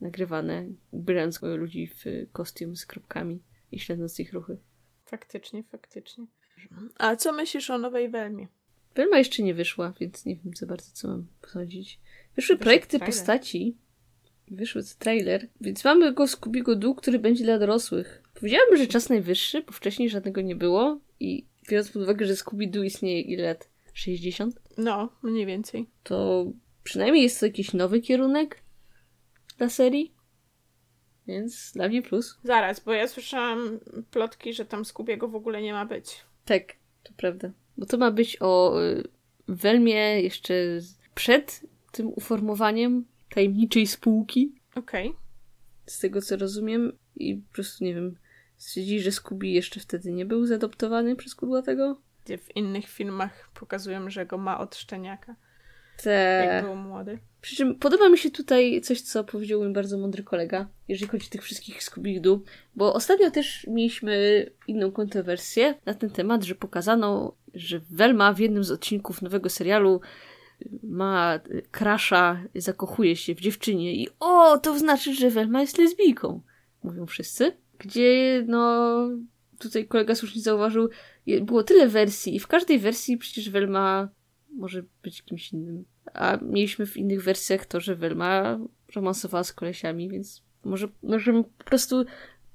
nagrywane, 0.02 0.66
ubierając 0.92 1.42
ludzi 1.42 1.88
w 1.88 2.06
kostium 2.32 2.76
z 2.76 2.86
kropkami 2.86 3.44
i 3.72 3.80
śledząc 3.80 4.20
ich 4.20 4.34
ruchy. 4.34 4.58
Faktycznie, 5.06 5.64
faktycznie. 5.64 6.26
A 6.98 7.16
co 7.16 7.34
myślisz 7.34 7.70
o 7.70 7.78
nowej 7.78 8.10
Welmie? 8.10 8.48
Welma 8.98 9.18
jeszcze 9.18 9.44
nie 9.44 9.54
wyszła, 9.54 9.94
więc 10.00 10.26
nie 10.26 10.36
wiem 10.36 10.54
za 10.56 10.66
bardzo, 10.66 10.92
co 10.94 11.08
mam 11.08 11.28
posądzić. 11.42 12.00
Wyszły 12.36 12.36
Wyszedł 12.36 12.64
projekty 12.64 12.98
trailer. 12.98 13.08
postaci, 13.16 13.78
wyszły 14.48 14.82
trailer, 15.00 15.48
więc 15.62 15.84
mamy 15.84 16.14
go 16.14 16.28
z 16.28 16.36
Kubiego 16.36 16.76
Dół, 16.76 16.96
który 16.96 17.20
będzie 17.20 17.44
dla 17.44 17.60
dorosłych. 17.60 18.24
Powiedziałabym, 18.34 18.78
że 18.78 18.88
czas 18.88 19.10
najwyższy, 19.10 19.62
bo 19.62 19.72
wcześniej 19.72 20.10
żadnego 20.10 20.42
nie 20.42 20.56
było 20.56 21.00
i 21.20 21.46
biorąc 21.70 21.92
pod 21.92 22.02
uwagę, 22.02 22.26
że 22.26 22.34
Scooby-Doo 22.34 22.84
istnieje 22.86 23.22
ile 23.22 23.44
lat? 23.44 23.70
60? 23.94 24.62
No, 24.78 25.10
mniej 25.24 25.46
więcej. 25.46 25.90
To 26.04 26.46
przynajmniej 26.84 27.24
jest 27.24 27.40
to 27.40 27.46
jakiś 27.46 27.74
nowy 27.74 28.02
kierunek 28.02 28.62
dla 29.58 29.70
serii. 29.70 30.14
Więc 31.28 31.72
dla 31.74 31.88
mnie 31.88 32.02
plus. 32.02 32.40
Zaraz, 32.44 32.80
bo 32.80 32.94
ja 32.94 33.08
słyszałam 33.08 33.80
plotki, 34.12 34.54
że 34.54 34.66
tam 34.66 34.86
Skubiego 34.86 35.28
w 35.28 35.36
ogóle 35.36 35.62
nie 35.62 35.74
ma 35.74 35.86
być. 35.86 36.26
Tak, 36.46 36.74
to 37.04 37.14
prawda. 37.18 37.52
Bo 37.78 37.86
to 37.86 37.98
ma 37.98 38.12
być 38.12 38.38
o 38.40 38.84
y, 38.84 39.04
Welmie 39.48 40.22
jeszcze 40.22 40.54
przed 41.16 41.62
tym 41.92 42.08
uformowaniem 42.08 43.06
tajemniczej 43.30 43.88
spółki. 43.88 44.54
Okej. 44.76 45.08
Okay. 45.08 45.20
Z 45.86 46.00
tego 46.00 46.22
co 46.22 46.38
rozumiem. 46.38 46.92
I 47.16 47.36
po 47.36 47.54
prostu 47.54 47.84
nie 47.84 47.96
wiem. 47.96 48.16
Stwierdzili, 48.58 49.02
że 49.02 49.12
Scooby 49.12 49.48
jeszcze 49.48 49.80
wtedy 49.80 50.12
nie 50.12 50.26
był 50.26 50.46
zadoptowany 50.46 51.16
przez 51.16 51.36
Kudłatego? 51.36 52.02
W 52.38 52.56
innych 52.56 52.88
filmach 52.88 53.50
pokazują, 53.54 54.10
że 54.10 54.26
go 54.26 54.38
ma 54.38 54.60
od 54.60 54.76
szczeniaka. 54.76 55.36
Te... 56.04 56.48
Jak 56.54 56.66
był 56.66 56.76
młody. 56.76 57.20
Przy 57.42 57.56
czym 57.56 57.76
podoba 57.76 58.10
mi 58.10 58.18
się 58.18 58.32
tutaj 58.32 58.82
coś, 58.82 59.02
co 59.02 59.24
powiedział 59.24 59.64
mi 59.64 59.74
bardzo 59.74 59.98
mądry 59.98 60.24
kolega, 60.24 60.68
jeżeli 60.88 61.12
chodzi 61.12 61.28
o 61.28 61.32
tych 61.32 61.44
wszystkich 61.44 61.82
Scooby-Doo, 61.82 62.40
bo 62.76 62.94
ostatnio 62.94 63.32
też 63.32 63.68
mieliśmy 63.68 64.46
inną 64.68 64.92
kontrowersję 64.92 65.76
na 65.86 65.94
ten 65.94 66.10
temat, 66.10 66.44
że 66.44 66.56
pokazano, 66.56 67.36
że 67.54 67.80
Velma 67.92 68.34
w 68.34 68.40
jednym 68.40 68.64
z 68.64 68.72
odcinków 68.72 69.22
nowego 69.22 69.50
serialu 69.50 70.02
ma 70.84 71.40
krasza, 71.72 72.44
zakochuje 72.56 73.16
się 73.16 73.36
w 73.36 73.40
dziewczynie 73.40 73.96
i 73.96 74.08
o, 74.20 74.58
to 74.58 74.80
znaczy, 74.80 75.14
że 75.14 75.30
Velma 75.30 75.62
jest 75.62 75.78
lesbijką, 75.78 76.42
mówią 76.84 77.06
wszyscy. 77.06 77.58
Gdzie, 77.80 78.44
no, 78.48 78.98
tutaj 79.60 79.88
kolega 79.88 80.16
słusznie 80.16 80.42
zauważył, 80.42 80.90
było 81.42 81.64
tyle 81.64 81.88
wersji 81.88 82.36
i 82.36 82.40
w 82.40 82.48
każdej 82.48 82.80
wersji 82.80 83.18
przecież 83.18 83.50
Velma 83.50 84.10
może 84.58 84.84
być 85.04 85.22
kimś 85.22 85.54
innym. 85.54 85.86
A 86.14 86.38
mieliśmy 86.42 86.86
w 86.86 86.98
innych 86.98 87.24
wersjach 87.24 87.66
to, 87.66 87.80
że 87.80 87.96
Velma 87.96 88.60
romansowała 88.96 89.44
z 89.44 89.54
kolesiami, 89.54 90.10
więc 90.10 90.44
może 90.64 90.88
możemy 91.04 91.44
po 91.44 91.64
prostu 91.64 92.06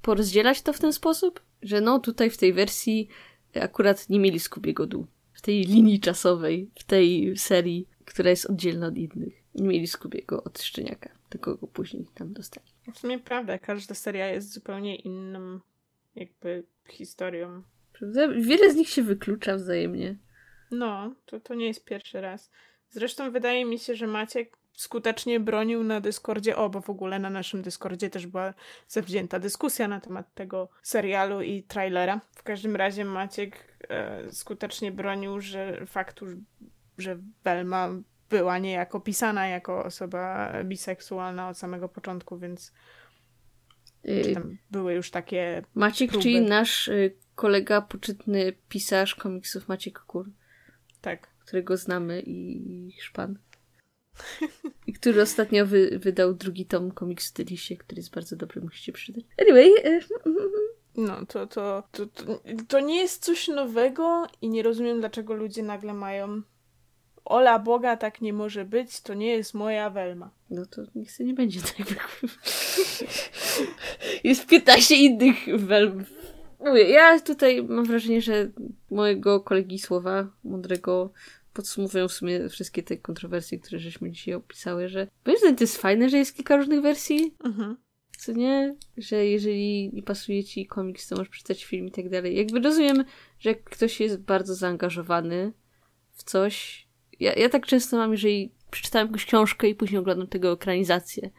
porozdzielać 0.01 0.61
to 0.61 0.73
w 0.73 0.79
ten 0.79 0.93
sposób, 0.93 1.41
że 1.61 1.81
no 1.81 1.99
tutaj 1.99 2.29
w 2.29 2.37
tej 2.37 2.53
wersji 2.53 3.07
akurat 3.61 4.09
nie 4.09 4.19
mieli 4.19 4.39
Skubiego 4.39 4.85
dół. 4.85 5.07
W 5.33 5.41
tej 5.41 5.63
linii 5.63 5.99
czasowej, 5.99 6.69
w 6.79 6.83
tej 6.83 7.37
serii, 7.37 7.87
która 8.05 8.29
jest 8.29 8.45
oddzielna 8.45 8.87
od 8.87 8.97
innych. 8.97 9.43
Nie 9.55 9.67
mieli 9.67 9.87
Skubiego 9.87 10.43
od 10.43 10.61
Szczeniaka, 10.61 11.09
tylko 11.29 11.55
go 11.55 11.67
później 11.67 12.05
tam 12.13 12.33
dostali. 12.33 12.67
W 12.93 12.99
sumie 12.99 13.19
prawda, 13.19 13.59
każda 13.59 13.95
seria 13.95 14.27
jest 14.27 14.53
zupełnie 14.53 14.95
inną 14.95 15.59
jakby 16.15 16.63
historią. 16.89 17.63
Prawda? 17.93 18.27
Wiele 18.27 18.71
z 18.71 18.75
nich 18.75 18.89
się 18.89 19.03
wyklucza 19.03 19.55
wzajemnie. 19.55 20.15
No, 20.73 21.15
to, 21.25 21.39
to 21.39 21.55
nie 21.55 21.67
jest 21.67 21.85
pierwszy 21.85 22.21
raz. 22.21 22.51
Zresztą 22.89 23.31
wydaje 23.31 23.65
mi 23.65 23.79
się, 23.79 23.95
że 23.95 24.07
Maciek 24.07 24.57
skutecznie 24.73 25.39
bronił 25.39 25.83
na 25.83 26.01
Dyskordzie, 26.01 26.55
o, 26.55 26.69
bo 26.69 26.81
w 26.81 26.89
ogóle 26.89 27.19
na 27.19 27.29
naszym 27.29 27.61
Dyskordzie 27.61 28.09
też 28.09 28.27
była 28.27 28.53
zawzięta 28.87 29.39
dyskusja 29.39 29.87
na 29.87 29.99
temat 29.99 30.33
tego 30.33 30.69
serialu 30.83 31.41
i 31.41 31.63
trailera. 31.63 32.21
W 32.35 32.43
każdym 32.43 32.75
razie 32.75 33.05
Maciek 33.05 33.77
e, 33.89 34.31
skutecznie 34.31 34.91
bronił, 34.91 35.41
że 35.41 35.85
faktu, 35.85 36.25
że 36.97 37.17
Velma 37.43 37.89
była 38.29 38.57
niejako 38.57 38.99
pisana 38.99 39.47
jako 39.47 39.85
osoba 39.85 40.53
biseksualna 40.63 41.49
od 41.49 41.57
samego 41.57 41.89
początku, 41.89 42.37
więc 42.37 42.73
y, 44.05 44.35
były 44.71 44.93
już 44.93 45.11
takie. 45.11 45.63
Maciek, 45.75 46.09
próby. 46.09 46.23
czyli 46.23 46.41
nasz 46.41 46.87
y, 46.87 47.15
kolega, 47.35 47.81
poczytny 47.81 48.53
pisarz 48.69 49.15
komiksów 49.15 49.67
Maciek 49.67 49.99
Kur. 49.99 50.29
Tak. 51.03 51.27
Którego 51.45 51.77
znamy 51.77 52.23
i 52.25 52.91
szpan. 52.99 53.39
I 54.87 54.93
który 54.93 55.21
ostatnio 55.21 55.65
wy, 55.65 55.99
wydał 55.99 56.33
drugi 56.33 56.65
tom 56.65 56.91
komiksu 56.91 57.33
Delisie, 57.33 57.77
który 57.77 57.99
jest 57.99 58.13
bardzo 58.13 58.35
dobry, 58.35 58.61
musicie 58.61 58.91
przydać. 58.93 59.23
Anyway. 59.41 59.71
E, 59.83 59.99
no, 60.95 61.25
to, 61.25 61.47
to, 61.47 61.83
to, 61.91 62.05
to, 62.05 62.39
to 62.67 62.79
nie 62.79 62.95
jest 62.95 63.23
coś 63.23 63.47
nowego 63.47 64.27
i 64.41 64.49
nie 64.49 64.63
rozumiem, 64.63 64.99
dlaczego 64.99 65.33
ludzie 65.33 65.63
nagle 65.63 65.93
mają 65.93 66.41
Ola 67.25 67.59
Boga, 67.59 67.97
tak 67.97 68.21
nie 68.21 68.33
może 68.33 68.65
być, 68.65 69.01
to 69.01 69.13
nie 69.13 69.27
jest 69.27 69.53
moja 69.53 69.89
Welma. 69.89 70.31
No 70.49 70.65
to 70.65 70.81
niech 70.95 71.19
nie 71.19 71.33
będzie 71.33 71.61
tak. 71.61 72.21
jest 74.23 74.47
15 74.47 74.95
innych 74.95 75.37
Welm 75.57 76.05
Mówię, 76.65 76.83
ja 76.83 77.19
tutaj 77.19 77.63
mam 77.63 77.85
wrażenie, 77.85 78.21
że 78.21 78.51
mojego 78.91 79.41
kolegi 79.41 79.79
słowa 79.79 80.27
mądrego 80.43 81.13
podsumowują 81.53 82.07
w 82.07 82.13
sumie 82.13 82.49
wszystkie 82.49 82.83
te 82.83 82.97
kontrowersje, 82.97 83.59
które 83.59 83.79
żeśmy 83.79 84.11
dzisiaj 84.11 84.33
opisały, 84.33 84.89
że 84.89 85.07
moim 85.25 85.37
zdaniem 85.37 85.55
to 85.55 85.63
jest 85.63 85.77
fajne, 85.77 86.09
że 86.09 86.17
jest 86.17 86.35
kilka 86.35 86.57
różnych 86.57 86.81
wersji. 86.81 87.35
Mhm. 87.45 87.77
Co 88.17 88.31
nie? 88.31 88.75
Że 88.97 89.25
jeżeli 89.25 89.93
nie 89.93 90.03
pasuje 90.03 90.43
ci 90.43 90.65
komiks, 90.65 91.07
to 91.07 91.15
możesz 91.15 91.29
przeczytać 91.29 91.63
film 91.65 91.87
i 91.87 91.91
tak 91.91 92.09
dalej. 92.09 92.37
Jakby 92.37 92.59
rozumiem, 92.59 93.03
że 93.39 93.49
jak 93.49 93.63
ktoś 93.63 93.99
jest 93.99 94.17
bardzo 94.17 94.55
zaangażowany 94.55 95.53
w 96.11 96.23
coś. 96.23 96.87
Ja, 97.19 97.33
ja 97.33 97.49
tak 97.49 97.65
często 97.65 97.97
mam, 97.97 98.11
jeżeli 98.11 98.51
przeczytałem 98.71 99.07
jakąś 99.07 99.25
książkę 99.25 99.69
i 99.69 99.75
później 99.75 99.99
oglądam 99.99 100.27
tego 100.27 100.51
ekranizację 100.51 101.29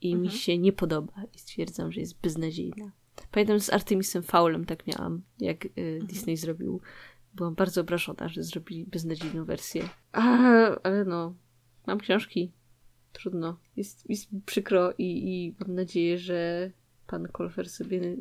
i 0.00 0.12
mhm. 0.12 0.22
mi 0.22 0.38
się 0.38 0.58
nie 0.58 0.72
podoba 0.72 1.22
i 1.34 1.38
stwierdzam, 1.38 1.92
że 1.92 2.00
jest 2.00 2.20
beznadziejna. 2.20 2.92
Pamiętam 3.30 3.60
z 3.60 3.70
Artemisem 3.70 4.22
Faulem 4.22 4.64
tak 4.64 4.86
miałam, 4.86 5.22
jak 5.40 5.64
y, 5.64 5.68
mhm. 5.76 6.06
Disney 6.06 6.36
zrobił. 6.36 6.80
Byłam 7.34 7.54
bardzo 7.54 7.80
obrażona, 7.80 8.28
że 8.28 8.42
zrobili 8.42 8.86
beznadziejną 8.86 9.44
wersję. 9.44 9.88
A, 10.12 10.22
ale 10.82 11.04
no, 11.04 11.34
mam 11.86 11.98
książki. 11.98 12.52
Trudno. 13.12 13.58
Jest, 13.76 14.10
jest 14.10 14.28
przykro 14.46 14.92
i, 14.98 15.04
i 15.28 15.54
mam 15.60 15.74
nadzieję, 15.74 16.18
że 16.18 16.70
pan 17.06 17.28
Kolfer 17.28 17.68
sobie 17.68 18.16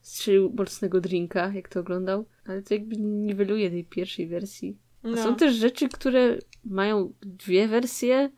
strzelił 0.00 0.52
mocnego 0.56 1.00
drinka, 1.00 1.52
jak 1.52 1.68
to 1.68 1.80
oglądał. 1.80 2.26
Ale 2.46 2.62
to 2.62 2.74
jakby 2.74 2.96
niweluje 2.96 3.70
tej 3.70 3.84
pierwszej 3.84 4.26
wersji. 4.26 4.78
No. 5.02 5.16
Są 5.16 5.36
też 5.36 5.54
rzeczy, 5.54 5.88
które 5.88 6.38
mają 6.64 7.12
dwie 7.20 7.68
wersje 7.68 8.30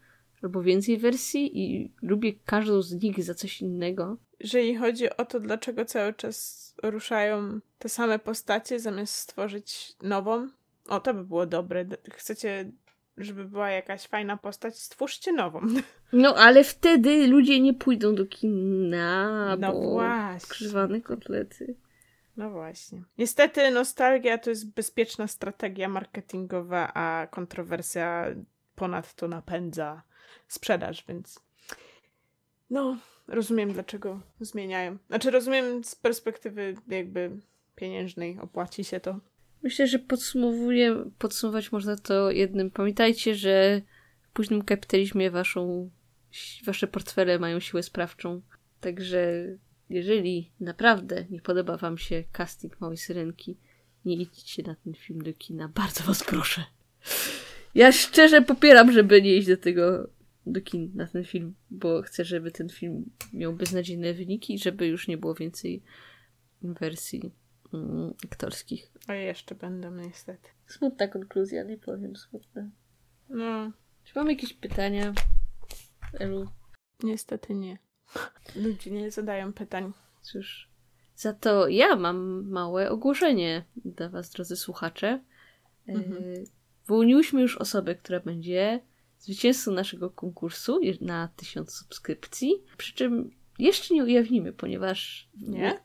albo 0.45 0.63
więcej 0.63 0.99
wersji 0.99 1.59
i 1.59 1.93
lubię 2.03 2.33
każdą 2.45 2.83
z 2.83 3.03
nich 3.03 3.25
za 3.25 3.35
coś 3.35 3.61
innego 3.61 4.17
jeżeli 4.45 4.77
chodzi 4.77 5.17
o 5.17 5.25
to, 5.25 5.41
dlaczego 5.41 5.85
cały 5.85 6.13
czas 6.13 6.75
ruszają 6.83 7.61
te 7.79 7.89
same 7.89 8.19
postacie, 8.19 8.81
zamiast 8.81 9.15
stworzyć 9.15 9.97
nową, 10.03 10.49
o 10.89 11.01
to 11.01 11.15
by 11.15 11.25
było 11.25 11.47
dobre. 11.47 11.85
Chcecie, 12.13 12.71
żeby 13.17 13.45
była 13.45 13.71
jakaś 13.71 14.07
fajna 14.07 14.37
postać, 14.37 14.79
stwórzcie 14.79 15.33
nową. 15.33 15.61
No, 16.13 16.35
ale 16.37 16.65
wtedy 16.65 17.27
ludzie 17.27 17.61
nie 17.61 17.75
pójdą 17.75 18.15
do 18.15 18.27
kina, 18.27 19.57
no 19.61 19.73
bo 19.73 19.91
właśnie. 19.91 20.49
krzywane 20.49 21.01
kotlety. 21.01 21.77
No 22.37 22.51
właśnie. 22.51 23.03
Niestety 23.19 23.71
nostalgia 23.71 24.39
to 24.39 24.51
jest 24.51 24.71
bezpieczna 24.75 25.27
strategia 25.27 25.89
marketingowa, 25.89 26.95
a 26.95 27.27
kontrowersja 27.27 28.27
ponadto 28.75 29.29
napędza 29.29 30.03
sprzedaż, 30.49 31.05
więc 31.09 31.41
no, 32.70 32.97
rozumiem, 33.28 33.72
dlaczego 33.72 34.20
zmieniają. 34.41 34.99
Znaczy, 35.09 35.30
rozumiem 35.30 35.85
z 35.85 35.95
perspektywy 35.95 36.74
jakby 36.89 37.30
pieniężnej, 37.76 38.39
opłaci 38.41 38.85
się 38.85 39.01
to. 39.01 39.20
Myślę, 39.62 39.87
że 39.87 39.99
podsumowuję, 39.99 41.11
podsumować 41.18 41.72
można 41.72 41.97
to 41.97 42.30
jednym. 42.30 42.70
Pamiętajcie, 42.70 43.35
że 43.35 43.82
późnym 44.32 44.62
kapitalizmie 44.62 45.30
waszą, 45.30 45.91
wasze 46.64 46.87
portfele 46.87 47.39
mają 47.39 47.61
siłę 47.61 47.82
sprawczą. 47.82 48.43
Także 48.80 49.45
jeżeli 49.91 50.53
naprawdę 50.61 51.24
nie 51.30 51.41
podoba 51.41 51.76
wam 51.76 51.99
się 51.99 52.24
casting 52.32 52.80
Małej 52.80 52.97
Syrenki, 52.97 53.57
nie 54.05 54.14
idźcie 54.14 54.62
na 54.62 54.74
ten 54.74 54.95
film 54.95 55.22
do 55.22 55.32
kina. 55.32 55.68
Bardzo 55.68 56.05
was 56.05 56.24
proszę. 56.24 56.64
Ja 57.74 57.93
szczerze 57.93 58.43
popieram, 58.43 58.93
żeby 58.93 59.22
nie 59.22 59.37
iść 59.37 59.49
do 59.49 59.57
tego 59.57 60.09
do 60.47 60.61
kin 60.61 60.91
na 60.95 61.07
ten 61.07 61.25
film, 61.25 61.55
bo 61.71 62.03
chcę, 62.03 62.25
żeby 62.25 62.51
ten 62.51 62.69
film 62.69 63.11
miał 63.33 63.53
beznadziejne 63.53 64.15
wyniki 64.15 64.55
i 64.55 64.59
żeby 64.59 64.87
już 64.87 65.09
nie 65.09 65.19
było 65.19 65.35
więcej 65.35 65.83
wersji 66.63 67.33
mm, 67.75 68.15
aktorskich. 68.25 68.93
A 69.07 69.15
jeszcze 69.15 69.55
będą 69.55 69.95
niestety. 69.95 70.49
Smutna 70.67 71.09
konkluzja, 71.09 71.63
nie 71.63 71.79
powiem 71.79 72.17
smutna. 72.17 72.71
No. 73.29 73.73
Czy 74.05 74.13
mam 74.17 74.31
jakieś 74.31 74.53
pytania, 74.53 75.15
Elu? 76.13 76.49
Niestety 77.03 77.55
nie. 77.55 77.79
Ludzie 78.57 78.91
nie 78.91 79.11
zadają 79.11 79.53
pytań. 79.53 79.93
Cóż, 80.23 80.71
za 81.17 81.33
to 81.33 81.69
ja 81.69 81.97
mam 81.97 82.49
małe 82.51 82.91
ogłoszenie 82.91 83.65
dla 83.77 84.09
Was, 84.09 84.31
drodzy 84.31 84.57
słuchacze. 84.57 85.21
Mhm. 85.89 86.45
Wyłoniłyśmy 86.87 87.43
już 87.43 87.57
osobę, 87.57 87.95
która 87.95 88.21
będzie 88.21 88.81
zwycięzcą 89.25 89.72
naszego 89.72 90.11
konkursu 90.11 90.81
na 91.01 91.29
tysiąc 91.37 91.72
subskrypcji. 91.72 92.62
Przy 92.77 92.95
czym 92.95 93.31
jeszcze 93.59 93.95
nie 93.95 94.05
ujawnimy, 94.05 94.53
ponieważ. 94.53 95.29
Nie? 95.37 95.81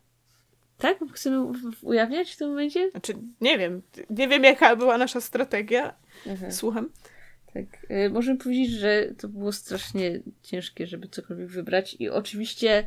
Tak? 0.78 1.00
Chcemy 1.14 1.52
ujawniać 1.82 2.32
w 2.32 2.38
tym 2.38 2.50
momencie? 2.50 2.92
Znaczy, 2.92 3.14
nie 3.42 3.58
wiem. 3.58 3.82
Nie 4.10 4.28
wiem, 4.28 4.44
jaka 4.44 4.76
była 4.76 4.98
nasza 4.98 5.22
strategia. 5.22 5.96
Aha. 6.32 6.52
Słucham. 6.52 6.90
Tak. 7.54 7.92
Y, 7.92 8.10
możemy 8.10 8.38
powiedzieć, 8.38 8.72
że 8.72 9.14
to 9.18 9.28
było 9.28 9.52
strasznie 9.52 10.22
ciężkie, 10.44 10.88
żeby 10.88 11.08
cokolwiek 11.08 11.48
wybrać. 11.48 11.96
I 12.00 12.10
oczywiście 12.10 12.86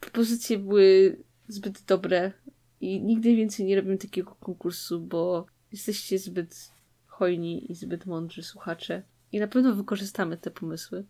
propozycje 0.00 0.58
były 0.58 1.16
zbyt 1.48 1.82
dobre. 1.82 2.32
I 2.80 3.00
nigdy 3.00 3.36
więcej 3.36 3.66
nie 3.66 3.76
robimy 3.76 3.98
takiego 3.98 4.34
konkursu, 4.40 5.00
bo 5.00 5.46
jesteście 5.72 6.18
zbyt 6.18 6.70
hojni 7.06 7.72
i 7.72 7.74
zbyt 7.74 8.06
mądrzy 8.06 8.42
słuchacze. 8.42 9.02
I 9.32 9.40
na 9.40 9.48
pewno 9.48 9.74
wykorzystamy 9.74 10.36
te 10.36 10.50
pomysły. 10.50 11.04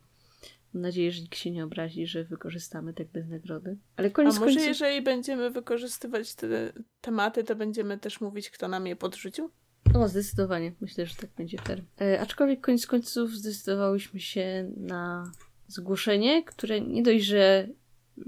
Mam 0.74 0.82
nadzieję, 0.82 1.12
że 1.12 1.22
nikt 1.22 1.38
się 1.38 1.50
nie 1.50 1.64
obrazi, 1.64 2.06
że 2.06 2.24
wykorzystamy 2.24 2.94
tak 2.94 3.06
bez 3.08 3.28
nagrody. 3.28 3.78
Ale 3.96 4.10
koniec 4.10 4.36
A 4.36 4.40
może 4.40 4.54
końców... 4.54 4.68
jeżeli 4.68 5.02
będziemy 5.02 5.50
wykorzystywać 5.50 6.34
te 6.34 6.72
tematy, 7.00 7.44
to 7.44 7.56
będziemy 7.56 7.98
też 7.98 8.20
mówić, 8.20 8.50
kto 8.50 8.68
nam 8.68 8.86
je 8.86 8.96
podrzucił? 8.96 9.50
O, 9.94 10.08
zdecydowanie. 10.08 10.72
Myślę, 10.80 11.06
że 11.06 11.14
tak 11.14 11.30
będzie 11.36 11.58
fair. 11.58 11.84
E, 12.00 12.20
aczkolwiek 12.20 12.60
koniec 12.60 12.86
końców 12.86 13.36
zdecydowałyśmy 13.36 14.20
się 14.20 14.70
na 14.76 15.32
zgłoszenie, 15.66 16.44
które 16.44 16.80
nie 16.80 17.02
dość, 17.02 17.24
że 17.24 17.68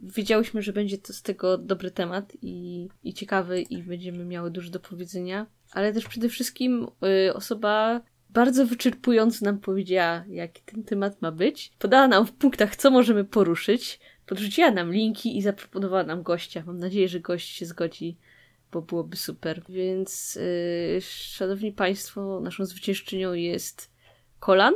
wiedziałyśmy, 0.03 0.63
że 0.63 0.73
będzie 0.73 0.99
to 0.99 1.13
z 1.13 1.23
tego 1.23 1.59
dobry 1.59 1.91
temat 1.91 2.33
i, 2.43 2.89
i 3.03 3.15
ciekawy 3.15 3.63
i 3.63 3.83
będziemy 3.83 4.25
miały 4.25 4.51
dużo 4.51 4.71
do 4.71 4.81
powiedzenia, 4.81 5.47
ale 5.73 5.93
też 5.93 6.09
przede 6.09 6.29
wszystkim 6.29 6.87
y, 7.29 7.35
osoba 7.35 8.01
bardzo 8.33 8.67
wyczerpująco 8.67 9.45
nam 9.45 9.59
powiedziała, 9.59 10.25
jaki 10.29 10.63
ten 10.63 10.85
temat 10.85 11.23
ma 11.23 11.33
być. 11.33 11.73
Podała 11.79 12.09
nam 12.09 12.27
w 12.27 12.33
punktach, 12.33 12.77
co 12.77 12.91
możemy 12.91 13.25
poruszyć, 13.25 14.01
podrzuciła 14.27 14.71
nam 14.71 14.93
linki 14.93 15.39
i 15.39 15.43
zaproponowała 15.43 16.05
nam 16.05 16.23
gościa. 16.23 16.63
Mam 16.67 16.79
nadzieję, 16.79 17.09
że 17.09 17.21
gość 17.21 17.49
się 17.49 17.67
zgodzi, 17.67 18.17
bo 18.73 18.83
byłoby 18.83 19.17
super. 19.17 19.63
Więc, 19.69 20.35
yy, 20.95 21.01
szanowni 21.01 21.73
Państwo, 21.73 22.41
naszą 22.41 22.65
zwyciężczynią 22.65 23.33
jest 23.33 23.91
Kolan. 24.41 24.75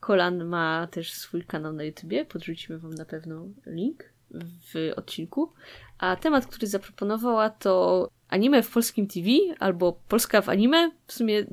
Kolan 0.00 0.44
ma 0.44 0.88
też 0.90 1.12
swój 1.12 1.44
kanał 1.44 1.72
na 1.72 1.84
YouTubie, 1.84 2.24
podrzucimy 2.24 2.78
Wam 2.78 2.94
na 2.94 3.04
pewno 3.04 3.46
link 3.66 4.04
w 4.34 4.92
odcinku. 4.96 5.52
A 5.98 6.16
temat, 6.16 6.46
który 6.46 6.66
zaproponowała, 6.66 7.50
to 7.50 8.08
anime 8.32 8.62
w 8.62 8.70
polskim 8.70 9.06
TV 9.06 9.28
albo 9.58 10.00
Polska 10.08 10.42
w 10.42 10.48
anime. 10.48 10.90
W 11.06 11.12
sumie 11.12 11.46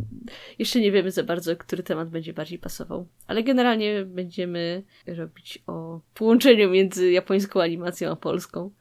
jeszcze 0.59 0.79
nie 0.79 0.91
wiemy 0.91 1.11
za 1.11 1.23
bardzo, 1.23 1.55
który 1.55 1.83
temat 1.83 2.09
będzie 2.09 2.33
bardziej 2.33 2.59
pasował. 2.59 3.07
Ale 3.27 3.43
generalnie 3.43 4.05
będziemy 4.05 4.83
robić 5.07 5.63
o 5.67 6.01
połączeniu 6.13 6.69
między 6.69 7.11
japońską 7.11 7.61
animacją 7.61 8.11
a 8.11 8.15
polską. 8.15 8.71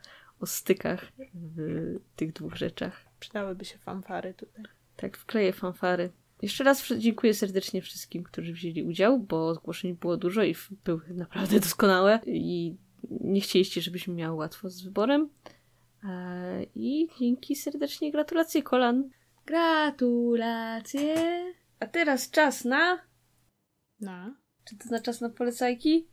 O 0.41 0.47
stykach 0.47 1.13
w 1.35 1.99
tych 2.17 2.33
dwóch 2.33 2.57
rzeczach. 2.57 3.05
Przydałyby 3.21 3.65
się 3.65 3.79
fanfary 3.79 4.35
tutaj. 4.35 4.65
Tak, 4.97 5.17
wkleję 5.17 5.53
fanfary. 5.53 6.11
Jeszcze 6.43 6.65
raz 6.65 6.89
dziękuję 6.99 7.35
serdecznie 7.35 7.83
wszystkim, 7.83 8.23
którzy 8.23 8.53
wzięli 8.53 8.83
udział, 8.83 9.19
bo 9.19 9.55
zgłoszeń 9.55 9.95
było 9.95 10.17
dużo 10.17 10.45
i 10.45 10.55
były 10.85 11.01
naprawdę 11.11 11.61
doskonałe 11.61 12.21
i 12.27 12.77
nie 13.11 13.41
chcieliście, 13.41 13.81
żebyśmy 13.81 14.15
miały 14.15 14.37
łatwo 14.37 14.71
z 14.71 14.83
wyborem. 14.83 15.29
I 16.81 17.09
dzięki 17.21 17.57
serdecznie, 17.57 18.13
gratulacje 18.13 18.63
kolan. 18.63 19.11
Gratulacje. 19.47 21.15
A 21.81 21.87
teraz 21.87 22.31
czas 22.31 22.65
na. 22.65 22.99
Na. 24.01 24.37
Czy 24.65 24.77
to 24.79 24.85
na 24.91 25.01
czas 25.01 25.21
na 25.21 25.31
polecajki? 25.31 26.09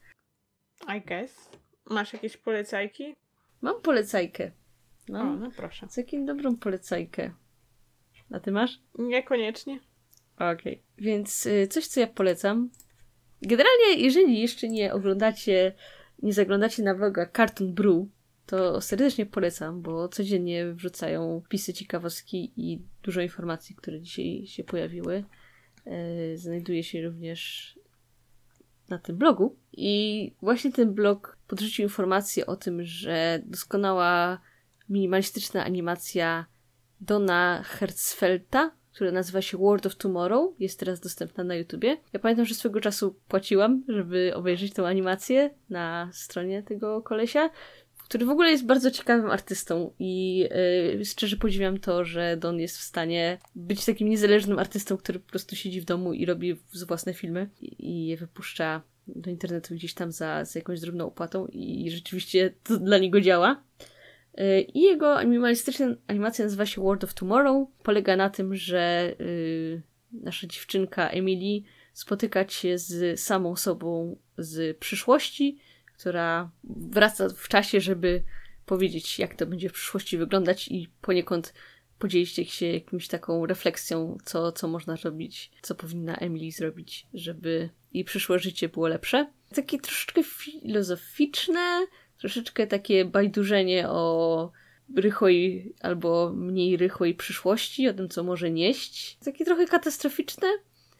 I 0.97 1.01
guess. 1.01 1.49
Masz 1.89 2.13
jakieś 2.13 2.37
polecajki? 2.37 3.15
Mam 3.61 3.81
polecajkę. 3.81 4.51
No, 5.09 5.21
o, 5.21 5.35
no 5.35 5.51
proszę. 5.51 5.87
Całkiem 5.87 6.25
dobrą 6.25 6.57
polecajkę. 6.57 7.31
A 8.31 8.39
ty 8.39 8.51
masz? 8.51 8.79
Niekoniecznie. 8.99 9.79
Okej. 10.35 10.53
Okay. 10.53 10.79
Więc 10.97 11.45
y, 11.45 11.67
coś, 11.67 11.87
co 11.87 11.99
ja 11.99 12.07
polecam. 12.07 12.69
Generalnie, 13.41 13.93
jeżeli 13.97 14.41
jeszcze 14.41 14.67
nie 14.67 14.93
oglądacie, 14.93 15.75
nie 16.21 16.33
zaglądacie 16.33 16.83
na 16.83 16.95
vloga 16.95 17.29
Cartoon 17.35 17.73
Brew, 17.73 18.05
to 18.45 18.81
serdecznie 18.81 19.25
polecam, 19.25 19.81
bo 19.81 20.07
codziennie 20.07 20.73
wrzucają 20.73 21.41
pisy 21.49 21.73
ciekawostki 21.73 22.53
i 22.57 22.81
dużo 23.03 23.21
informacji, 23.21 23.75
które 23.75 24.01
dzisiaj 24.01 24.47
się 24.47 24.63
pojawiły. 24.63 25.23
E, 25.85 26.37
znajduje 26.37 26.83
się 26.83 27.01
również 27.01 27.73
na 28.89 28.99
tym 28.99 29.17
blogu. 29.17 29.55
I 29.73 30.31
właśnie 30.41 30.71
ten 30.71 30.93
blog 30.93 31.37
podrzucił 31.47 31.83
informację 31.83 32.45
o 32.45 32.55
tym, 32.55 32.83
że 32.83 33.41
doskonała 33.45 34.41
minimalistyczna 34.89 35.65
animacja 35.65 36.45
Dona 37.01 37.63
Herzfelta, 37.63 38.71
która 38.93 39.11
nazywa 39.11 39.41
się 39.41 39.57
World 39.57 39.85
of 39.85 39.95
Tomorrow, 39.95 40.55
jest 40.59 40.79
teraz 40.79 40.99
dostępna 40.99 41.43
na 41.43 41.55
YouTubie. 41.55 41.97
Ja 42.13 42.19
pamiętam, 42.19 42.45
że 42.45 42.55
swego 42.55 42.81
czasu 42.81 43.15
płaciłam, 43.27 43.83
żeby 43.87 44.31
obejrzeć 44.35 44.73
tą 44.73 44.85
animację 44.85 45.49
na 45.69 46.09
stronie 46.13 46.63
tego 46.63 47.01
kolesia 47.01 47.49
który 48.05 48.25
w 48.25 48.29
ogóle 48.29 48.51
jest 48.51 48.65
bardzo 48.65 48.91
ciekawym 48.91 49.31
artystą 49.31 49.93
i 49.99 50.37
yy, 50.97 51.05
szczerze 51.05 51.37
podziwiam 51.37 51.79
to, 51.79 52.05
że 52.05 52.37
Don 52.37 52.59
jest 52.59 52.77
w 52.77 52.81
stanie 52.81 53.37
być 53.55 53.85
takim 53.85 54.09
niezależnym 54.09 54.59
artystą, 54.59 54.97
który 54.97 55.19
po 55.19 55.29
prostu 55.29 55.55
siedzi 55.55 55.81
w 55.81 55.85
domu 55.85 56.13
i 56.13 56.25
robi 56.25 56.55
własne 56.87 57.13
filmy 57.13 57.49
i, 57.61 57.89
i 57.89 58.07
je 58.07 58.17
wypuszcza 58.17 58.81
do 59.07 59.29
internetu 59.29 59.73
gdzieś 59.73 59.93
tam 59.93 60.11
za, 60.11 60.45
za 60.45 60.59
jakąś 60.59 60.79
drobną 60.79 61.07
opłatą 61.07 61.47
i 61.47 61.91
rzeczywiście 61.91 62.53
to 62.63 62.77
dla 62.77 62.97
niego 62.97 63.21
działa. 63.21 63.63
Y, 64.39 64.61
I 64.61 64.81
jego 64.81 65.23
minimalistyczna 65.23 65.95
animacja 66.07 66.45
nazywa 66.45 66.65
się 66.65 66.81
World 66.81 67.03
of 67.03 67.13
Tomorrow. 67.13 67.67
Polega 67.83 68.15
na 68.15 68.29
tym, 68.29 68.55
że 68.55 69.15
yy, 69.19 69.81
nasza 70.11 70.47
dziewczynka 70.47 71.09
Emily 71.09 71.61
spotykać 71.93 72.53
się 72.53 72.77
z 72.77 73.19
samą 73.19 73.55
sobą 73.55 74.17
z 74.37 74.77
przyszłości 74.77 75.57
która 75.97 76.51
wraca 76.63 77.29
w 77.29 77.47
czasie, 77.47 77.81
żeby 77.81 78.23
powiedzieć, 78.65 79.19
jak 79.19 79.35
to 79.35 79.45
będzie 79.45 79.69
w 79.69 79.73
przyszłości 79.73 80.17
wyglądać 80.17 80.67
i 80.67 80.89
poniekąd 81.01 81.53
podzielić 81.99 82.51
się 82.51 82.65
jakimś 82.65 83.07
taką 83.07 83.45
refleksją, 83.45 84.17
co, 84.25 84.51
co 84.51 84.67
można 84.67 84.95
robić, 85.03 85.51
co 85.61 85.75
powinna 85.75 86.15
Emily 86.15 86.51
zrobić, 86.51 87.07
żeby 87.13 87.69
jej 87.93 88.03
przyszłe 88.03 88.39
życie 88.39 88.69
było 88.69 88.87
lepsze. 88.87 89.31
Takie 89.55 89.79
troszeczkę 89.79 90.23
filozoficzne, 90.23 91.85
troszeczkę 92.17 92.67
takie 92.67 93.05
bajdurzenie 93.05 93.89
o 93.89 94.51
rychłej 94.95 95.73
albo 95.81 96.33
mniej 96.35 96.77
rychłej 96.77 97.15
przyszłości, 97.15 97.87
o 97.87 97.93
tym, 97.93 98.09
co 98.09 98.23
może 98.23 98.51
nieść. 98.51 99.17
Takie 99.25 99.45
trochę 99.45 99.65
katastroficzne, 99.65 100.47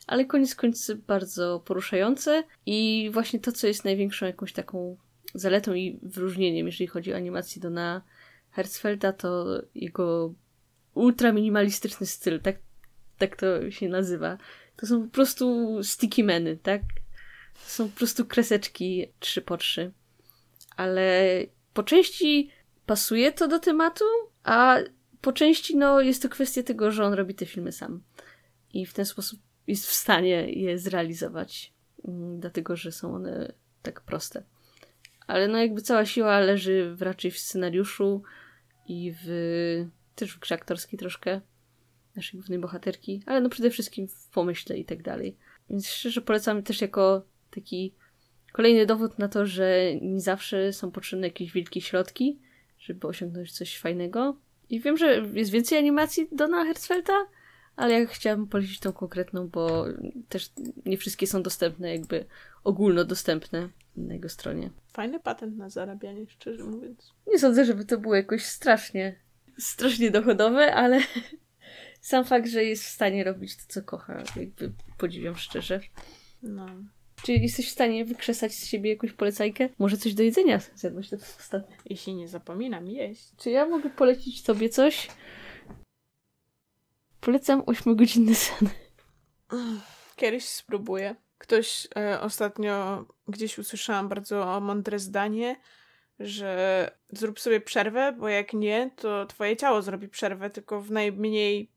ale 0.08 0.26
koniec 0.26 0.56
końców 0.56 1.06
bardzo 1.06 1.60
poruszające 1.66 2.43
i 2.66 3.10
właśnie 3.14 3.39
to, 3.39 3.51
co 3.51 3.68
jest 3.68 3.86
największą 3.86 4.26
jakąś 4.26 4.53
taką 4.53 4.97
zaletą 5.34 5.74
i 5.74 5.99
wyróżnieniem, 6.03 6.66
jeżeli 6.66 6.88
chodzi 6.88 7.14
o 7.14 7.16
animację 7.16 7.62
Dona 7.62 8.01
Herzfelda, 8.51 9.14
to 9.14 9.62
jego 9.76 10.34
ultra 10.93 11.32
minimalistyczny 11.32 12.08
styl, 12.08 12.39
tak, 12.39 12.56
tak 13.18 13.36
to 13.36 13.72
się 13.72 13.89
nazywa. 13.89 14.38
To 14.76 14.88
są 14.88 15.03
po 15.03 15.10
prostu 15.10 15.78
sticky 15.84 16.24
meny, 16.24 16.58
tak? 16.58 16.82
To 17.64 17.70
są 17.70 17.89
po 17.89 17.97
prostu 17.97 18.26
kreseczki 18.26 19.08
trzy 19.20 19.41
po 19.41 19.58
trzy. 19.58 19.91
Ale 20.76 21.22
po 21.74 21.84
części 21.84 22.49
pasuje 22.86 23.32
to 23.32 23.47
do 23.47 23.60
tematu, 23.60 24.06
a 24.43 24.78
po 25.22 25.34
części 25.34 25.78
no, 25.78 26.01
jest 26.01 26.22
to 26.22 26.30
kwestia 26.30 26.64
tego, 26.64 26.91
że 26.91 27.06
on 27.06 27.14
robi 27.14 27.36
te 27.36 27.45
filmy 27.45 27.72
sam. 27.72 28.03
I 28.74 28.86
w 28.86 28.93
ten 28.93 29.06
sposób 29.06 29.39
jest 29.68 29.88
w 29.88 29.93
stanie 29.93 30.51
je 30.51 30.80
zrealizować 30.80 31.74
mm, 32.07 32.39
dlatego 32.39 32.76
że 32.76 32.91
są 32.91 33.16
one 33.16 33.53
tak 33.82 34.01
proste. 34.01 34.43
Ale 35.28 35.47
no 35.47 35.57
jakby 35.57 35.82
cała 35.82 36.05
siła 36.05 36.39
leży 36.39 36.95
raczej 36.99 37.32
w 37.32 37.39
scenariuszu 37.39 38.24
i 38.88 39.13
w 39.24 39.28
też 40.16 40.36
w 40.36 40.39
grze 40.39 40.55
aktorskiej 40.55 40.99
troszkę 40.99 41.41
naszej 42.16 42.39
głównej 42.39 42.59
bohaterki, 42.59 43.24
ale 43.26 43.41
no 43.41 43.49
przede 43.49 43.70
wszystkim 43.70 44.07
w 44.07 44.30
pomyśle 44.30 44.78
i 44.78 44.86
tak 44.86 45.03
dalej. 45.03 45.38
Więc 45.70 45.89
szczerze 45.89 46.22
polecam 46.22 46.63
też 46.63 46.82
jako 46.82 47.26
taki 47.51 47.93
kolejny 48.51 48.86
dowód 48.86 49.20
na 49.20 49.28
to, 49.28 49.45
że 49.45 49.95
nie 50.01 50.22
zawsze 50.22 50.74
są 50.74 50.91
potrzebne 50.91 51.28
jakieś 51.28 51.51
wielkie 51.51 51.82
środki, 51.82 52.39
żeby 52.80 53.07
osiągnąć 53.07 53.51
coś 53.51 53.78
fajnego. 53.78 54.38
I 54.70 54.80
wiem, 54.80 54.97
że 54.97 55.26
jest 55.34 55.51
więcej 55.51 55.78
animacji 55.78 56.28
Dona 56.32 56.66
Herzfelda, 56.66 57.26
ale 57.76 57.99
ja 57.99 58.05
chciałam 58.05 58.47
polecić 58.47 58.80
tą 58.80 58.93
konkretną, 58.93 59.47
bo 59.47 59.86
też 60.30 60.51
nie 60.86 60.97
wszystkie 60.97 61.28
są 61.28 61.43
dostępne, 61.43 61.91
jakby 61.91 62.26
ogólnodostępne 62.63 63.69
na 63.97 64.13
jego 64.13 64.30
stronie. 64.30 64.69
Fajny 64.93 65.19
patent 65.19 65.57
na 65.57 65.69
zarabianie, 65.69 66.26
szczerze 66.28 66.63
mówiąc. 66.63 67.13
Nie 67.28 67.39
sądzę, 67.39 67.65
żeby 67.65 67.86
to 67.86 67.97
było 67.97 68.15
jakoś 68.15 68.45
strasznie, 68.45 69.15
strasznie 69.57 70.11
dochodowe, 70.11 70.73
ale 70.73 70.99
sam 72.01 72.26
fakt, 72.26 72.47
że 72.47 72.63
jest 72.63 72.84
w 72.84 72.89
stanie 72.89 73.23
robić 73.23 73.55
to, 73.55 73.63
co 73.67 73.82
kocha, 73.82 74.23
jakby 74.36 74.71
podziwiam 74.97 75.36
szczerze. 75.36 75.80
No. 76.43 76.67
Czy 77.23 77.34
jesteś 77.34 77.67
w 77.67 77.71
stanie 77.71 78.05
wykrzesać 78.05 78.53
z 78.53 78.65
siebie 78.65 78.89
jakąś 78.89 79.11
polecajkę? 79.11 79.69
Może 79.78 79.97
coś 79.97 80.13
do 80.13 80.23
jedzenia 80.23 80.59
zjadłeś 80.76 81.09
to 81.09 81.15
ostatnio? 81.39 81.76
Jeśli 81.86 82.15
nie 82.15 82.28
zapominam 82.28 82.88
jeść. 82.88 83.32
Czy 83.38 83.49
ja 83.49 83.65
mogę 83.65 83.89
polecić 83.89 84.43
tobie 84.43 84.69
coś? 84.69 85.07
Polecam 87.26 87.61
8-godzinny 87.61 88.36
sen. 88.36 88.69
Kiedyś 90.15 90.45
spróbuję. 90.45 91.15
Ktoś 91.38 91.88
e, 91.97 92.21
ostatnio 92.21 93.05
gdzieś 93.28 93.57
usłyszałam 93.57 94.09
bardzo 94.09 94.61
mądre 94.61 94.99
zdanie, 94.99 95.55
że 96.19 96.91
zrób 97.09 97.39
sobie 97.39 97.61
przerwę, 97.61 98.15
bo 98.19 98.30
jak 98.30 98.53
nie, 98.53 98.91
to 98.95 99.26
twoje 99.26 99.57
ciało 99.57 99.82
zrobi 99.82 100.07
przerwę, 100.07 100.49
tylko 100.49 100.82
w 100.82 100.91
najmniej 100.91 101.71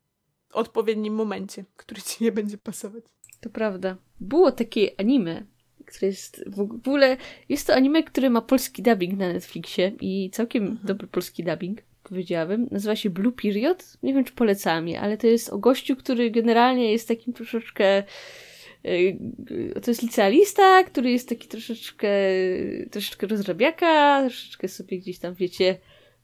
odpowiednim 0.53 1.13
momencie, 1.13 1.65
który 1.75 2.01
ci 2.01 2.23
nie 2.23 2.31
będzie 2.31 2.57
pasować. 2.57 3.03
To 3.41 3.49
prawda. 3.49 3.97
Było 4.19 4.51
takie 4.51 4.99
anime, 4.99 5.45
które 5.85 6.07
jest 6.07 6.43
w 6.49 6.59
ogóle. 6.59 7.17
Jest 7.49 7.67
to 7.67 7.75
anime, 7.75 8.03
które 8.03 8.29
ma 8.29 8.41
polski 8.41 8.83
dubbing 8.83 9.19
na 9.19 9.33
Netflixie 9.33 9.91
i 10.01 10.29
całkiem 10.33 10.63
mhm. 10.63 10.87
dobry 10.87 11.07
polski 11.07 11.43
dubbing, 11.43 11.81
powiedziałabym. 12.09 12.67
Nazywa 12.71 12.95
się 12.95 13.09
Blue 13.09 13.31
Period. 13.31 13.97
Nie 14.03 14.13
wiem, 14.13 14.23
czy 14.23 14.33
polecam 14.33 14.87
je, 14.87 15.01
ale 15.01 15.17
to 15.17 15.27
jest 15.27 15.49
o 15.49 15.57
gościu, 15.57 15.95
który 15.95 16.31
generalnie 16.31 16.91
jest 16.91 17.07
takim 17.07 17.33
troszeczkę. 17.33 18.03
E, 18.83 19.81
to 19.81 19.91
jest 19.91 20.03
licealista, 20.03 20.83
który 20.83 21.11
jest 21.11 21.29
taki 21.29 21.47
troszeczkę, 21.47 22.09
troszeczkę 22.91 23.27
rozrabiaka, 23.27 24.21
troszeczkę 24.21 24.67
sobie 24.67 24.97
gdzieś 24.97 25.19
tam, 25.19 25.33
wiecie, 25.33 25.77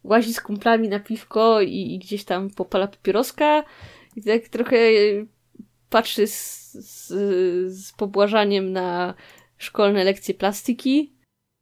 łazi 0.04 0.34
z 0.34 0.42
kumplami 0.42 0.90
na 0.90 1.00
piwko 1.00 1.62
i, 1.62 1.94
i 1.94 2.00
gdzieś 2.00 2.24
tam 2.24 2.50
popala 2.50 2.88
papieroska 2.88 3.64
i 4.16 4.24
tak 4.24 4.48
trochę 4.50 4.78
patrzy 5.90 6.28
z, 6.28 6.72
z, 6.74 7.08
z 7.74 7.92
pobłażaniem 7.92 8.72
na 8.72 9.14
szkolne 9.58 10.04
lekcje 10.04 10.34
plastyki. 10.34 11.15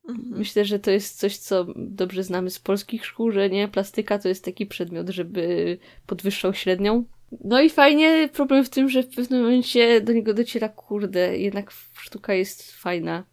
Mhm. 0.10 0.38
Myślę, 0.38 0.66
że 0.66 0.80
to 0.80 0.92
jest 0.92 1.20
coś, 1.20 1.38
co 1.38 1.66
dobrze 1.76 2.24
znamy 2.24 2.50
z 2.50 2.60
polskich 2.60 3.06
szkół, 3.06 3.32
że 3.32 3.50
nie, 3.50 3.68
plastyka 3.68 4.20
to 4.20 4.28
jest 4.28 4.46
taki 4.46 4.66
przedmiot, 4.66 5.10
żeby 5.10 5.78
podwyższał 6.06 6.54
średnią. 6.54 7.06
No 7.44 7.62
i 7.62 7.70
fajnie, 7.70 8.30
problem 8.34 8.66
w 8.66 8.70
tym, 8.70 8.90
że 8.90 9.04
w 9.04 9.16
pewnym 9.16 9.42
momencie 9.42 10.02
do 10.02 10.14
niego 10.14 10.34
dociera, 10.34 10.70
kurde, 10.70 11.38
jednak 11.38 11.72
sztuka 11.94 12.34
jest 12.34 12.72
fajna. 12.72 13.24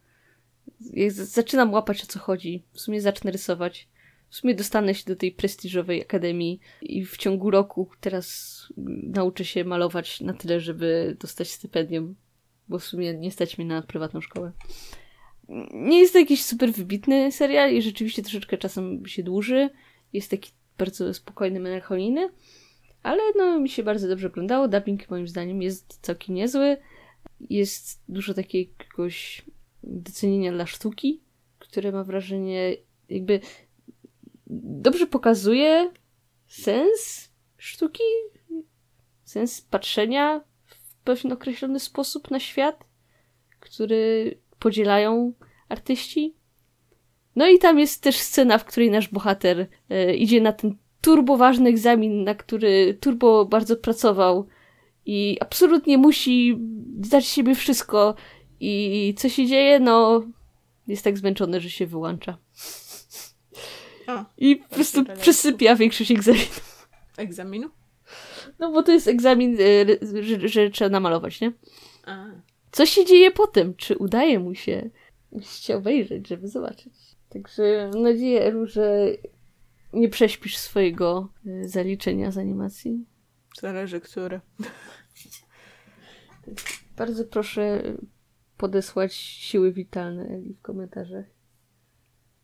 Zaczynam 1.09 1.73
łapać 1.73 2.03
o 2.03 2.07
co 2.07 2.19
chodzi. 2.19 2.65
W 2.73 2.81
sumie 2.81 3.01
zacznę 3.01 3.31
rysować 3.31 3.89
w 4.31 4.37
sumie 4.37 4.55
dostanę 4.55 4.95
się 4.95 5.05
do 5.07 5.17
tej 5.17 5.33
prestiżowej 5.33 6.03
akademii 6.03 6.61
i 6.83 7.05
w 7.05 7.17
ciągu 7.17 7.51
roku 7.51 7.91
teraz 8.01 8.67
nauczę 9.03 9.45
się 9.45 9.65
malować 9.65 10.21
na 10.21 10.33
tyle, 10.33 10.61
żeby 10.61 11.17
dostać 11.21 11.51
stypendium, 11.51 12.17
bo 12.69 12.79
w 12.79 12.85
sumie 12.85 13.15
nie 13.15 13.31
stać 13.31 13.59
mnie 13.59 13.67
na 13.67 13.83
prywatną 13.83 14.21
szkołę. 14.21 14.53
Nie 15.73 16.01
jest 16.01 16.13
to 16.13 16.19
jakiś 16.19 16.45
super 16.45 16.73
wybitny 16.73 17.33
serial 17.33 17.73
i 17.73 17.83
rzeczywiście 17.83 18.23
troszeczkę 18.23 18.59
czasem 18.59 19.07
się 19.07 19.23
dłuży. 19.23 19.71
Jest 20.13 20.31
taki 20.31 20.51
bardzo 20.79 21.15
spokojny, 21.15 21.61
melancholijny, 21.61 22.29
ale 23.03 23.23
no 23.37 23.61
mi 23.61 23.69
się 23.69 23.83
bardzo 23.83 24.09
dobrze 24.09 24.27
oglądało. 24.27 24.69
Dubbing 24.69 25.11
moim 25.11 25.29
zdaniem 25.29 25.63
jest 25.63 25.99
całkiem 26.03 26.35
niezły. 26.35 26.77
Jest 27.41 28.03
dużo 28.09 28.33
jakiegoś 28.37 29.43
docenienia 29.83 30.53
dla 30.53 30.67
sztuki, 30.67 31.21
które 31.59 31.93
ma 31.93 32.05
wrażenie 32.05 32.77
jakby 33.09 33.41
dobrze 34.47 35.07
pokazuje 35.07 35.93
sens 36.47 37.31
sztuki, 37.57 38.03
sens 39.25 39.61
patrzenia 39.61 40.45
w 40.67 40.95
pewien 41.05 41.33
określony 41.33 41.81
sposób 41.81 42.31
na 42.31 42.41
świat, 42.41 42.85
który 43.61 44.39
podzielają 44.61 45.33
artyści. 45.69 46.35
No 47.37 47.49
i 47.49 47.59
tam 47.59 47.79
jest 47.79 48.03
też 48.03 48.17
scena, 48.17 48.59
w 48.59 48.65
której 48.65 48.91
nasz 48.91 49.09
bohater 49.09 49.67
e, 49.91 50.15
idzie 50.15 50.41
na 50.41 50.53
ten 50.53 50.77
turbo 51.01 51.37
ważny 51.37 51.71
egzamin, 51.71 52.25
na 52.25 52.35
który 52.35 52.99
turbo 53.01 53.45
bardzo 53.45 53.77
pracował 53.77 54.47
i 55.07 55.37
absolutnie 55.41 55.99
musi 55.99 56.59
zdać 57.03 57.27
siebie 57.27 57.55
wszystko. 57.55 58.15
I 58.61 59.15
co 59.19 59.29
się 59.29 59.47
dzieje? 59.47 59.81
No, 59.81 60.23
jest 60.87 61.05
tak 61.05 61.19
zmęczony, 61.19 61.61
że 61.61 61.71
się 61.71 61.87
wyłącza. 61.87 62.39
I 64.39 64.57
po 64.57 64.75
prostu 64.75 65.05
przesypia 65.21 65.77
większość 65.77 66.11
egzaminów. 66.11 66.87
Egzaminu? 67.17 67.71
No 68.59 68.73
bo 68.73 68.83
to 68.83 68.93
jest 68.93 69.09
egzamin, 69.09 69.57
e, 69.61 70.23
że, 70.23 70.49
że 70.49 70.71
trzeba 70.71 70.91
namalować, 70.91 71.41
nie? 71.41 71.53
A. 72.07 72.27
Co 72.73 72.87
się 72.87 73.05
dzieje 73.05 73.31
potem? 73.31 73.75
Czy 73.75 73.99
udaje 73.99 74.39
mu 74.39 74.55
się? 74.55 74.91
Musicie 75.33 75.77
obejrzeć, 75.77 76.29
żeby 76.29 76.49
zobaczyć. 76.49 76.93
Także 77.29 77.91
mam 77.93 78.03
nadzieję, 78.03 78.43
Eru, 78.43 78.67
że 78.67 79.07
nie 79.93 80.09
prześpisz 80.09 80.57
swojego 80.57 81.33
e, 81.47 81.69
zaliczenia 81.69 82.31
z 82.31 82.39
animacji. 82.39 83.05
Zależy, 83.61 84.01
które. 84.01 84.41
Bardzo 86.97 87.25
proszę 87.25 87.83
podesłać 88.57 89.15
siły 89.15 89.73
witalne 89.73 90.25
Eli 90.29 90.55
w 90.55 90.63
komentarzach 90.63 91.25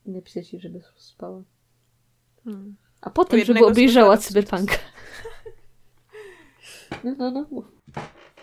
i 0.06 0.10
napisać 0.10 0.52
jej, 0.52 0.62
żeby 0.62 0.80
spała. 0.96 1.42
Hmm. 2.44 2.76
A 3.00 3.10
potem, 3.10 3.44
żeby 3.44 3.66
obejrzała 3.66 4.16
cyberpunk. 4.16 4.70
No, 7.04 7.14
no, 7.18 7.30
no. 7.30 7.62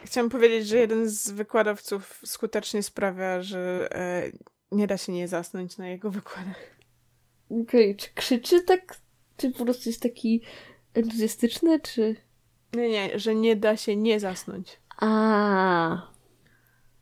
Chciałam 0.05 0.29
powiedzieć, 0.29 0.67
że 0.67 0.77
jeden 0.77 1.09
z 1.09 1.31
wykładowców 1.31 2.21
skutecznie 2.25 2.83
sprawia, 2.83 3.41
że 3.41 3.87
e, 3.91 4.31
nie 4.71 4.87
da 4.87 4.97
się 4.97 5.11
nie 5.11 5.27
zasnąć 5.27 5.77
na 5.77 5.87
jego 5.87 6.11
wykładach. 6.11 6.77
Okej, 7.49 7.91
okay. 7.91 7.95
czy 7.95 8.13
krzyczy 8.13 8.63
tak? 8.63 8.97
Czy 9.37 9.51
po 9.51 9.63
prostu 9.63 9.89
jest 9.89 10.01
taki 10.01 10.41
entuzjastyczny, 10.93 11.79
czy... 11.79 12.15
Nie, 12.73 12.89
nie, 12.89 13.19
że 13.19 13.35
nie 13.35 13.55
da 13.55 13.77
się 13.77 13.95
nie 13.95 14.19
zasnąć. 14.19 14.79
A. 14.97 16.11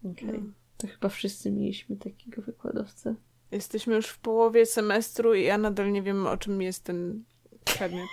Okej. 0.03 0.29
Okay. 0.29 0.41
No. 0.41 0.53
To 0.77 0.87
chyba 0.87 1.09
wszyscy 1.09 1.51
mieliśmy 1.51 1.97
takiego 1.97 2.41
wykładowcę. 2.41 3.15
Jesteśmy 3.51 3.95
już 3.95 4.07
w 4.07 4.19
połowie 4.19 4.65
semestru 4.65 5.33
i 5.33 5.43
ja 5.43 5.57
nadal 5.57 5.91
nie 5.91 6.01
wiem, 6.01 6.27
o 6.27 6.37
czym 6.37 6.61
jest 6.61 6.83
ten 6.83 7.23
przedmiot. 7.65 8.09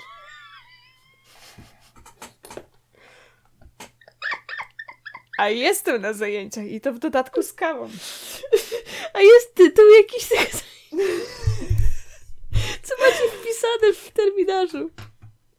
A 5.38 5.48
jestem 5.48 6.02
na 6.02 6.12
zajęciach 6.12 6.66
i 6.66 6.80
to 6.80 6.92
w 6.92 6.98
dodatku 6.98 7.42
z 7.42 7.52
kawą. 7.52 7.88
A 9.14 9.20
jest 9.20 9.54
tytuł 9.54 9.84
jakiś 9.96 10.28
tych 10.28 10.50
Co 12.82 12.94
macie 13.00 13.22
wpisane 13.32 13.92
w 13.94 14.10
terminarzu? 14.10 14.90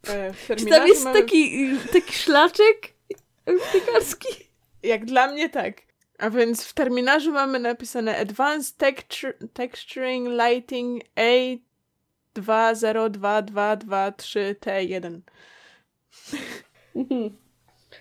E, 0.08 0.34
w 0.34 0.48
terminarzu 0.48 0.66
Czy 0.66 0.66
tam 0.66 0.88
jest 0.88 1.04
mamy... 1.04 1.22
taki, 1.22 1.70
taki 1.94 2.14
szlaczek 2.14 2.94
aptekarski? 3.46 4.28
Jak 4.84 5.06
dla 5.06 5.28
mnie 5.28 5.50
tak. 5.50 5.82
A 6.18 6.30
więc 6.30 6.66
w 6.66 6.74
terminarzu 6.74 7.32
mamy 7.32 7.60
napisane 7.60 8.18
Advanced 8.18 8.78
Texturing 9.54 10.28
Lighting 10.28 11.04
A202223T1. 12.36 15.20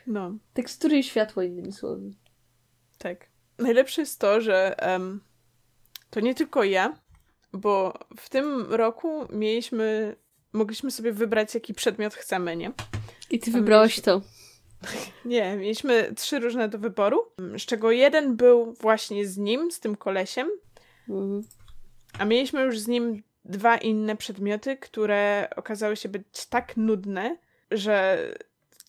No. 0.08 0.38
Tekstury 0.54 0.98
i 0.98 1.02
światło, 1.04 1.42
innymi 1.42 1.72
słowy. 1.72 2.10
Tak. 2.98 3.26
Najlepsze 3.58 4.02
jest 4.02 4.20
to, 4.20 4.40
że 4.40 4.76
um, 4.82 5.20
to 6.10 6.20
nie 6.20 6.34
tylko 6.34 6.64
ja, 6.64 6.98
bo 7.52 7.98
w 8.16 8.28
tym 8.28 8.74
roku 8.74 9.26
mieliśmy, 9.32 10.16
mogliśmy 10.52 10.90
sobie 10.90 11.12
wybrać, 11.12 11.54
jaki 11.54 11.74
przedmiot 11.74 12.14
chcemy, 12.14 12.56
nie? 12.56 12.72
I 13.30 13.38
ty 13.38 13.52
Tam 13.52 13.60
wybrałaś 13.60 14.00
to. 14.00 14.20
Nie, 15.24 15.56
mieliśmy 15.56 16.12
trzy 16.16 16.38
różne 16.38 16.68
do 16.68 16.78
wyboru, 16.78 17.22
z 17.58 17.62
czego 17.62 17.90
jeden 17.90 18.36
był 18.36 18.72
właśnie 18.72 19.26
z 19.26 19.36
nim, 19.38 19.70
z 19.70 19.80
tym 19.80 19.96
kolesiem, 19.96 20.48
Mhm. 21.08 21.42
a 22.18 22.24
mieliśmy 22.24 22.62
już 22.62 22.78
z 22.78 22.88
nim 22.88 23.22
dwa 23.44 23.76
inne 23.76 24.16
przedmioty, 24.16 24.76
które 24.76 25.48
okazały 25.56 25.96
się 25.96 26.08
być 26.08 26.46
tak 26.50 26.76
nudne, 26.76 27.36
że 27.70 28.18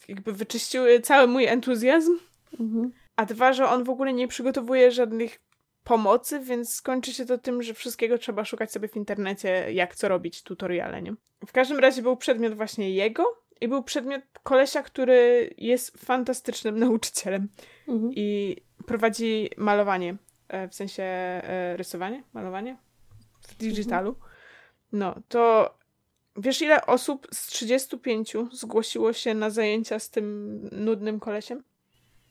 jakby 0.10 0.34
wyczyściły 0.34 1.00
cały 1.00 1.28
mój 1.28 1.46
entuzjazm, 1.46 2.12
Mhm. 2.60 2.92
a 3.16 3.26
dwa, 3.26 3.54
że 3.54 3.68
on 3.70 3.84
w 3.84 3.90
ogóle 3.90 4.14
nie 4.14 4.28
przygotowuje 4.28 4.92
żadnych 4.92 5.40
pomocy, 5.84 6.40
więc 6.40 6.74
skończy 6.74 7.14
się 7.14 7.26
to 7.26 7.38
tym, 7.38 7.64
że 7.64 7.74
wszystkiego 7.74 8.18
trzeba 8.18 8.46
szukać 8.46 8.72
sobie 8.72 8.88
w 8.88 8.96
internecie, 8.96 9.74
jak 9.74 9.96
co 9.96 10.08
robić, 10.08 10.44
tutoriale, 10.44 11.02
nie? 11.02 11.14
W 11.48 11.52
każdym 11.52 11.80
razie 11.80 12.02
był 12.02 12.18
przedmiot 12.18 12.54
właśnie 12.54 12.92
jego 12.92 13.42
i 13.62 13.68
był 13.68 13.84
przedmiot 13.84 14.22
kolesia, 14.44 14.84
który 14.84 15.50
jest 15.58 15.98
fantastycznym 16.06 16.80
nauczycielem 16.86 17.48
Mhm. 17.88 18.12
i 18.16 18.58
prowadzi 18.86 19.50
malowanie, 19.58 20.16
e, 20.48 20.68
w 20.68 20.76
sensie 20.76 21.04
e, 21.04 21.78
rysowanie, 21.78 22.24
malowanie 22.34 22.78
w 23.42 23.56
digitalu. 23.56 24.16
No, 24.92 25.16
to 25.30 25.74
wiesz 26.42 26.62
ile 26.62 26.86
osób 26.86 27.28
z 27.34 27.48
35 27.48 28.34
zgłosiło 28.52 29.14
się 29.14 29.34
na 29.34 29.50
zajęcia 29.50 30.00
z 30.00 30.10
tym 30.10 30.60
nudnym 30.72 31.20
kolesiem? 31.20 31.64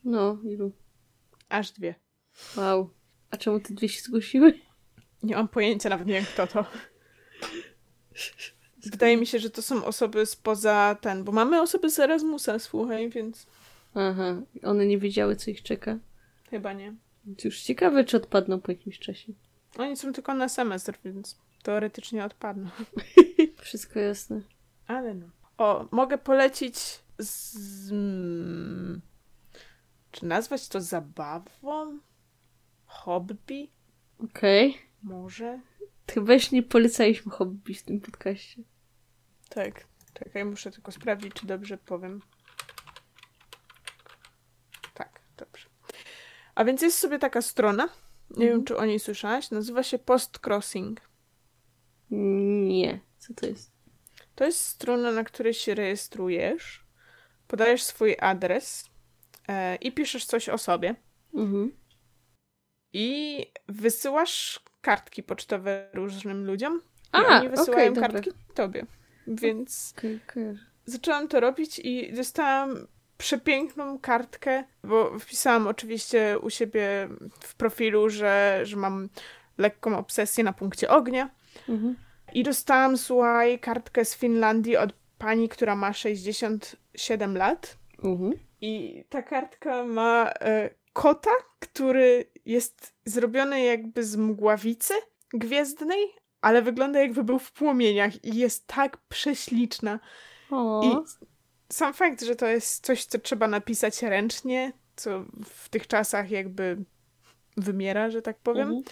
No, 0.03 0.37
ilu? 0.43 0.71
Aż 1.49 1.71
dwie. 1.71 1.95
Wow. 2.57 2.89
A 3.31 3.37
czemu 3.37 3.59
te 3.59 3.73
dwie 3.73 3.89
się 3.89 4.01
zgłosiły? 4.01 4.53
Nie 5.23 5.35
mam 5.35 5.47
pojęcia 5.47 5.89
nawet 5.89 6.07
nie 6.07 6.13
wiem 6.13 6.25
kto 6.25 6.47
to. 6.47 6.65
Wydaje 8.85 9.17
mi 9.17 9.25
się, 9.25 9.39
że 9.39 9.49
to 9.49 9.61
są 9.61 9.85
osoby 9.85 10.25
spoza 10.25 10.97
ten, 11.01 11.23
bo 11.23 11.31
mamy 11.31 11.61
osoby 11.61 11.89
z 11.89 11.99
Erasmusa, 11.99 12.59
słuchaj, 12.59 13.09
więc 13.09 13.47
Aha. 13.95 14.41
One 14.63 14.85
nie 14.85 14.97
wiedziały, 14.97 15.35
co 15.35 15.51
ich 15.51 15.63
czeka. 15.63 15.97
chyba 16.49 16.73
nie. 16.73 16.93
Już 17.43 17.61
ciekawe, 17.61 18.03
czy 18.03 18.17
odpadną 18.17 18.61
po 18.61 18.71
jakimś 18.71 18.99
czasie. 18.99 19.33
Oni 19.77 19.97
są 19.97 20.13
tylko 20.13 20.33
na 20.33 20.49
semestr, 20.49 20.93
więc 21.05 21.37
teoretycznie 21.63 22.25
odpadną. 22.25 22.69
Wszystko 23.61 23.99
jasne. 23.99 24.41
Ale 24.87 25.13
no. 25.13 25.27
O, 25.57 25.87
mogę 25.91 26.17
polecić 26.17 26.99
z... 27.17 27.89
Czy 30.11 30.25
nazwać 30.25 30.67
to 30.67 30.81
zabawą? 30.81 31.99
Hobby? 32.85 33.69
Okej. 34.23 34.77
Może? 35.03 35.59
Chyba 36.13 36.33
jeszcze 36.33 36.55
nie 36.55 36.63
polecaliśmy 36.63 37.31
hobby 37.31 37.73
w 37.73 37.83
tym 37.83 38.01
podcaście. 38.01 38.63
Tak. 39.49 39.87
Czekaj, 40.13 40.45
muszę 40.45 40.71
tylko 40.71 40.91
sprawdzić, 40.91 41.33
czy 41.33 41.47
dobrze 41.47 41.77
powiem. 41.77 42.21
Tak, 44.93 45.21
dobrze. 45.37 45.69
A 46.55 46.63
więc 46.65 46.81
jest 46.81 46.99
sobie 46.99 47.19
taka 47.19 47.41
strona, 47.41 47.89
nie 48.29 48.45
wiem, 48.45 48.47
Mhm. 48.59 48.65
czy 48.65 48.77
o 48.77 48.85
niej 48.85 48.99
słyszałaś, 48.99 49.51
nazywa 49.51 49.83
się 49.83 49.99
Post 49.99 50.39
Crossing. 50.47 51.01
Nie. 52.11 52.99
Co 53.29 53.33
to 53.33 53.45
jest? 53.45 53.71
To 54.35 54.45
jest 54.45 54.65
strona, 54.65 55.11
na 55.11 55.23
której 55.23 55.53
się 55.53 55.75
rejestrujesz, 55.75 56.85
podajesz 57.47 57.83
swój 57.83 58.15
adres 58.19 58.89
e, 59.47 59.75
i 59.75 59.91
piszesz 59.91 60.25
coś 60.25 60.49
o 60.49 60.57
sobie. 60.57 60.95
Mhm. 61.33 61.71
I 62.93 63.45
wysyłasz 63.67 64.59
kartki 64.81 65.23
pocztowe 65.23 65.89
różnym 65.93 66.45
ludziom. 66.45 66.81
I 67.03 67.09
A, 67.11 67.39
oni 67.39 67.49
wysyłają 67.49 67.93
dobra. 67.93 68.09
kartki 68.09 68.31
tobie. 68.53 68.85
Więc 69.27 69.93
Okej, 69.97 70.19
kojarzę. 70.33 70.65
zaczęłam 70.85 71.27
to 71.27 71.39
robić 71.39 71.79
i 71.83 72.13
dostałam 72.13 72.87
przepiękną 73.17 73.99
kartkę, 73.99 74.63
bo 74.83 75.19
wpisałam 75.19 75.67
oczywiście 75.67 76.39
u 76.41 76.49
siebie 76.49 77.09
w 77.39 77.55
profilu, 77.55 78.09
że, 78.09 78.59
że 78.63 78.75
mam 78.77 79.09
lekką 79.57 79.97
obsesję 79.97 80.43
na 80.43 80.53
punkcie 80.53 80.89
ognia. 80.89 81.29
Mhm. 81.69 81.95
I 82.33 82.43
dostałam, 82.43 82.97
słuchaj, 82.97 83.59
kartkę 83.59 84.05
z 84.05 84.15
Finlandii 84.15 84.77
od 84.77 84.93
pani, 85.17 85.49
która 85.49 85.75
ma 85.75 85.93
67 85.93 87.37
lat. 87.37 87.77
Mhm. 88.03 88.33
I 88.61 89.03
ta 89.09 89.21
kartka 89.21 89.85
ma 89.85 90.31
e, 90.39 90.69
kota, 90.93 91.31
który 91.59 92.25
jest 92.45 92.93
zrobiony 93.05 93.61
jakby 93.61 94.03
z 94.03 94.15
mgławicy 94.15 94.93
gwiezdnej, 95.33 96.05
ale 96.41 96.61
wygląda 96.61 96.99
jakby 96.99 97.23
był 97.23 97.39
w 97.39 97.51
płomieniach 97.51 98.25
i 98.25 98.35
jest 98.35 98.67
tak 98.67 98.97
prześliczna. 98.97 99.99
O. 100.51 100.81
I 100.83 100.95
sam 101.73 101.93
fakt, 101.93 102.23
że 102.23 102.35
to 102.35 102.47
jest 102.47 102.85
coś, 102.85 103.05
co 103.05 103.19
trzeba 103.19 103.47
napisać 103.47 104.03
ręcznie, 104.03 104.73
co 104.95 105.25
w 105.45 105.69
tych 105.69 105.87
czasach 105.87 106.31
jakby 106.31 106.77
wymiera, 107.57 108.09
że 108.09 108.21
tak 108.21 108.37
powiem. 108.37 108.67
Mhm. 108.67 108.83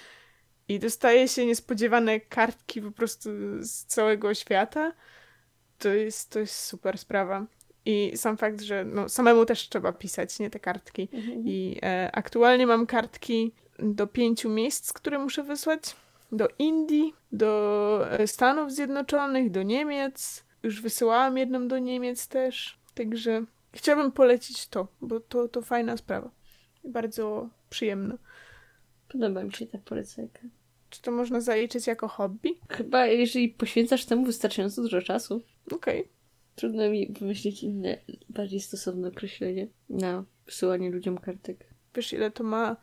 I 0.69 0.79
dostaje 0.79 1.27
się 1.27 1.45
niespodziewane 1.45 2.19
kartki 2.19 2.81
po 2.81 2.91
prostu 2.91 3.29
z 3.59 3.85
całego 3.85 4.33
świata. 4.33 4.93
To 5.79 5.89
jest, 5.89 6.31
to 6.31 6.39
jest 6.39 6.55
super 6.55 6.97
sprawa. 6.97 7.45
I 7.85 8.11
sam 8.15 8.37
fakt, 8.37 8.61
że 8.61 8.85
no, 8.85 9.09
samemu 9.09 9.45
też 9.45 9.69
trzeba 9.69 9.93
pisać, 9.93 10.39
nie 10.39 10.49
te 10.49 10.59
kartki. 10.59 11.09
Mhm. 11.13 11.47
I 11.47 11.79
e, 11.83 12.09
aktualnie 12.13 12.67
mam 12.67 12.85
kartki 12.85 13.51
do 13.79 14.07
pięciu 14.07 14.49
miejsc, 14.49 14.93
które 14.93 15.19
muszę 15.19 15.43
wysłać. 15.43 15.95
Do 16.31 16.47
Indii, 16.59 17.13
do 17.31 18.01
e, 18.11 18.27
Stanów 18.27 18.71
Zjednoczonych, 18.71 19.51
do 19.51 19.63
Niemiec. 19.63 20.43
Już 20.63 20.81
wysyłałam 20.81 21.37
jedną 21.37 21.67
do 21.67 21.79
Niemiec 21.79 22.27
też. 22.27 22.79
Także 22.93 23.45
chciałabym 23.73 24.11
polecić 24.11 24.67
to, 24.67 24.87
bo 25.01 25.19
to, 25.19 25.47
to 25.47 25.61
fajna 25.61 25.97
sprawa. 25.97 26.29
Bardzo 26.83 27.49
przyjemna. 27.69 28.17
Podoba 29.07 29.43
mi 29.43 29.53
się 29.53 29.67
ta 29.67 29.77
polecajka. 29.77 30.39
Czy 30.97 31.03
to 31.03 31.11
można 31.11 31.41
zaliczyć 31.41 31.87
jako 31.87 32.07
hobby? 32.07 32.49
Chyba 32.69 33.05
jeżeli 33.05 33.49
poświęcasz 33.49 34.05
temu 34.05 34.25
wystarczająco 34.25 34.81
dużo 34.81 35.01
czasu, 35.01 35.43
Okej. 35.71 36.07
trudno 36.55 36.89
mi 36.89 37.13
wymyślić 37.19 37.63
inne, 37.63 37.97
bardziej 38.29 38.59
stosowne 38.59 39.07
określenie 39.07 39.67
na 39.89 40.23
wysyłanie 40.45 40.89
ludziom 40.89 41.17
kartek. 41.17 41.65
Wiesz, 41.95 42.13
ile 42.13 42.31
to 42.31 42.43
ma 42.43 42.75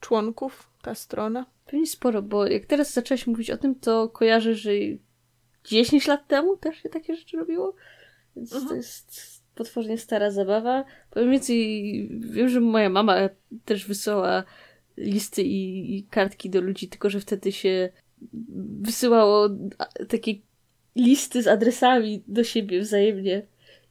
członków 0.00 0.70
ta 0.82 0.94
strona? 0.94 1.46
Pewnie 1.66 1.86
sporo, 1.86 2.22
bo 2.22 2.46
jak 2.46 2.66
teraz 2.66 2.92
zaczęłaś 2.92 3.26
mówić 3.26 3.50
o 3.50 3.56
tym, 3.56 3.74
to 3.74 4.08
kojarzę, 4.08 4.54
że 4.54 4.70
10 5.64 6.06
lat 6.06 6.28
temu 6.28 6.56
też 6.56 6.76
się 6.82 6.88
takie 6.88 7.16
rzeczy 7.16 7.36
robiło. 7.36 7.74
Więc 8.36 8.50
to 8.50 8.56
Mhm. 8.56 8.76
jest 8.76 9.12
potwornie 9.54 9.98
stara 9.98 10.30
zabawa. 10.30 10.84
Powiem 11.10 11.30
więcej, 11.30 12.08
wiem, 12.20 12.48
że 12.48 12.60
moja 12.60 12.88
mama 12.88 13.16
też 13.64 13.86
wysłała 13.86 14.44
listy 14.96 15.42
i, 15.42 15.96
i 15.96 16.04
kartki 16.04 16.50
do 16.50 16.60
ludzi, 16.60 16.88
tylko 16.88 17.10
że 17.10 17.20
wtedy 17.20 17.52
się 17.52 17.88
wysyłało 18.80 19.48
takie 20.08 20.34
listy 20.96 21.42
z 21.42 21.46
adresami 21.46 22.24
do 22.28 22.44
siebie 22.44 22.80
wzajemnie. 22.80 23.46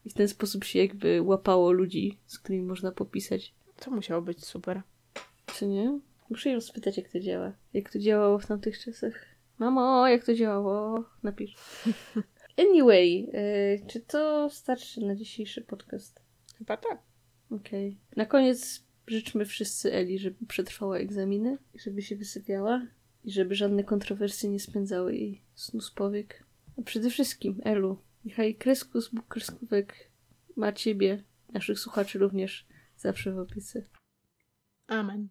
I 0.06 0.10
w 0.10 0.14
ten 0.14 0.28
sposób 0.28 0.64
się 0.64 0.80
jakby 0.80 1.22
łapało 1.22 1.72
ludzi, 1.72 2.18
z 2.28 2.40
którymi 2.40 2.64
można 2.64 2.92
popisać. 2.92 3.54
To 3.80 3.92
musiało 3.92 4.22
być 4.22 4.46
super. 4.46 4.82
Czy 5.46 5.68
nie? 5.68 6.00
Muszę 6.30 6.50
ją 6.50 6.62
spytać, 6.62 6.98
jak 6.98 7.10
to 7.10 7.20
działa. 7.20 7.54
Jak 7.74 7.90
to 7.90 8.00
działało 8.00 8.40
w 8.40 8.46
tamtych 8.46 8.80
czasach. 8.80 9.26
Mamo, 9.60 10.08
jak 10.08 10.26
to 10.26 10.34
działało? 10.34 11.04
Napisz. 11.24 11.56
Anyway, 12.58 13.30
e, 13.34 13.88
czy 13.88 14.00
to 14.00 14.50
starczy 14.50 15.02
na 15.02 15.16
dzisiejszy 15.16 15.62
podcast? 15.62 16.22
Chyba 16.58 16.78
tak. 16.78 17.00
Okej. 17.52 17.98
Na 18.16 18.26
koniec 18.26 18.85
życzmy 19.08 19.46
wszyscy 19.46 19.94
Eli, 19.94 20.20
żeby 20.20 20.46
przetrwała 20.46 20.98
egzaminy, 20.98 21.58
żeby 21.76 22.02
się 22.02 22.16
wysypiała 22.16 22.88
i 23.24 23.32
żeby 23.32 23.56
żadne 23.56 23.84
kontrowersje 23.84 24.50
nie 24.50 24.60
spędzały 24.60 25.16
jej 25.16 25.42
snu 25.56 25.82
z 25.82 25.92
powiek. 25.92 26.44
A 26.78 26.82
przede 26.82 27.10
wszystkim, 27.10 27.62
Elu, 27.64 27.98
niechaj 28.26 28.56
Kreskus, 28.56 29.10
Bóg 29.10 29.28
Kreskówek 29.28 30.12
ma 30.56 30.72
ciebie, 30.72 31.24
naszych 31.54 31.80
słuchaczy 31.80 32.20
również, 32.20 32.68
zawsze 32.98 33.34
w 33.34 33.40
opiece. 33.40 33.84
Amen. 34.88 35.30